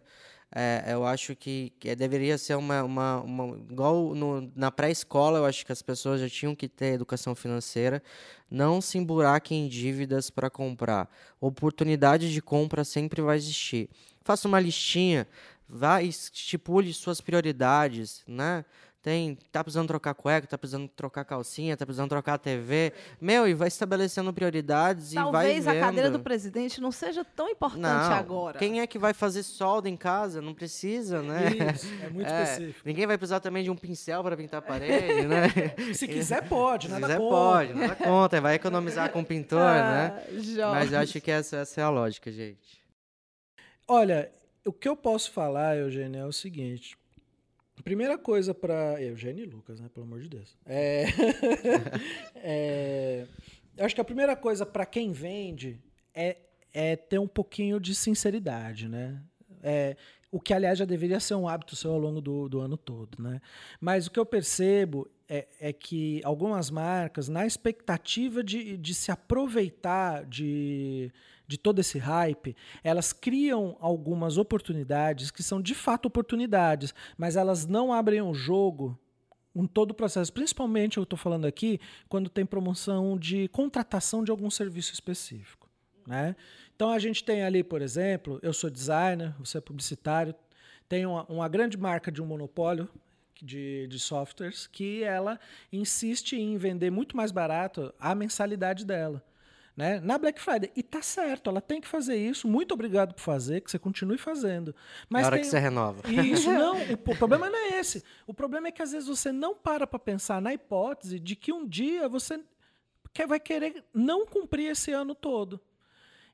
É, 0.55 0.83
eu 0.89 1.03
acho 1.03 1.35
que, 1.35 1.73
que, 1.79 1.95
deveria 1.95 2.37
ser 2.37 2.53
uma, 2.53 2.83
uma, 2.83 3.21
uma 3.21 3.57
igual 3.57 4.13
no, 4.13 4.51
na 4.55 4.69
pré-escola, 4.69 5.39
eu 5.39 5.45
acho 5.45 5.65
que 5.65 5.71
as 5.71 5.81
pessoas 5.81 6.21
já 6.21 6.29
tinham 6.29 6.53
que 6.53 6.67
ter 6.67 6.93
educação 6.93 7.33
financeira. 7.33 8.03
Não 8.51 8.79
se 8.81 8.99
emburaquem 8.99 9.65
em 9.65 9.67
dívidas 9.67 10.29
para 10.29 10.47
comprar. 10.47 11.09
Oportunidade 11.41 12.31
de 12.31 12.39
compra 12.39 12.83
sempre 12.83 13.19
vai 13.19 13.35
existir. 13.35 13.89
Faça 14.23 14.47
uma 14.47 14.59
listinha, 14.59 15.27
vá 15.67 16.03
estipule 16.03 16.93
suas 16.93 17.19
prioridades, 17.19 18.23
né? 18.27 18.63
Tem, 19.07 19.37
tá 19.53 19.63
precisando 19.63 19.87
trocar 19.87 20.13
cueca, 20.13 20.45
tá 20.45 20.57
precisando 20.57 20.85
trocar 20.89 21.23
calcinha, 21.23 21.77
tá 21.77 21.85
precisando 21.85 22.09
trocar 22.09 22.33
a 22.33 22.37
TV. 22.37 22.91
Meu, 23.21 23.47
e 23.47 23.53
vai 23.53 23.69
estabelecendo 23.69 24.33
prioridades 24.33 25.13
Talvez 25.13 25.23
e 25.23 25.31
vai 25.31 25.45
vendo. 25.45 25.63
Talvez 25.63 25.67
a 25.67 25.87
cadeira 25.87 26.11
do 26.11 26.19
presidente 26.19 26.81
não 26.81 26.91
seja 26.91 27.23
tão 27.23 27.47
importante 27.47 27.83
não, 27.83 28.11
agora. 28.11 28.59
Quem 28.59 28.81
é 28.81 28.85
que 28.85 28.99
vai 28.99 29.13
fazer 29.13 29.43
solda 29.43 29.87
em 29.87 29.95
casa? 29.95 30.41
Não 30.41 30.53
precisa, 30.53 31.21
né? 31.21 31.51
Isso, 31.73 31.87
é 32.03 32.09
muito 32.09 32.27
é, 32.29 32.43
específico. 32.43 32.81
Ninguém 32.85 33.07
vai 33.07 33.17
precisar 33.17 33.39
também 33.39 33.63
de 33.63 33.71
um 33.71 33.77
pincel 33.77 34.21
para 34.21 34.35
pintar 34.35 34.59
a 34.59 34.61
parede, 34.61 35.25
né? 35.25 35.47
Se 35.95 36.05
quiser 36.05 36.45
pode, 36.45 36.89
nada 36.89 37.07
Se 37.07 37.13
quiser 37.13 37.17
conta. 37.17 37.33
pode, 37.33 37.73
nada 37.75 37.95
conta. 37.95 38.41
Vai 38.41 38.55
economizar 38.55 39.09
com 39.09 39.21
o 39.21 39.25
pintor, 39.25 39.61
ah, 39.71 40.21
né? 40.21 40.23
Jorge. 40.33 40.79
Mas 40.79 40.91
eu 40.91 40.99
acho 40.99 41.21
que 41.21 41.31
essa, 41.31 41.55
essa 41.59 41.79
é 41.79 41.83
a 41.85 41.89
lógica, 41.89 42.29
gente. 42.29 42.83
Olha, 43.87 44.29
o 44.65 44.73
que 44.73 44.89
eu 44.89 44.97
posso 44.97 45.31
falar, 45.31 45.77
Eugênio, 45.77 46.19
é 46.19 46.25
o 46.25 46.33
seguinte 46.33 46.97
Primeira 47.87 48.17
coisa 48.17 48.53
para. 48.53 49.01
Eugênio 49.01 49.45
e 49.45 49.47
Lucas, 49.47 49.79
né? 49.79 49.87
Pelo 49.93 50.05
amor 50.05 50.19
de 50.19 50.27
Deus. 50.27 50.57
É... 50.65 51.05
é... 52.35 53.27
Acho 53.77 53.95
que 53.95 54.01
a 54.01 54.03
primeira 54.03 54.35
coisa 54.35 54.65
para 54.65 54.85
quem 54.85 55.13
vende 55.13 55.79
é, 56.13 56.35
é 56.73 56.97
ter 56.97 57.17
um 57.17 57.29
pouquinho 57.29 57.79
de 57.79 57.95
sinceridade, 57.95 58.89
né? 58.89 59.21
É, 59.63 59.95
o 60.29 60.37
que, 60.37 60.53
aliás, 60.53 60.77
já 60.77 60.83
deveria 60.83 61.17
ser 61.21 61.35
um 61.35 61.47
hábito 61.47 61.77
seu 61.77 61.93
ao 61.93 61.97
longo 61.97 62.19
do, 62.19 62.49
do 62.49 62.59
ano 62.59 62.75
todo, 62.75 63.23
né? 63.23 63.39
Mas 63.79 64.07
o 64.07 64.11
que 64.11 64.19
eu 64.19 64.25
percebo 64.25 65.09
é, 65.29 65.47
é 65.57 65.71
que 65.71 66.19
algumas 66.25 66.69
marcas, 66.69 67.29
na 67.29 67.45
expectativa 67.45 68.43
de, 68.43 68.75
de 68.75 68.93
se 68.93 69.11
aproveitar 69.11 70.25
de 70.25 71.09
de 71.47 71.57
todo 71.57 71.79
esse 71.79 71.97
hype, 71.97 72.55
elas 72.83 73.13
criam 73.13 73.77
algumas 73.79 74.37
oportunidades 74.37 75.31
que 75.31 75.41
são 75.41 75.61
de 75.61 75.73
fato 75.73 76.07
oportunidades, 76.07 76.93
mas 77.17 77.35
elas 77.35 77.65
não 77.65 77.93
abrem 77.93 78.21
o 78.21 78.33
jogo 78.33 78.99
em 79.55 79.65
todo 79.65 79.91
o 79.91 79.93
processo. 79.93 80.31
Principalmente, 80.31 80.97
eu 80.97 81.03
estou 81.03 81.17
falando 81.17 81.45
aqui, 81.45 81.79
quando 82.09 82.29
tem 82.29 82.45
promoção 82.45 83.17
de 83.17 83.47
contratação 83.47 84.23
de 84.23 84.29
algum 84.29 84.51
serviço 84.51 84.93
específico. 84.93 85.69
Né? 86.05 86.35
Então 86.75 86.91
a 86.91 86.99
gente 86.99 87.23
tem 87.23 87.43
ali, 87.43 87.63
por 87.63 87.81
exemplo, 87.81 88.39
eu 88.43 88.53
sou 88.53 88.69
designer, 88.69 89.33
você 89.39 89.57
é 89.57 89.61
publicitário, 89.61 90.35
tem 90.87 91.05
uma, 91.05 91.25
uma 91.25 91.47
grande 91.47 91.77
marca 91.77 92.11
de 92.11 92.21
um 92.21 92.25
monopólio 92.25 92.89
de, 93.41 93.87
de 93.87 93.99
softwares 93.99 94.67
que 94.67 95.03
ela 95.03 95.39
insiste 95.71 96.33
em 96.33 96.57
vender 96.57 96.89
muito 96.89 97.15
mais 97.15 97.31
barato 97.31 97.93
a 97.99 98.15
mensalidade 98.15 98.85
dela 98.85 99.23
né? 99.77 99.99
Na 99.99 100.17
Black 100.17 100.41
Friday. 100.41 100.71
E 100.75 100.81
tá 100.81 101.03
certo, 101.03 101.51
ela 101.51 101.61
tem 101.61 101.79
que 101.79 101.87
fazer 101.87 102.17
isso. 102.17 102.47
Muito 102.47 102.73
obrigado 102.73 103.13
por 103.13 103.21
fazer, 103.21 103.61
que 103.61 103.69
você 103.69 103.77
continue 103.77 104.17
fazendo. 104.17 104.75
Mas 105.07 105.21
Na 105.21 105.27
hora 105.27 105.35
tem... 105.35 105.43
que 105.43 105.51
você 105.51 105.59
renova. 105.59 106.01
Isso, 106.11 106.49
não. 106.51 106.77
O 106.93 107.15
problema 107.15 107.47
não 107.47 107.59
é 107.59 107.79
esse. 107.79 108.03
O 108.25 108.33
problema 108.33 108.69
é 108.69 108.71
que 108.71 108.81
às 108.81 108.91
vezes 108.91 109.07
você 109.07 109.31
não 109.31 109.53
para 109.53 109.85
para 109.85 109.99
pensar 109.99 110.41
na 110.41 110.51
hipótese 110.51 111.19
de 111.19 111.35
que 111.35 111.53
um 111.53 111.65
dia 111.67 112.09
você 112.09 112.43
vai 113.27 113.39
querer 113.39 113.83
não 113.93 114.25
cumprir 114.25 114.71
esse 114.71 114.91
ano 114.91 115.13
todo. 115.13 115.61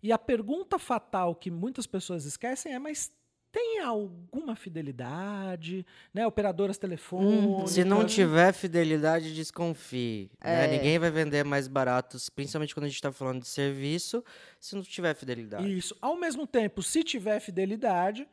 E 0.02 0.12
a 0.12 0.18
pergunta 0.18 0.80
fatal 0.80 1.36
que 1.36 1.52
muitas 1.52 1.86
pessoas 1.86 2.24
esquecem 2.24 2.74
é: 2.74 2.80
mas 2.80 3.12
tem 3.54 3.80
alguma 3.82 4.56
fidelidade, 4.56 5.86
né? 6.12 6.26
Operadoras 6.26 6.76
telefônicas. 6.76 7.70
Se 7.70 7.84
não 7.84 8.04
tiver 8.04 8.52
fidelidade, 8.52 9.34
desconfie. 9.34 10.32
né? 10.44 10.68
Ninguém 10.68 10.98
vai 10.98 11.12
vender 11.12 11.46
mais 11.46 11.68
baratos, 11.68 12.30
principalmente 12.30 12.74
quando 12.74 12.86
a 12.86 12.88
gente 12.88 12.96
está 12.96 13.12
falando 13.12 13.42
de 13.44 13.48
serviço, 13.48 14.26
se 14.60 14.76
não 14.76 14.82
tiver 14.82 15.14
fidelidade. 15.14 15.72
Isso. 15.72 15.96
Ao 16.02 16.18
mesmo 16.18 16.48
tempo, 16.48 16.82
se 16.82 17.04
tiver 17.04 17.40
fidelidade, 17.40 18.28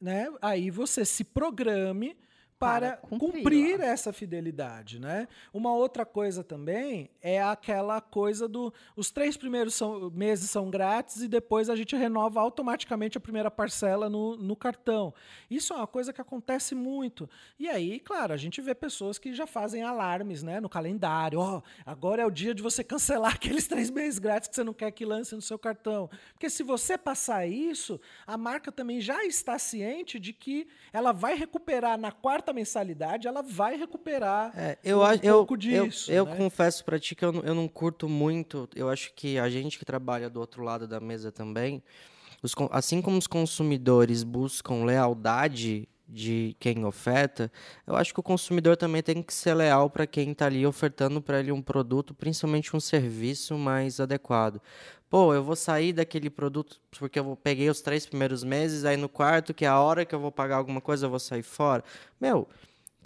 né? 0.00 0.32
Aí 0.40 0.70
você 0.70 1.04
se 1.04 1.24
programe 1.24 2.16
para, 2.58 2.96
Para 2.96 3.08
cumprir, 3.08 3.32
cumprir 3.42 3.80
essa 3.80 4.12
fidelidade, 4.12 4.98
né? 4.98 5.28
Uma 5.52 5.72
outra 5.72 6.04
coisa 6.04 6.42
também 6.42 7.08
é 7.22 7.40
aquela 7.40 8.00
coisa 8.00 8.48
do 8.48 8.72
os 8.96 9.10
três 9.10 9.36
primeiros 9.36 9.74
são- 9.74 10.10
meses 10.10 10.50
são 10.50 10.68
grátis 10.68 11.22
e 11.22 11.28
depois 11.28 11.70
a 11.70 11.76
gente 11.76 11.94
renova 11.94 12.40
automaticamente 12.40 13.16
a 13.16 13.20
primeira 13.20 13.50
parcela 13.50 14.08
no, 14.10 14.36
no 14.36 14.56
cartão. 14.56 15.14
Isso 15.48 15.72
é 15.72 15.76
uma 15.76 15.86
coisa 15.86 16.12
que 16.12 16.20
acontece 16.20 16.74
muito. 16.74 17.28
E 17.58 17.68
aí, 17.68 18.00
claro, 18.00 18.32
a 18.32 18.36
gente 18.36 18.60
vê 18.60 18.74
pessoas 18.74 19.18
que 19.18 19.32
já 19.34 19.46
fazem 19.46 19.82
alarmes, 19.82 20.42
né, 20.42 20.60
no 20.60 20.68
calendário. 20.68 21.38
Ó, 21.38 21.62
agora 21.86 22.22
é 22.22 22.26
o 22.26 22.30
dia 22.30 22.54
de 22.54 22.62
você 22.62 22.82
cancelar 22.82 23.34
aqueles 23.36 23.68
três 23.68 23.88
meses 23.90 24.18
grátis 24.18 24.48
que 24.48 24.54
você 24.56 24.64
não 24.64 24.74
quer 24.74 24.90
que 24.90 25.04
lance 25.04 25.34
no 25.34 25.42
seu 25.42 25.58
cartão. 25.58 26.10
Porque 26.32 26.50
se 26.50 26.62
você 26.64 26.98
passar 26.98 27.46
isso, 27.46 28.00
a 28.26 28.36
marca 28.36 28.72
também 28.72 29.00
já 29.00 29.24
está 29.24 29.58
ciente 29.58 30.18
de 30.18 30.32
que 30.32 30.66
ela 30.92 31.12
vai 31.12 31.34
recuperar 31.36 31.96
na 31.96 32.10
quarta 32.10 32.47
mensalidade, 32.52 33.26
ela 33.28 33.42
vai 33.42 33.76
recuperar 33.76 34.52
É, 34.56 34.78
eu 34.84 34.98
um 34.98 35.02
acho, 35.02 35.24
eu, 35.24 35.34
pouco 35.36 35.54
eu, 35.54 35.86
disso. 35.86 36.10
eu 36.10 36.24
né? 36.24 36.36
confesso 36.36 36.84
pra 36.84 36.98
ti 36.98 37.14
que 37.14 37.24
eu 37.24 37.32
não, 37.32 37.40
eu 37.42 37.54
não 37.54 37.68
curto 37.68 38.08
muito. 38.08 38.68
Eu 38.74 38.88
acho 38.88 39.12
que 39.14 39.38
a 39.38 39.48
gente 39.48 39.78
que 39.78 39.84
trabalha 39.84 40.28
do 40.28 40.40
outro 40.40 40.62
lado 40.62 40.86
da 40.86 41.00
mesa 41.00 41.30
também, 41.32 41.82
os 42.42 42.54
assim 42.70 43.02
como 43.02 43.18
os 43.18 43.26
consumidores 43.26 44.22
buscam 44.22 44.84
lealdade 44.84 45.88
de 46.08 46.56
quem 46.58 46.84
oferta, 46.84 47.52
eu 47.86 47.94
acho 47.94 48.14
que 48.14 48.20
o 48.20 48.22
consumidor 48.22 48.76
também 48.76 49.02
tem 49.02 49.22
que 49.22 49.34
ser 49.34 49.54
leal 49.54 49.90
para 49.90 50.06
quem 50.06 50.32
está 50.32 50.46
ali 50.46 50.66
ofertando 50.66 51.20
para 51.20 51.40
ele 51.40 51.52
um 51.52 51.60
produto, 51.60 52.14
principalmente 52.14 52.74
um 52.74 52.80
serviço 52.80 53.58
mais 53.58 54.00
adequado. 54.00 54.60
Pô, 55.10 55.34
eu 55.34 55.42
vou 55.42 55.56
sair 55.56 55.92
daquele 55.92 56.30
produto 56.30 56.80
porque 56.98 57.18
eu 57.18 57.36
peguei 57.42 57.68
os 57.68 57.80
três 57.80 58.06
primeiros 58.06 58.42
meses, 58.42 58.84
aí 58.84 58.96
no 58.96 59.08
quarto, 59.08 59.52
que 59.52 59.64
é 59.64 59.68
a 59.68 59.80
hora 59.80 60.04
que 60.04 60.14
eu 60.14 60.20
vou 60.20 60.32
pagar 60.32 60.56
alguma 60.56 60.80
coisa, 60.80 61.06
eu 61.06 61.10
vou 61.10 61.18
sair 61.18 61.42
fora. 61.42 61.84
Meu, 62.20 62.48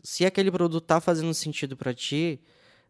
se 0.02 0.24
aquele 0.24 0.50
produto 0.50 0.84
tá 0.84 1.00
fazendo 1.00 1.32
sentido 1.34 1.76
para 1.76 1.94
ti, 1.94 2.40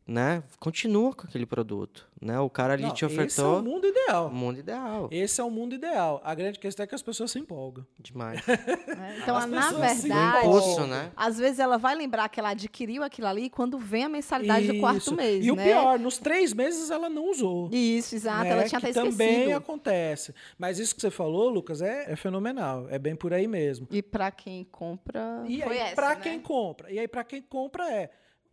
né? 0.07 0.43
Continua 0.59 1.15
com 1.15 1.27
aquele 1.27 1.47
produto, 1.47 2.09
né? 2.21 2.39
O 2.41 2.51
cara 2.51 2.73
ali 2.75 2.83
Não, 2.83 2.91
te 2.93 3.05
Esse 3.05 3.15
é 3.15 3.23
ofertou 3.23 3.61
o 3.61 3.63
mundo 3.63 3.87
ideal. 3.87 4.27
o 4.29 4.35
mundo 4.35 4.59
ideal. 4.59 5.09
Esse 5.13 5.41
é 5.41 5.45
o 5.45 5.51
mundo 5.51 5.75
ideal. 5.75 6.21
A 6.25 6.35
grande 6.35 6.59
questão 6.59 6.83
é 6.85 6.87
que 6.87 6.95
as 6.95 7.03
pessoas 7.03 7.31
se 7.31 7.39
empolgam. 7.39 7.87
Demais. 7.99 8.45
né? 8.47 8.59
Então, 9.23 9.37
As 9.37 9.49
na 9.49 9.71
verdade, 9.71 10.47
Impulso, 10.47 10.87
né? 10.87 11.13
às 11.17 11.39
vezes 11.39 11.59
ela 11.61 11.79
vai 11.79 11.95
lembrar 11.95 12.29
que 12.29 12.41
ela 12.41 12.51
adquiriu 12.51 13.03
aquilo 13.05 13.29
ali 13.29 13.49
quando 13.49 13.79
vem 13.79 14.05
a 14.05 14.09
mensalidade 14.09 14.67
do 14.67 14.81
quarto 14.81 14.99
Isso. 14.99 15.15
mês, 15.15 15.45
E 15.45 15.51
o 15.53 15.57
né? 15.57 15.65
pior, 15.65 15.99
nos 15.99 16.19
três 16.19 16.53
meses 16.53 16.91
ela 16.91 17.09
não 17.09 17.31
usou. 17.31 17.69
Isso, 17.73 18.15
exato. 18.17 18.43
né, 18.45 18.51
Ela 18.51 18.65
tinha 18.65 18.81
que 18.81 18.87
até 18.89 19.01
também 19.01 19.31
esquecido. 19.43 19.57
acontece. 19.57 20.35
Mas 20.59 20.79
isso 20.81 20.95
que 20.95 21.01
você 21.01 21.11
falou, 21.11 21.49
Lucas, 21.49 21.81
é, 21.81 22.11
é 22.13 22.17
fenomenal. 22.17 22.87
É 22.91 22.99
bem 22.99 23.15
por 23.15 23.33
aí 23.33 23.47
mesmo. 23.47 23.87
E 23.91 24.03
pra 24.03 24.31
quem 24.33 24.65
compra, 24.65 25.45
E 25.47 25.63
aí, 25.63 25.95
para 25.95 26.11
né? 26.11 26.17
quem 26.17 26.41
compra? 26.41 26.91
E 26.91 26.99
aí, 26.99 27.07
para 27.07 27.23
quem 27.25 27.41
compra 27.43 27.89
é. 27.91 28.11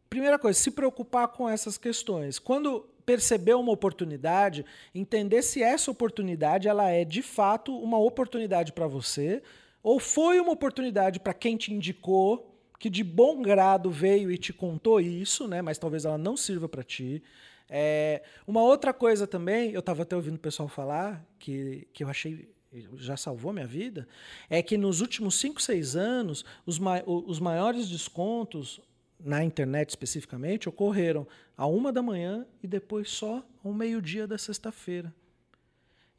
Primeira 0.09 0.39
coisa, 0.39 0.57
se 0.59 0.71
preocupar 0.71 1.27
com 1.29 1.47
essas 1.47 1.77
questões. 1.77 2.39
Quando 2.39 2.87
perceber 3.05 3.53
uma 3.55 3.71
oportunidade, 3.71 4.65
entender 4.93 5.41
se 5.41 5.61
essa 5.63 5.89
oportunidade 5.91 6.67
ela 6.67 6.89
é 6.89 7.03
de 7.03 7.21
fato 7.21 7.75
uma 7.77 7.97
oportunidade 7.99 8.71
para 8.73 8.87
você, 8.87 9.41
ou 9.81 9.99
foi 9.99 10.39
uma 10.39 10.51
oportunidade 10.51 11.19
para 11.19 11.33
quem 11.33 11.57
te 11.57 11.73
indicou, 11.73 12.55
que 12.79 12.89
de 12.89 13.03
bom 13.03 13.41
grado 13.41 13.89
veio 13.91 14.31
e 14.31 14.37
te 14.37 14.53
contou 14.53 14.99
isso, 15.01 15.47
né? 15.47 15.61
Mas 15.61 15.77
talvez 15.77 16.05
ela 16.05 16.17
não 16.17 16.37
sirva 16.37 16.69
para 16.69 16.83
ti. 16.83 17.21
É, 17.69 18.23
uma 18.47 18.61
outra 18.61 18.93
coisa 18.93 19.27
também, 19.27 19.71
eu 19.71 19.79
estava 19.79 20.03
até 20.03 20.15
ouvindo 20.15 20.35
o 20.35 20.39
pessoal 20.39 20.67
falar, 20.67 21.23
que, 21.37 21.87
que 21.93 22.03
eu 22.03 22.09
achei 22.09 22.49
já 22.97 23.17
salvou 23.17 23.51
minha 23.51 23.65
vida, 23.65 24.07
é 24.47 24.61
que 24.61 24.77
nos 24.77 25.01
últimos 25.01 25.33
5, 25.39 25.59
6 25.59 25.95
anos, 25.95 26.45
os, 26.67 26.77
o- 26.79 27.23
os 27.27 27.39
maiores 27.39 27.89
descontos, 27.89 28.79
na 29.19 29.43
internet 29.43 29.89
especificamente, 29.89 30.69
ocorreram 30.69 31.27
a 31.57 31.65
uma 31.67 31.91
da 31.91 32.01
manhã 32.01 32.45
e 32.63 32.67
depois 32.67 33.09
só 33.09 33.43
ao 33.63 33.73
meio-dia 33.73 34.25
da 34.25 34.37
sexta-feira. 34.37 35.13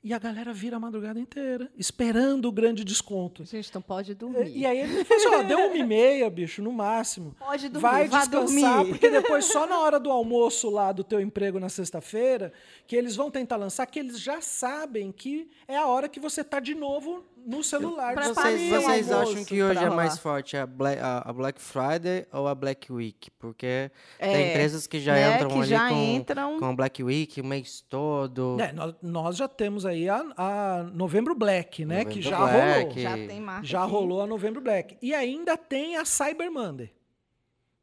E 0.03 0.14
a 0.14 0.18
galera 0.18 0.51
vira 0.51 0.76
a 0.78 0.80
madrugada 0.80 1.20
inteira, 1.20 1.70
esperando 1.76 2.46
o 2.48 2.53
grande 2.53 2.82
desconto. 2.84 3.44
Gente, 3.44 3.68
então 3.68 3.82
pode 3.82 4.14
dormir. 4.14 4.51
E 4.57 4.64
aí 4.64 4.78
ele 4.80 5.01
assim, 5.03 5.28
ó, 5.28 5.42
deu 5.42 5.59
uma 5.66 5.76
e 5.76 5.84
meia, 5.84 6.30
bicho, 6.30 6.62
no 6.62 6.72
máximo. 6.72 7.36
Pode 7.38 7.68
dormir, 7.68 7.82
Vai 7.82 8.09
descansar, 8.09 8.76
dormir. 8.76 8.90
porque 8.92 9.11
depois 9.11 9.44
só 9.44 9.66
na 9.66 9.78
hora 9.78 10.01
do 10.01 10.11
almoço 10.11 10.70
lá 10.70 10.90
do 10.90 11.05
teu 11.05 11.20
emprego 11.20 11.61
na 11.61 11.68
sexta-feira, 11.68 12.51
que 12.86 12.96
eles 12.96 13.14
vão 13.14 13.30
tentar 13.30 13.57
lançar, 13.57 13.84
que 13.84 13.98
eles 13.98 14.18
já 14.18 14.40
sabem 14.40 15.12
que 15.12 15.51
é 15.68 15.76
a 15.76 15.86
hora 15.86 16.09
que 16.09 16.18
você 16.18 16.42
tá 16.42 16.61
de 16.61 16.74
novo 16.74 17.22
no 17.47 17.62
celular. 17.64 18.14
Prepare 18.14 18.57
Vocês, 18.57 18.70
vocês 18.84 19.11
acham 19.12 19.45
que 19.45 19.62
hoje 19.62 19.82
é 19.84 19.91
mais 19.91 20.18
forte 20.18 20.57
a 20.57 20.66
Black, 20.66 21.01
a, 21.03 21.32
Black 21.32 21.61
Friday 21.61 22.26
ou 22.32 22.47
a 22.49 22.55
Black 22.55 22.93
Week? 22.93 23.30
Porque 23.32 23.91
É, 24.18 24.32
tem 24.32 24.51
empresas 24.51 24.86
que 24.86 25.01
já 25.01 25.14
né, 25.14 25.34
entram 25.36 25.49
que 25.51 25.59
ali 25.59 25.66
já 25.68 25.88
com, 25.88 25.95
entram- 25.95 26.59
com 26.59 26.64
a 26.66 26.72
Black 26.74 27.03
Week 27.03 27.41
o 27.41 27.45
mês 27.45 27.80
todo. 27.88 28.57
É, 28.61 28.72
nós, 28.72 28.95
nós 29.03 29.36
já 29.36 29.49
temos 29.49 29.84
aí 29.86 30.09
a, 30.09 30.24
a 30.36 30.82
Novembro 30.93 31.34
Black, 31.34 31.84
né? 31.84 32.05
que 32.05 32.16
Novembro 32.16 32.30
já 32.30 32.38
Black. 32.38 32.84
rolou. 32.88 32.99
Já 32.99 33.26
tem 33.28 33.41
marca 33.41 33.66
Já 33.66 33.82
aqui. 33.82 33.93
rolou 33.93 34.22
a 34.22 34.26
Novembro 34.26 34.61
Black. 34.61 34.97
E 35.03 35.14
ainda 35.14 35.57
tem 35.57 35.97
a 35.97 36.05
Cyber 36.05 36.51
Monday. 36.53 36.93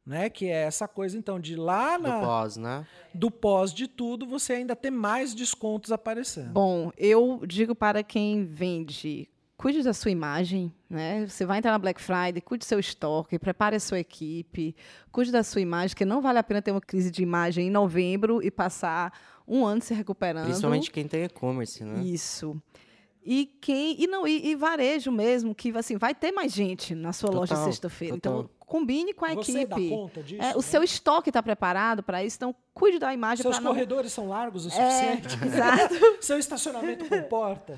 Né, 0.05 0.29
que 0.29 0.45
é 0.45 0.61
essa 0.63 0.87
coisa, 0.87 1.17
então, 1.17 1.37
de 1.37 1.57
lá 1.57 1.97
do 1.97 2.03
na, 2.03 2.21
pós, 2.21 2.55
né? 2.55 2.87
do 3.13 3.29
pós 3.29 3.73
de 3.73 3.89
tudo, 3.89 4.25
você 4.25 4.53
ainda 4.53 4.73
ter 4.73 4.89
mais 4.89 5.35
descontos 5.35 5.91
aparecendo. 5.91 6.49
Bom, 6.53 6.93
eu 6.97 7.41
digo 7.45 7.75
para 7.75 8.01
quem 8.01 8.45
vende, 8.45 9.27
cuide 9.57 9.81
da 9.81 9.93
sua 9.93 10.11
imagem, 10.11 10.71
né? 10.89 11.25
Você 11.27 11.45
vai 11.45 11.57
entrar 11.57 11.71
na 11.71 11.79
Black 11.79 11.99
Friday, 11.99 12.39
cuide 12.41 12.63
do 12.63 12.67
seu 12.67 12.79
estoque, 12.79 13.39
prepare 13.39 13.75
a 13.75 13.79
sua 13.79 13.99
equipe, 13.99 14.75
cuide 15.11 15.31
da 15.31 15.43
sua 15.43 15.61
imagem, 15.61 15.95
que 15.95 16.05
não 16.05 16.21
vale 16.21 16.37
a 16.37 16.43
pena 16.43 16.61
ter 16.61 16.71
uma 16.71 16.79
crise 16.81 17.09
de 17.09 17.23
imagem 17.23 17.67
em 17.67 17.71
novembro 17.71 18.41
e 18.41 18.51
passar 18.51 19.11
um 19.47 19.65
ano 19.65 19.81
se 19.81 19.93
recuperando. 19.93 20.45
Principalmente 20.45 20.91
quem 20.91 21.07
tem 21.07 21.23
e-commerce, 21.23 21.83
né? 21.83 22.01
Isso. 22.03 22.61
E 23.29 23.45
quem 23.59 24.01
e 24.01 24.07
não 24.07 24.25
e, 24.25 24.51
e 24.51 24.55
varejo 24.55 25.11
mesmo 25.11 25.53
que 25.53 25.77
assim 25.77 25.97
vai 25.97 26.15
ter 26.15 26.31
mais 26.31 26.53
gente 26.53 26.95
na 26.95 27.11
sua 27.11 27.29
loja 27.29 27.55
Total, 27.55 27.65
sexta-feira. 27.65 28.15
Então 28.15 28.49
combine 28.59 29.13
com 29.13 29.25
a 29.25 29.33
Você 29.33 29.65
dá 29.65 29.75
equipe. 29.75 29.89
conta 29.89 30.23
disso? 30.23 30.41
É, 30.41 30.53
o 30.53 30.57
né? 30.57 30.61
seu 30.61 30.81
estoque 30.81 31.29
está 31.29 31.43
preparado 31.43 32.01
para 32.01 32.23
isso, 32.23 32.37
então 32.37 32.55
cuide 32.73 32.99
da 32.99 33.13
imagem 33.13 33.41
Seus 33.41 33.55
para 33.57 33.65
não 33.65 33.71
corredores 33.71 34.13
são 34.13 34.29
largos 34.29 34.65
o 34.65 34.69
é, 34.69 34.71
suficiente? 34.71 35.27
exato. 35.45 35.95
Seu 36.23 36.39
estacionamento 36.39 37.03
comporta? 37.03 37.77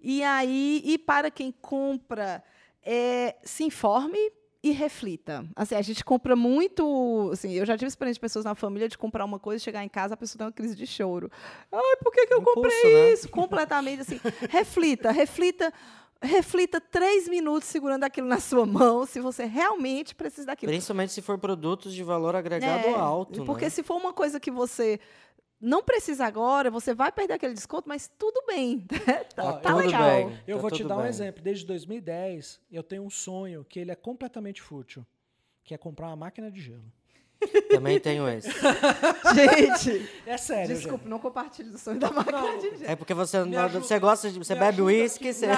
E 0.00 0.22
aí, 0.22 0.80
e 0.84 0.96
para 0.96 1.28
quem 1.28 1.50
compra, 1.50 2.40
é, 2.80 3.34
se 3.42 3.64
informe 3.64 4.30
e 4.62 4.72
reflita. 4.72 5.46
Assim, 5.54 5.74
a 5.74 5.82
gente 5.82 6.04
compra 6.04 6.34
muito. 6.34 7.30
Assim, 7.32 7.52
eu 7.52 7.64
já 7.64 7.76
tive 7.76 7.88
experiência 7.88 8.14
de 8.18 8.20
pessoas 8.20 8.44
na 8.44 8.54
família 8.54 8.88
de 8.88 8.98
comprar 8.98 9.24
uma 9.24 9.38
coisa, 9.38 9.62
chegar 9.62 9.84
em 9.84 9.88
casa, 9.88 10.14
a 10.14 10.16
pessoa 10.16 10.38
tem 10.38 10.46
uma 10.46 10.52
crise 10.52 10.74
de 10.74 10.86
choro. 10.86 11.30
Ai, 11.72 11.96
por 12.02 12.12
que, 12.12 12.26
que 12.26 12.34
eu 12.34 12.40
Impulso, 12.40 12.60
comprei 12.62 12.94
né? 12.94 13.12
isso? 13.12 13.28
Completamente 13.28 14.00
assim. 14.02 14.20
reflita, 14.50 15.10
reflita. 15.10 15.72
Reflita 16.20 16.80
três 16.80 17.28
minutos 17.28 17.68
segurando 17.68 18.02
aquilo 18.02 18.26
na 18.26 18.40
sua 18.40 18.66
mão, 18.66 19.06
se 19.06 19.20
você 19.20 19.44
realmente 19.44 20.16
precisa 20.16 20.48
daquilo. 20.48 20.72
Principalmente 20.72 21.12
se 21.12 21.22
for 21.22 21.38
produtos 21.38 21.94
de 21.94 22.02
valor 22.02 22.34
agregado 22.34 22.88
É, 22.88 22.92
alto, 22.92 23.44
Porque 23.44 23.66
né? 23.66 23.70
se 23.70 23.84
for 23.84 23.94
uma 23.94 24.12
coisa 24.12 24.40
que 24.40 24.50
você 24.50 24.98
não 25.60 25.82
precisa 25.82 26.24
agora, 26.24 26.70
você 26.70 26.94
vai 26.94 27.10
perder 27.10 27.34
aquele 27.34 27.54
desconto, 27.54 27.88
mas 27.88 28.10
tudo 28.18 28.44
bem. 28.46 28.86
tá 29.34 29.44
Ó, 29.44 29.52
tá 29.54 29.70
tudo 29.72 29.86
legal. 29.86 30.10
bem. 30.28 30.38
Eu 30.46 30.56
Tá 30.56 30.62
vou 30.62 30.70
te 30.70 30.84
dar 30.84 30.96
um 30.96 31.00
bem. 31.00 31.08
exemplo. 31.08 31.42
Desde 31.42 31.66
2010, 31.66 32.60
eu 32.70 32.82
tenho 32.82 33.02
um 33.02 33.10
sonho 33.10 33.64
que 33.64 33.78
ele 33.80 33.90
é 33.90 33.96
completamente 33.96 34.62
fútil, 34.62 35.04
que 35.64 35.74
é 35.74 35.78
comprar 35.78 36.06
uma 36.08 36.16
máquina 36.16 36.50
de 36.50 36.60
gelo. 36.60 36.84
Também 37.70 38.00
tenho 38.00 38.28
esse. 38.28 38.48
Gente, 39.34 40.10
É 40.26 40.36
sério, 40.36 40.74
desculpa, 40.74 40.98
gente. 40.98 41.08
não 41.08 41.18
compartilhe 41.20 41.70
do 41.70 41.78
sonho 41.78 41.98
da 41.98 42.10
máquina 42.10 42.40
de 42.58 42.70
gelo. 42.78 42.82
É 42.90 42.96
porque 42.96 43.14
você, 43.14 43.44
não- 43.44 43.60
ajuda- 43.64 43.84
você 43.84 43.98
gosta 43.98 44.30
de. 44.30 44.38
Você 44.38 44.54
bebe 44.56 44.82
uísque, 44.82 45.32
você. 45.32 45.46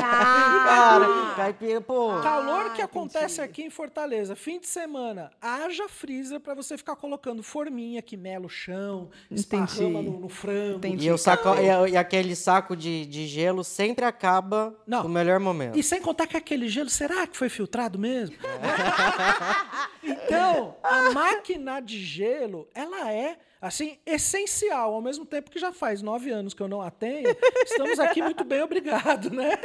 Ah, 0.00 0.64
Cara, 0.66 1.34
caipira, 1.36 1.80
pô. 1.80 2.16
O 2.16 2.22
calor 2.22 2.72
que 2.72 2.80
Ah, 2.80 2.86
acontece 2.86 3.34
entendi. 3.34 3.40
aqui 3.42 3.62
em 3.64 3.70
Fortaleza, 3.70 4.34
fim 4.34 4.58
de 4.58 4.66
semana, 4.66 5.30
haja 5.40 5.88
freezer 5.88 6.40
para 6.40 6.54
você 6.54 6.76
ficar 6.78 6.96
colocando 6.96 7.42
forminha 7.42 8.00
que 8.00 8.16
mela 8.16 8.46
o 8.46 8.48
chão, 8.48 9.10
esparrama 9.30 10.00
no, 10.02 10.20
no 10.20 10.28
frango. 10.28 10.78
Entendi. 10.78 11.06
E, 11.06 11.10
o 11.12 11.18
saco, 11.18 11.48
e, 11.58 11.90
e 11.92 11.96
aquele 11.96 12.34
saco 12.34 12.74
de, 12.76 13.04
de 13.06 13.26
gelo 13.26 13.62
sempre 13.62 14.04
acaba 14.04 14.74
Não. 14.86 15.02
no 15.02 15.08
melhor 15.08 15.38
momento. 15.40 15.78
E 15.78 15.82
sem 15.82 16.00
contar 16.00 16.26
que 16.26 16.36
aquele 16.36 16.68
gelo, 16.68 16.88
será 16.88 17.26
que 17.26 17.36
foi 17.36 17.48
filtrado 17.48 17.98
mesmo? 17.98 18.34
então, 20.02 20.54
Não, 20.54 20.76
a 20.82 21.10
máquina 21.12 21.80
de 21.80 22.02
gelo, 22.02 22.68
ela 22.74 23.12
é 23.12 23.36
assim, 23.60 23.98
essencial, 24.06 24.94
ao 24.94 25.02
mesmo 25.02 25.26
tempo 25.26 25.50
que 25.50 25.58
já 25.58 25.72
faz 25.72 26.00
nove 26.00 26.30
anos 26.30 26.54
que 26.54 26.62
eu 26.62 26.68
não 26.68 26.80
a 26.80 26.90
tenho, 26.90 27.36
estamos 27.64 27.98
aqui 27.98 28.22
muito 28.22 28.44
bem, 28.44 28.62
obrigado, 28.62 29.30
né? 29.30 29.58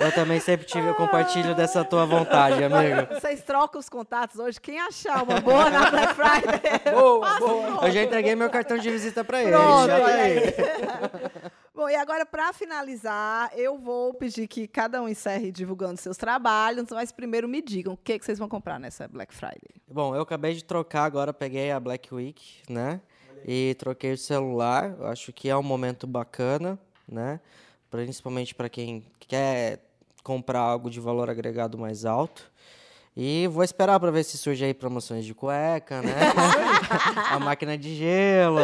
Eu 0.00 0.12
também 0.12 0.40
sempre 0.40 0.66
tive, 0.66 0.88
eu 0.88 0.94
compartilho 0.94 1.54
dessa 1.54 1.84
tua 1.84 2.06
vontade, 2.06 2.64
amigo. 2.64 3.14
Vocês 3.14 3.42
trocam 3.42 3.78
os 3.78 3.88
contatos 3.88 4.38
hoje, 4.38 4.60
quem 4.60 4.80
achar 4.80 5.22
uma 5.22 5.40
boa 5.40 5.68
na 5.68 5.90
Black 5.90 6.14
Friday? 6.14 6.94
Boa, 6.94 7.38
boa. 7.38 7.86
Eu 7.86 7.90
já 7.90 8.02
entreguei 8.02 8.34
meu 8.34 8.48
cartão 8.48 8.78
de 8.78 8.90
visita 8.90 9.22
para 9.22 9.42
ele. 9.42 9.50
Pronto, 9.50 9.86
já 9.86 10.00
tá 10.00 10.06
aí. 10.06 10.40
Bom, 11.76 11.90
e 11.90 11.94
agora, 11.94 12.24
para 12.24 12.54
finalizar, 12.54 13.50
eu 13.54 13.76
vou 13.76 14.14
pedir 14.14 14.48
que 14.48 14.66
cada 14.66 15.02
um 15.02 15.06
encerre 15.06 15.52
divulgando 15.52 16.00
seus 16.00 16.16
trabalhos, 16.16 16.86
mas 16.90 17.12
primeiro 17.12 17.46
me 17.46 17.60
digam 17.60 17.92
o 17.92 17.96
que, 17.98 18.18
que 18.18 18.24
vocês 18.24 18.38
vão 18.38 18.48
comprar 18.48 18.80
nessa 18.80 19.06
Black 19.06 19.34
Friday. 19.34 19.74
Bom, 19.86 20.16
eu 20.16 20.22
acabei 20.22 20.54
de 20.54 20.64
trocar 20.64 21.04
agora, 21.04 21.34
peguei 21.34 21.70
a 21.70 21.78
Black 21.78 22.14
Week, 22.14 22.62
né? 22.66 22.98
E 23.44 23.76
troquei 23.78 24.14
o 24.14 24.16
celular. 24.16 24.96
Eu 24.98 25.06
acho 25.06 25.34
que 25.34 25.50
é 25.50 25.56
um 25.56 25.62
momento 25.62 26.06
bacana, 26.06 26.78
né? 27.06 27.40
Principalmente 27.90 28.54
para 28.54 28.70
quem 28.70 29.04
quer 29.18 29.80
comprar 30.22 30.60
algo 30.60 30.88
de 30.88 30.98
valor 30.98 31.28
agregado 31.28 31.76
mais 31.76 32.06
alto. 32.06 32.50
E 33.16 33.48
vou 33.48 33.64
esperar 33.64 33.98
para 33.98 34.10
ver 34.10 34.24
se 34.24 34.36
surge 34.36 34.62
aí 34.62 34.74
promoções 34.74 35.24
de 35.24 35.32
cueca, 35.32 36.02
né? 36.02 36.12
a 37.30 37.38
máquina 37.38 37.76
de 37.76 37.94
gelo, 37.94 38.60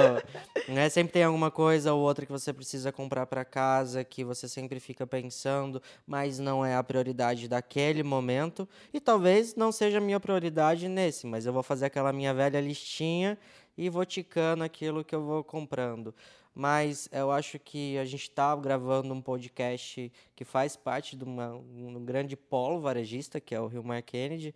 né? 0.68 0.88
Sempre 0.88 1.14
tem 1.14 1.24
alguma 1.24 1.50
coisa 1.50 1.92
ou 1.92 2.00
outra 2.02 2.26
que 2.26 2.32
você 2.32 2.52
precisa 2.52 2.92
comprar 2.92 3.26
para 3.26 3.44
casa, 3.44 4.04
que 4.04 4.22
você 4.22 4.48
sempre 4.48 4.78
fica 4.78 5.06
pensando, 5.06 5.82
mas 6.06 6.38
não 6.38 6.64
é 6.64 6.76
a 6.76 6.82
prioridade 6.82 7.48
daquele 7.48 8.02
momento. 8.02 8.68
E 8.92 9.00
talvez 9.00 9.54
não 9.54 9.72
seja 9.72 9.98
a 9.98 10.00
minha 10.00 10.20
prioridade 10.20 10.88
nesse, 10.88 11.26
mas 11.26 11.46
eu 11.46 11.52
vou 11.52 11.62
fazer 11.62 11.86
aquela 11.86 12.12
minha 12.12 12.34
velha 12.34 12.60
listinha 12.60 13.38
e 13.76 13.88
vou 13.88 14.04
ticando 14.04 14.64
aquilo 14.64 15.04
que 15.04 15.14
eu 15.14 15.22
vou 15.22 15.42
comprando. 15.42 16.14
Mas 16.54 17.08
eu 17.10 17.30
acho 17.30 17.58
que 17.58 17.96
a 17.96 18.04
gente 18.04 18.24
está 18.24 18.54
gravando 18.56 19.14
um 19.14 19.22
podcast 19.22 20.12
que 20.36 20.44
faz 20.44 20.76
parte 20.76 21.16
de 21.16 21.24
uma, 21.24 21.54
um 21.54 22.04
grande 22.04 22.36
polo 22.36 22.80
varejista, 22.80 23.40
que 23.40 23.54
é 23.54 23.60
o 23.60 23.66
Rio 23.66 23.82
Mar 23.82 24.02
Kennedy. 24.02 24.54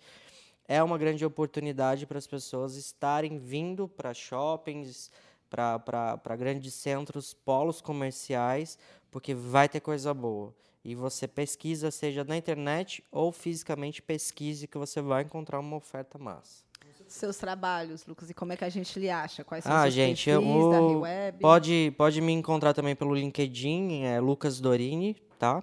É 0.68 0.82
uma 0.82 0.98
grande 0.98 1.24
oportunidade 1.24 2.06
para 2.06 2.18
as 2.18 2.26
pessoas 2.26 2.74
estarem 2.74 3.38
vindo 3.38 3.88
para 3.88 4.12
shoppings, 4.12 5.10
para 5.48 6.36
grandes 6.36 6.74
centros, 6.74 7.32
polos 7.32 7.80
comerciais, 7.80 8.78
porque 9.10 9.32
vai 9.32 9.68
ter 9.68 9.80
coisa 9.80 10.12
boa. 10.12 10.54
E 10.84 10.94
você 10.94 11.26
pesquisa, 11.26 11.90
seja 11.90 12.24
na 12.24 12.36
internet 12.36 13.02
ou 13.10 13.32
fisicamente 13.32 14.02
pesquise, 14.02 14.68
que 14.68 14.76
você 14.76 15.00
vai 15.00 15.22
encontrar 15.22 15.60
uma 15.60 15.76
oferta 15.76 16.18
massa. 16.18 16.65
Seus 17.08 17.36
trabalhos, 17.36 18.04
Lucas, 18.06 18.28
e 18.30 18.34
como 18.34 18.52
é 18.52 18.56
que 18.56 18.64
a 18.64 18.68
gente 18.68 18.98
lhe 18.98 19.08
acha? 19.10 19.44
Quais 19.44 19.62
são 19.64 19.72
Ah, 19.72 19.82
seus 19.82 19.94
gente, 19.94 20.28
perfis 20.30 20.48
eu 20.64 20.70
da 20.70 20.78
Rio 20.80 21.00
Web? 21.00 21.38
pode, 21.40 21.94
pode 21.96 22.20
me 22.20 22.32
encontrar 22.32 22.74
também 22.74 22.94
pelo 22.96 23.14
LinkedIn, 23.14 24.02
é 24.04 24.20
Lucas 24.20 24.60
Dorini, 24.60 25.16
tá? 25.38 25.62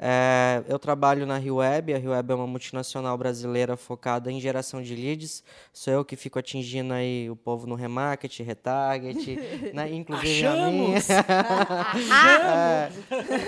É, 0.00 0.62
eu 0.68 0.78
trabalho 0.78 1.26
na 1.26 1.38
Rio 1.38 1.56
Web, 1.56 1.92
a 1.92 1.98
Rio 1.98 2.12
Web 2.12 2.30
é 2.30 2.34
uma 2.36 2.46
multinacional 2.46 3.18
brasileira 3.18 3.76
focada 3.76 4.30
em 4.30 4.40
geração 4.40 4.80
de 4.80 4.94
leads. 4.94 5.42
Sou 5.72 5.92
eu 5.92 6.04
que 6.04 6.14
fico 6.14 6.38
atingindo 6.38 6.94
aí 6.94 7.28
o 7.28 7.34
povo 7.34 7.66
no 7.66 7.74
remarket, 7.74 8.38
retarget, 8.38 9.36
né? 9.74 9.92
inclusive 9.92 10.46
a 10.46 10.54
minha. 10.70 10.98
É, 12.48 12.90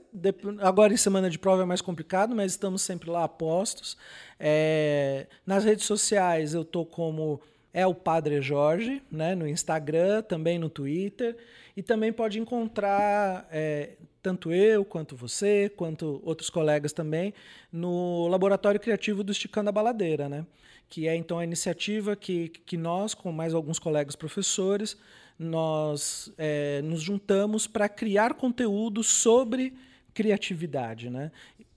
Agora 0.59 0.91
em 0.91 0.97
semana 0.97 1.29
de 1.29 1.37
prova 1.37 1.61
é 1.61 1.65
mais 1.65 1.79
complicado, 1.79 2.35
mas 2.35 2.53
estamos 2.53 2.81
sempre 2.81 3.11
lá 3.11 3.23
a 3.23 3.27
postos. 3.27 3.95
É, 4.39 5.27
nas 5.45 5.63
redes 5.63 5.85
sociais 5.85 6.55
eu 6.55 6.65
tô 6.65 6.83
como 6.83 7.39
é 7.71 7.85
o 7.85 7.93
Padre 7.93 8.41
Jorge, 8.41 9.03
né? 9.11 9.35
No 9.35 9.47
Instagram, 9.47 10.23
também 10.23 10.57
no 10.57 10.69
Twitter. 10.69 11.37
E 11.75 11.83
também 11.83 12.11
pode 12.11 12.39
encontrar 12.39 13.47
é, 13.51 13.91
tanto 14.23 14.51
eu, 14.51 14.83
quanto 14.83 15.15
você, 15.15 15.71
quanto 15.77 16.19
outros 16.25 16.49
colegas 16.49 16.91
também, 16.91 17.31
no 17.71 18.27
Laboratório 18.27 18.79
Criativo 18.79 19.23
do 19.23 19.31
Esticando 19.31 19.69
a 19.69 19.71
Baladeira, 19.71 20.27
né? 20.27 20.43
Que 20.89 21.07
é 21.07 21.15
então 21.15 21.39
a 21.39 21.43
iniciativa 21.43 22.15
que, 22.15 22.49
que 22.49 22.77
nós, 22.77 23.13
com 23.13 23.31
mais 23.31 23.53
alguns 23.53 23.79
colegas 23.79 24.15
professores, 24.15 24.97
nós 25.37 26.31
é, 26.37 26.81
nos 26.81 27.01
juntamos 27.01 27.67
para 27.67 27.87
criar 27.87 28.33
conteúdo 28.33 29.03
sobre 29.03 29.73
criatividade, 30.13 31.09
né? 31.09 31.31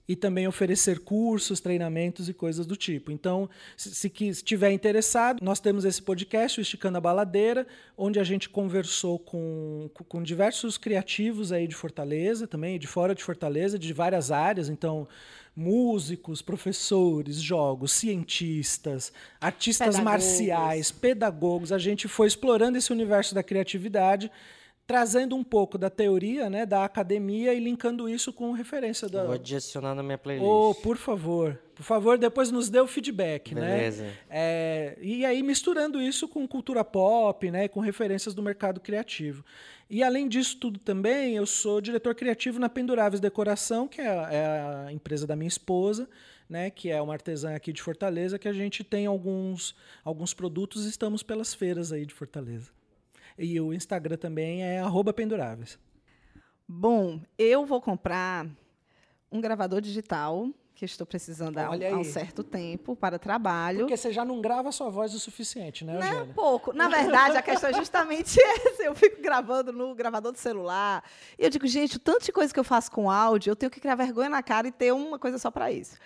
E 0.07 0.15
também 0.15 0.47
oferecer 0.47 0.99
cursos, 0.99 1.61
treinamentos 1.61 2.27
e 2.27 2.33
coisas 2.33 2.65
do 2.65 2.75
tipo. 2.75 3.11
Então, 3.11 3.49
se, 3.77 3.93
se 3.93 4.11
estiver 4.27 4.71
interessado, 4.71 5.39
nós 5.41 5.59
temos 5.59 5.85
esse 5.85 6.01
podcast, 6.01 6.59
o 6.59 6.61
Esticando 6.61 6.97
a 6.97 7.01
Baladeira, 7.01 7.65
onde 7.95 8.19
a 8.19 8.23
gente 8.23 8.49
conversou 8.49 9.19
com- 9.19 9.89
com 10.09 10.21
diversos 10.23 10.77
criativos 10.77 11.51
aí 11.51 11.67
de 11.67 11.75
Fortaleza 11.75 12.47
também, 12.47 12.79
de 12.79 12.87
fora 12.87 13.13
de 13.15 13.23
Fortaleza, 13.23 13.77
de 13.79 13.93
várias 13.93 14.31
áreas. 14.31 14.67
Então, 14.67 15.07
músicos, 15.55 16.41
professores, 16.41 17.35
jogos, 17.37 17.91
cientistas, 17.91 19.11
artistas 19.39 19.95
Pedagogos. 19.95 20.11
marciais, 20.11 20.91
pedagogos. 20.91 21.71
A 21.71 21.77
gente 21.77 22.07
foi 22.07 22.27
explorando 22.27 22.77
esse 22.77 22.91
universo 22.91 23.35
da 23.35 23.43
criatividade 23.43 24.31
trazendo 24.91 25.37
um 25.37 25.43
pouco 25.43 25.77
da 25.77 25.89
teoria, 25.89 26.49
né, 26.49 26.65
da 26.65 26.83
academia 26.83 27.53
e 27.53 27.61
linkando 27.61 28.09
isso 28.09 28.33
com 28.33 28.51
referência 28.51 29.07
da. 29.07 29.23
Vou 29.23 29.35
adicionar 29.35 29.95
na 29.95 30.03
minha 30.03 30.17
playlist. 30.17 30.45
Oh, 30.45 30.75
por 30.75 30.97
favor. 30.97 31.57
Por 31.73 31.83
favor, 31.83 32.17
depois 32.17 32.51
nos 32.51 32.67
dê 32.67 32.79
o 32.79 32.85
feedback, 32.85 33.55
Beleza. 33.55 34.03
né? 34.03 34.13
É, 34.29 34.97
e 35.01 35.23
aí 35.23 35.41
misturando 35.41 36.01
isso 36.01 36.27
com 36.27 36.45
cultura 36.45 36.83
pop, 36.83 37.49
né, 37.49 37.69
com 37.69 37.79
referências 37.79 38.35
do 38.35 38.43
mercado 38.43 38.81
criativo. 38.81 39.45
E 39.93 40.01
além 40.01 40.29
disso 40.29 40.55
tudo 40.57 40.79
também, 40.79 41.35
eu 41.35 41.45
sou 41.45 41.81
diretor 41.81 42.15
criativo 42.15 42.57
na 42.57 42.69
Penduráveis 42.69 43.19
Decoração, 43.19 43.89
que 43.89 43.99
é, 43.99 44.05
é 44.05 44.85
a 44.87 44.93
empresa 44.93 45.27
da 45.27 45.35
minha 45.35 45.49
esposa, 45.49 46.09
né, 46.49 46.69
que 46.69 46.89
é 46.89 47.01
uma 47.01 47.11
artesã 47.11 47.53
aqui 47.53 47.73
de 47.73 47.81
Fortaleza, 47.81 48.39
que 48.39 48.47
a 48.47 48.53
gente 48.53 48.85
tem 48.85 49.05
alguns, 49.05 49.75
alguns 50.01 50.33
produtos 50.33 50.85
e 50.85 50.89
estamos 50.89 51.23
pelas 51.23 51.53
feiras 51.53 51.91
aí 51.91 52.05
de 52.05 52.13
Fortaleza. 52.13 52.71
E 53.37 53.59
o 53.59 53.73
Instagram 53.73 54.15
também 54.15 54.63
é 54.63 54.81
penduráveis. 55.13 55.77
Bom, 56.65 57.19
eu 57.37 57.65
vou 57.65 57.81
comprar 57.81 58.47
um 59.29 59.41
gravador 59.41 59.81
digital 59.81 60.47
que 60.87 60.93
estou 60.93 61.05
precisando 61.05 61.57
há, 61.57 61.69
um 61.97 62.03
certo 62.03 62.43
tempo 62.43 62.95
para 62.95 63.19
trabalho. 63.19 63.79
Porque 63.79 63.95
você 63.95 64.11
já 64.11 64.25
não 64.25 64.41
grava 64.41 64.69
a 64.69 64.71
sua 64.71 64.89
voz 64.89 65.13
o 65.13 65.19
suficiente, 65.19 65.85
né, 65.85 65.93
Não, 65.93 66.01
Eugênia? 66.01 66.33
pouco. 66.33 66.73
Na 66.73 66.87
verdade, 66.87 67.37
a 67.37 67.41
questão 67.41 67.69
é 67.69 67.73
justamente 67.73 68.39
essa. 68.41 68.83
Eu 68.83 68.95
fico 68.95 69.21
gravando 69.21 69.71
no 69.71 69.93
gravador 69.93 70.31
do 70.31 70.37
celular. 70.37 71.03
E 71.37 71.43
eu 71.43 71.49
digo, 71.49 71.67
gente, 71.67 71.97
o 71.97 71.99
tanto 71.99 72.25
de 72.25 72.31
coisa 72.31 72.53
que 72.53 72.59
eu 72.59 72.63
faço 72.63 72.91
com 72.91 73.09
áudio, 73.09 73.51
eu 73.51 73.55
tenho 73.55 73.71
que 73.71 73.79
criar 73.79 73.95
vergonha 73.95 74.29
na 74.29 74.41
cara 74.41 74.67
e 74.67 74.71
ter 74.71 74.91
uma 74.91 75.19
coisa 75.19 75.37
só 75.37 75.51
para 75.51 75.71
isso. 75.71 75.97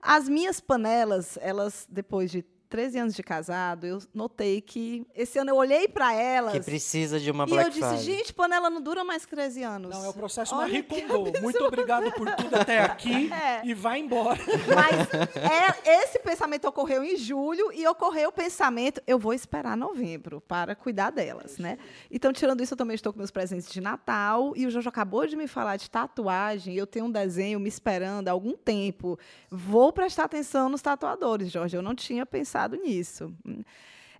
As 0.00 0.28
minhas 0.28 0.60
panelas, 0.60 1.38
elas, 1.40 1.86
depois 1.90 2.30
de 2.30 2.44
13 2.68 2.98
anos 2.98 3.14
de 3.14 3.22
casado, 3.22 3.86
eu 3.86 3.98
notei 4.12 4.60
que 4.60 5.06
esse 5.14 5.38
ano 5.38 5.50
eu 5.50 5.56
olhei 5.56 5.88
para 5.88 6.12
elas. 6.14 6.52
Que 6.52 6.60
precisa 6.60 7.18
de 7.18 7.30
uma 7.30 7.44
e 7.44 7.46
Black 7.48 7.64
eu 7.64 7.70
disse, 7.70 7.86
Friday. 7.96 8.04
gente, 8.18 8.34
panela 8.34 8.68
não 8.68 8.80
dura 8.82 9.02
mais 9.04 9.24
que 9.24 9.30
13 9.34 9.62
anos. 9.62 9.90
Não, 9.90 10.04
é 10.04 10.08
o 10.08 10.12
processo 10.12 10.54
Olha 10.54 10.66
Marie 10.68 10.82
que 10.82 11.02
Kondo. 11.02 11.40
Muito 11.40 11.64
obrigado 11.64 12.12
por 12.12 12.30
tudo 12.34 12.54
até 12.56 12.80
aqui 12.80 13.30
É. 13.32 13.62
e 13.64 13.72
vai 13.72 14.00
embora. 14.00 14.38
Mas 14.74 15.08
é- 15.34 16.02
esse 16.04 16.18
pensamento 16.18 16.66
ocorreu 16.68 17.02
em 17.02 17.16
julho 17.16 17.72
e 17.72 17.86
ocorreu 17.86 18.28
o 18.28 18.32
pensamento, 18.32 19.00
eu 19.06 19.18
vou 19.18 19.32
esperar 19.32 19.76
novembro 19.76 20.40
para 20.42 20.74
cuidar 20.74 21.10
delas, 21.10 21.56
né? 21.58 21.78
Então, 22.10 22.32
tirando 22.32 22.62
isso, 22.62 22.74
eu 22.74 22.78
também 22.78 22.94
estou 22.94 23.12
com 23.12 23.18
meus 23.18 23.30
presentes 23.30 23.70
de 23.70 23.80
Natal 23.80 24.52
e 24.56 24.66
o 24.66 24.70
Jojo 24.70 24.88
acabou 24.88 25.26
de 25.26 25.36
me 25.36 25.46
falar 25.46 25.76
de 25.76 25.88
tatuagem. 25.88 26.74
Eu 26.74 26.86
tenho 26.86 27.06
um 27.06 27.10
desenho 27.10 27.58
me 27.58 27.68
esperando 27.68 28.28
há 28.28 28.32
algum 28.32 28.52
tempo. 28.54 29.18
Vou 29.50 29.90
prestar 29.92 30.24
atenção 30.24 30.68
nos 30.68 30.82
tatuadores, 30.82 31.50
Jorge. 31.50 31.74
Eu 31.76 31.82
não 31.82 31.94
tinha 31.94 32.26
pensado 32.26 32.57
nisso. 32.66 33.32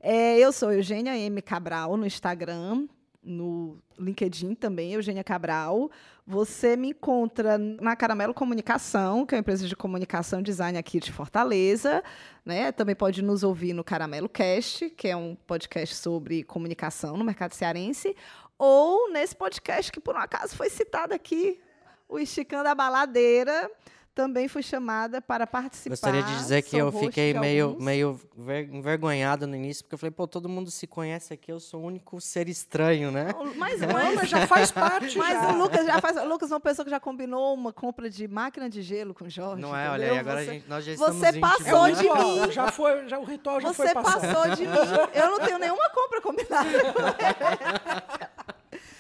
É, 0.01 0.39
eu 0.39 0.53
sou 0.53 0.73
Eugênia 0.73 1.17
M. 1.19 1.43
Cabral 1.43 1.97
no 1.97 2.07
Instagram, 2.07 2.87
no 3.23 3.79
LinkedIn 3.99 4.55
também, 4.55 4.93
Eugênia 4.93 5.25
Cabral. 5.25 5.91
Você 6.27 6.77
me 6.77 6.91
encontra 6.91 7.59
na 7.59 7.97
Caramelo 7.97 8.33
Comunicação, 8.33 9.27
que 9.27 9.35
é 9.35 9.37
uma 9.37 9.41
empresa 9.41 9.67
de 9.67 9.75
comunicação 9.75 10.41
e 10.41 10.43
design 10.43 10.79
aqui 10.79 11.01
de 11.01 11.13
Fortaleza. 11.13 12.03
Né? 12.45 12.71
Também 12.71 12.95
pode 12.95 13.23
nos 13.23 13.43
ouvir 13.43 13.73
no 13.73 13.83
Caramelo 13.83 14.29
Cast, 14.29 14.91
que 14.91 15.09
é 15.09 15.17
um 15.17 15.35
podcast 15.47 15.95
sobre 15.97 16.45
comunicação 16.45 17.17
no 17.17 17.25
mercado 17.25 17.53
cearense, 17.53 18.15
ou 18.59 19.11
nesse 19.11 19.35
podcast 19.35 19.91
que 19.91 20.01
por 20.01 20.15
um 20.15 20.19
acaso 20.19 20.57
foi 20.57 20.71
citado 20.71 21.15
aqui, 21.15 21.61
o 22.09 22.19
Esticando 22.19 22.69
a 22.69 22.75
Baladeira. 22.75 23.71
Também 24.19 24.49
fui 24.49 24.65
chamada 24.65 25.21
para 25.23 25.47
participar. 25.47 25.91
Gostaria 25.91 26.25
de 26.25 26.37
dizer 26.39 26.63
que 26.63 26.77
eu 26.77 26.91
fiquei 26.91 27.33
meio, 27.39 27.67
alguns. 27.67 27.85
meio 27.85 28.21
ver- 28.37 28.69
envergonhado 28.69 29.47
no 29.47 29.55
início, 29.55 29.85
porque 29.85 29.95
eu 29.95 29.99
falei, 29.99 30.11
pô, 30.11 30.27
todo 30.27 30.49
mundo 30.49 30.73
se 30.73 30.89
conhece 30.89 31.33
aqui, 31.33 31.53
eu 31.53 31.61
sou 31.61 31.83
o 31.83 31.87
único 31.87 32.21
ser 32.21 32.49
estranho, 32.49 33.13
né? 33.13 33.29
Mas, 33.55 33.81
mas 33.81 34.29
já 34.29 34.45
faz 34.45 34.73
parte. 34.73 35.17
Mas 35.17 35.41
já. 35.41 35.53
o 35.53 35.57
Lucas 35.59 35.87
já 35.87 36.01
faz. 36.01 36.17
O 36.17 36.25
Lucas 36.25 36.51
é 36.51 36.55
uma 36.55 36.59
pessoa 36.61 36.85
que 36.85 36.91
já 36.91 36.99
combinou 36.99 37.55
uma 37.55 37.73
compra 37.73 38.11
de 38.11 38.27
máquina 38.27 38.69
de 38.69 38.83
gelo 38.83 39.15
com 39.15 39.25
o 39.25 39.31
Jorge. 39.31 39.63
Não 39.63 39.77
é? 39.77 39.89
Olha 39.89 40.07
entendeu? 40.07 40.15
aí, 40.15 40.19
agora 40.19 40.43
você, 40.45 40.51
a 40.51 40.53
gente, 40.53 40.69
nós 40.69 40.85
já 40.85 40.97
você 40.97 41.27
estamos 41.27 41.41
passou 41.41 41.77
É 41.77 41.81
o 41.83 41.89
íntimos, 41.89 41.99
de 41.99 42.03
né? 42.09 42.25
ritual, 42.25 42.47
mim. 42.49 42.53
Já 42.53 42.73
foi, 42.73 43.09
já, 43.09 43.19
o 43.21 43.25
ritual 43.25 43.61
já 43.61 43.69
Você 43.69 43.83
foi 43.85 43.95
passado. 44.03 44.21
passou 44.35 44.57
de 44.57 44.67
mim. 44.67 44.77
Eu 45.15 45.31
não 45.31 45.39
tenho 45.39 45.59
nenhuma 45.61 45.89
compra 45.91 46.21
combinada. 46.21 46.69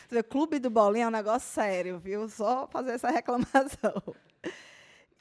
Você 0.09 0.23
Clube 0.23 0.61
do 0.61 0.71
Bolinha 0.71 1.07
é 1.07 1.09
um 1.09 1.11
negócio 1.11 1.53
sério, 1.53 1.99
viu? 1.99 2.29
Só 2.29 2.69
fazer 2.71 2.93
essa 2.93 3.11
reclamação. 3.11 4.01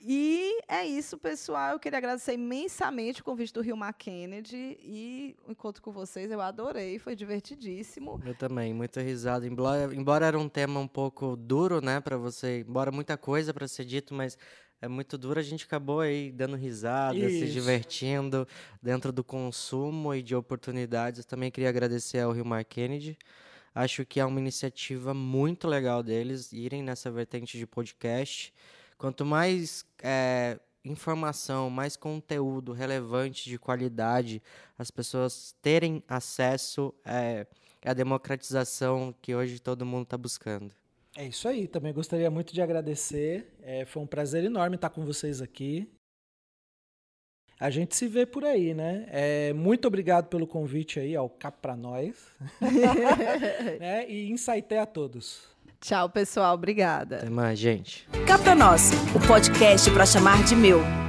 E 0.10 0.62
é 0.70 0.86
isso, 0.86 1.18
pessoal. 1.18 1.74
Eu 1.74 1.80
queria 1.80 1.97
agradecer 1.97 2.32
imensamente 2.32 3.20
o 3.20 3.26
convite 3.26 3.51
do 3.51 3.60
Rio 3.60 3.76
Mar 3.76 3.91
Kennedy 3.91 4.78
e 4.82 5.36
o 5.45 5.51
encontro 5.51 5.82
com 5.82 5.91
vocês. 5.91 6.32
Eu 6.32 6.39
adorei, 6.39 6.97
foi 6.97 7.14
divertidíssimo. 7.14 8.18
Eu 8.26 8.34
também, 8.34 8.74
muito 8.74 9.01
risado. 9.01 9.45
Embora, 9.45 9.93
embora 9.93 10.26
era 10.26 10.39
um 10.39 10.47
tema 10.47 10.80
um 10.80 10.88
pouco 10.88 11.36
duro, 11.36 11.82
né, 11.82 11.99
para 11.99 12.16
você, 12.16 12.62
embora 12.66 12.89
muita 12.89 13.18
coisa 13.18 13.53
para 13.53 13.68
ser 13.68 13.84
dito, 13.84 14.14
mas 14.14 14.38
é 14.82 14.88
muito 14.88 15.18
duro, 15.18 15.41
a 15.41 15.43
gente 15.43 15.66
acabou 15.66 15.99
aí 15.99 16.32
dando 16.32 16.55
risada, 16.55 17.20
se 17.20 17.43
Isso. 17.43 17.51
divertindo 17.51 18.47
dentro 18.82 19.12
do 19.12 19.26
consumo 19.26 20.16
e 20.16 20.22
de 20.24 20.34
oportunidades. 20.34 21.20
Eu 21.20 21.26
também 21.26 21.51
queria 21.51 21.68
agradecer 21.68 22.20
ao 22.20 22.32
Rio 22.32 22.45
Mar 22.45 22.64
Kennedy. 22.64 23.18
Acho 23.76 24.05
que 24.05 24.22
é 24.22 24.26
uma 24.26 24.39
iniciativa 24.39 25.14
muito 25.14 25.68
legal 25.68 26.01
deles 26.01 26.53
irem 26.53 26.82
nessa 26.82 27.12
vertente 27.12 27.58
de 27.58 27.68
podcast. 27.68 28.53
Quanto 28.98 29.26
mais 29.26 29.86
eh, 30.02 30.60
informação, 30.84 31.70
mais 31.70 31.95
conteúdo 31.95 32.72
relevante 32.72 33.50
de 33.50 33.58
qualidade, 33.58 34.41
as 34.78 34.89
pessoas 34.89 35.56
terem 35.62 36.04
acesso 36.08 36.93
é, 37.06 37.45
é 37.82 37.89
a 37.89 37.93
democratização 37.93 39.14
que 39.22 39.36
hoje 39.36 39.60
todo 39.60 39.86
mundo 39.86 40.04
está 40.04 40.18
buscando. 40.18 40.72
É 41.16 41.26
isso 41.26 41.48
aí. 41.48 41.68
Também 41.68 41.93
gostaria 41.93 42.30
muito 42.30 42.54
de 42.54 42.62
agradecer. 42.62 43.52
É, 43.62 43.86
foi 43.86 44.04
um 44.04 44.08
prazer 44.08 44.43
enorme 44.43 44.76
estar 44.76 44.89
com 44.89 45.04
vocês 45.04 45.41
aqui. 45.41 45.89
A 47.60 47.72
gente 47.72 47.95
se 47.95 48.08
vê 48.08 48.24
por 48.24 48.45
aí, 48.45 48.76
né? 48.76 49.08
É, 49.10 49.52
muito 49.52 49.88
obrigado 49.88 50.28
pelo 50.28 50.45
convite 50.45 51.00
aí 51.00 51.16
ao 51.16 51.28
Cap 51.28 51.58
pra 51.60 51.76
Nós. 51.76 52.16
né? 53.80 54.08
E 54.08 54.30
insighté 54.30 54.78
a 54.78 54.86
todos. 54.86 55.57
Tchau, 55.80 56.10
pessoal. 56.10 56.56
Obrigada. 56.56 57.18
Até 57.18 57.30
mais, 57.30 57.58
gente. 57.58 58.08
Cá 58.26 58.38
pra 58.38 58.56
nós, 58.56 58.92
o 59.16 59.28
podcast 59.28 59.90
para 59.92 60.06
chamar 60.06 60.44
de 60.44 60.56
meu. 60.56 61.07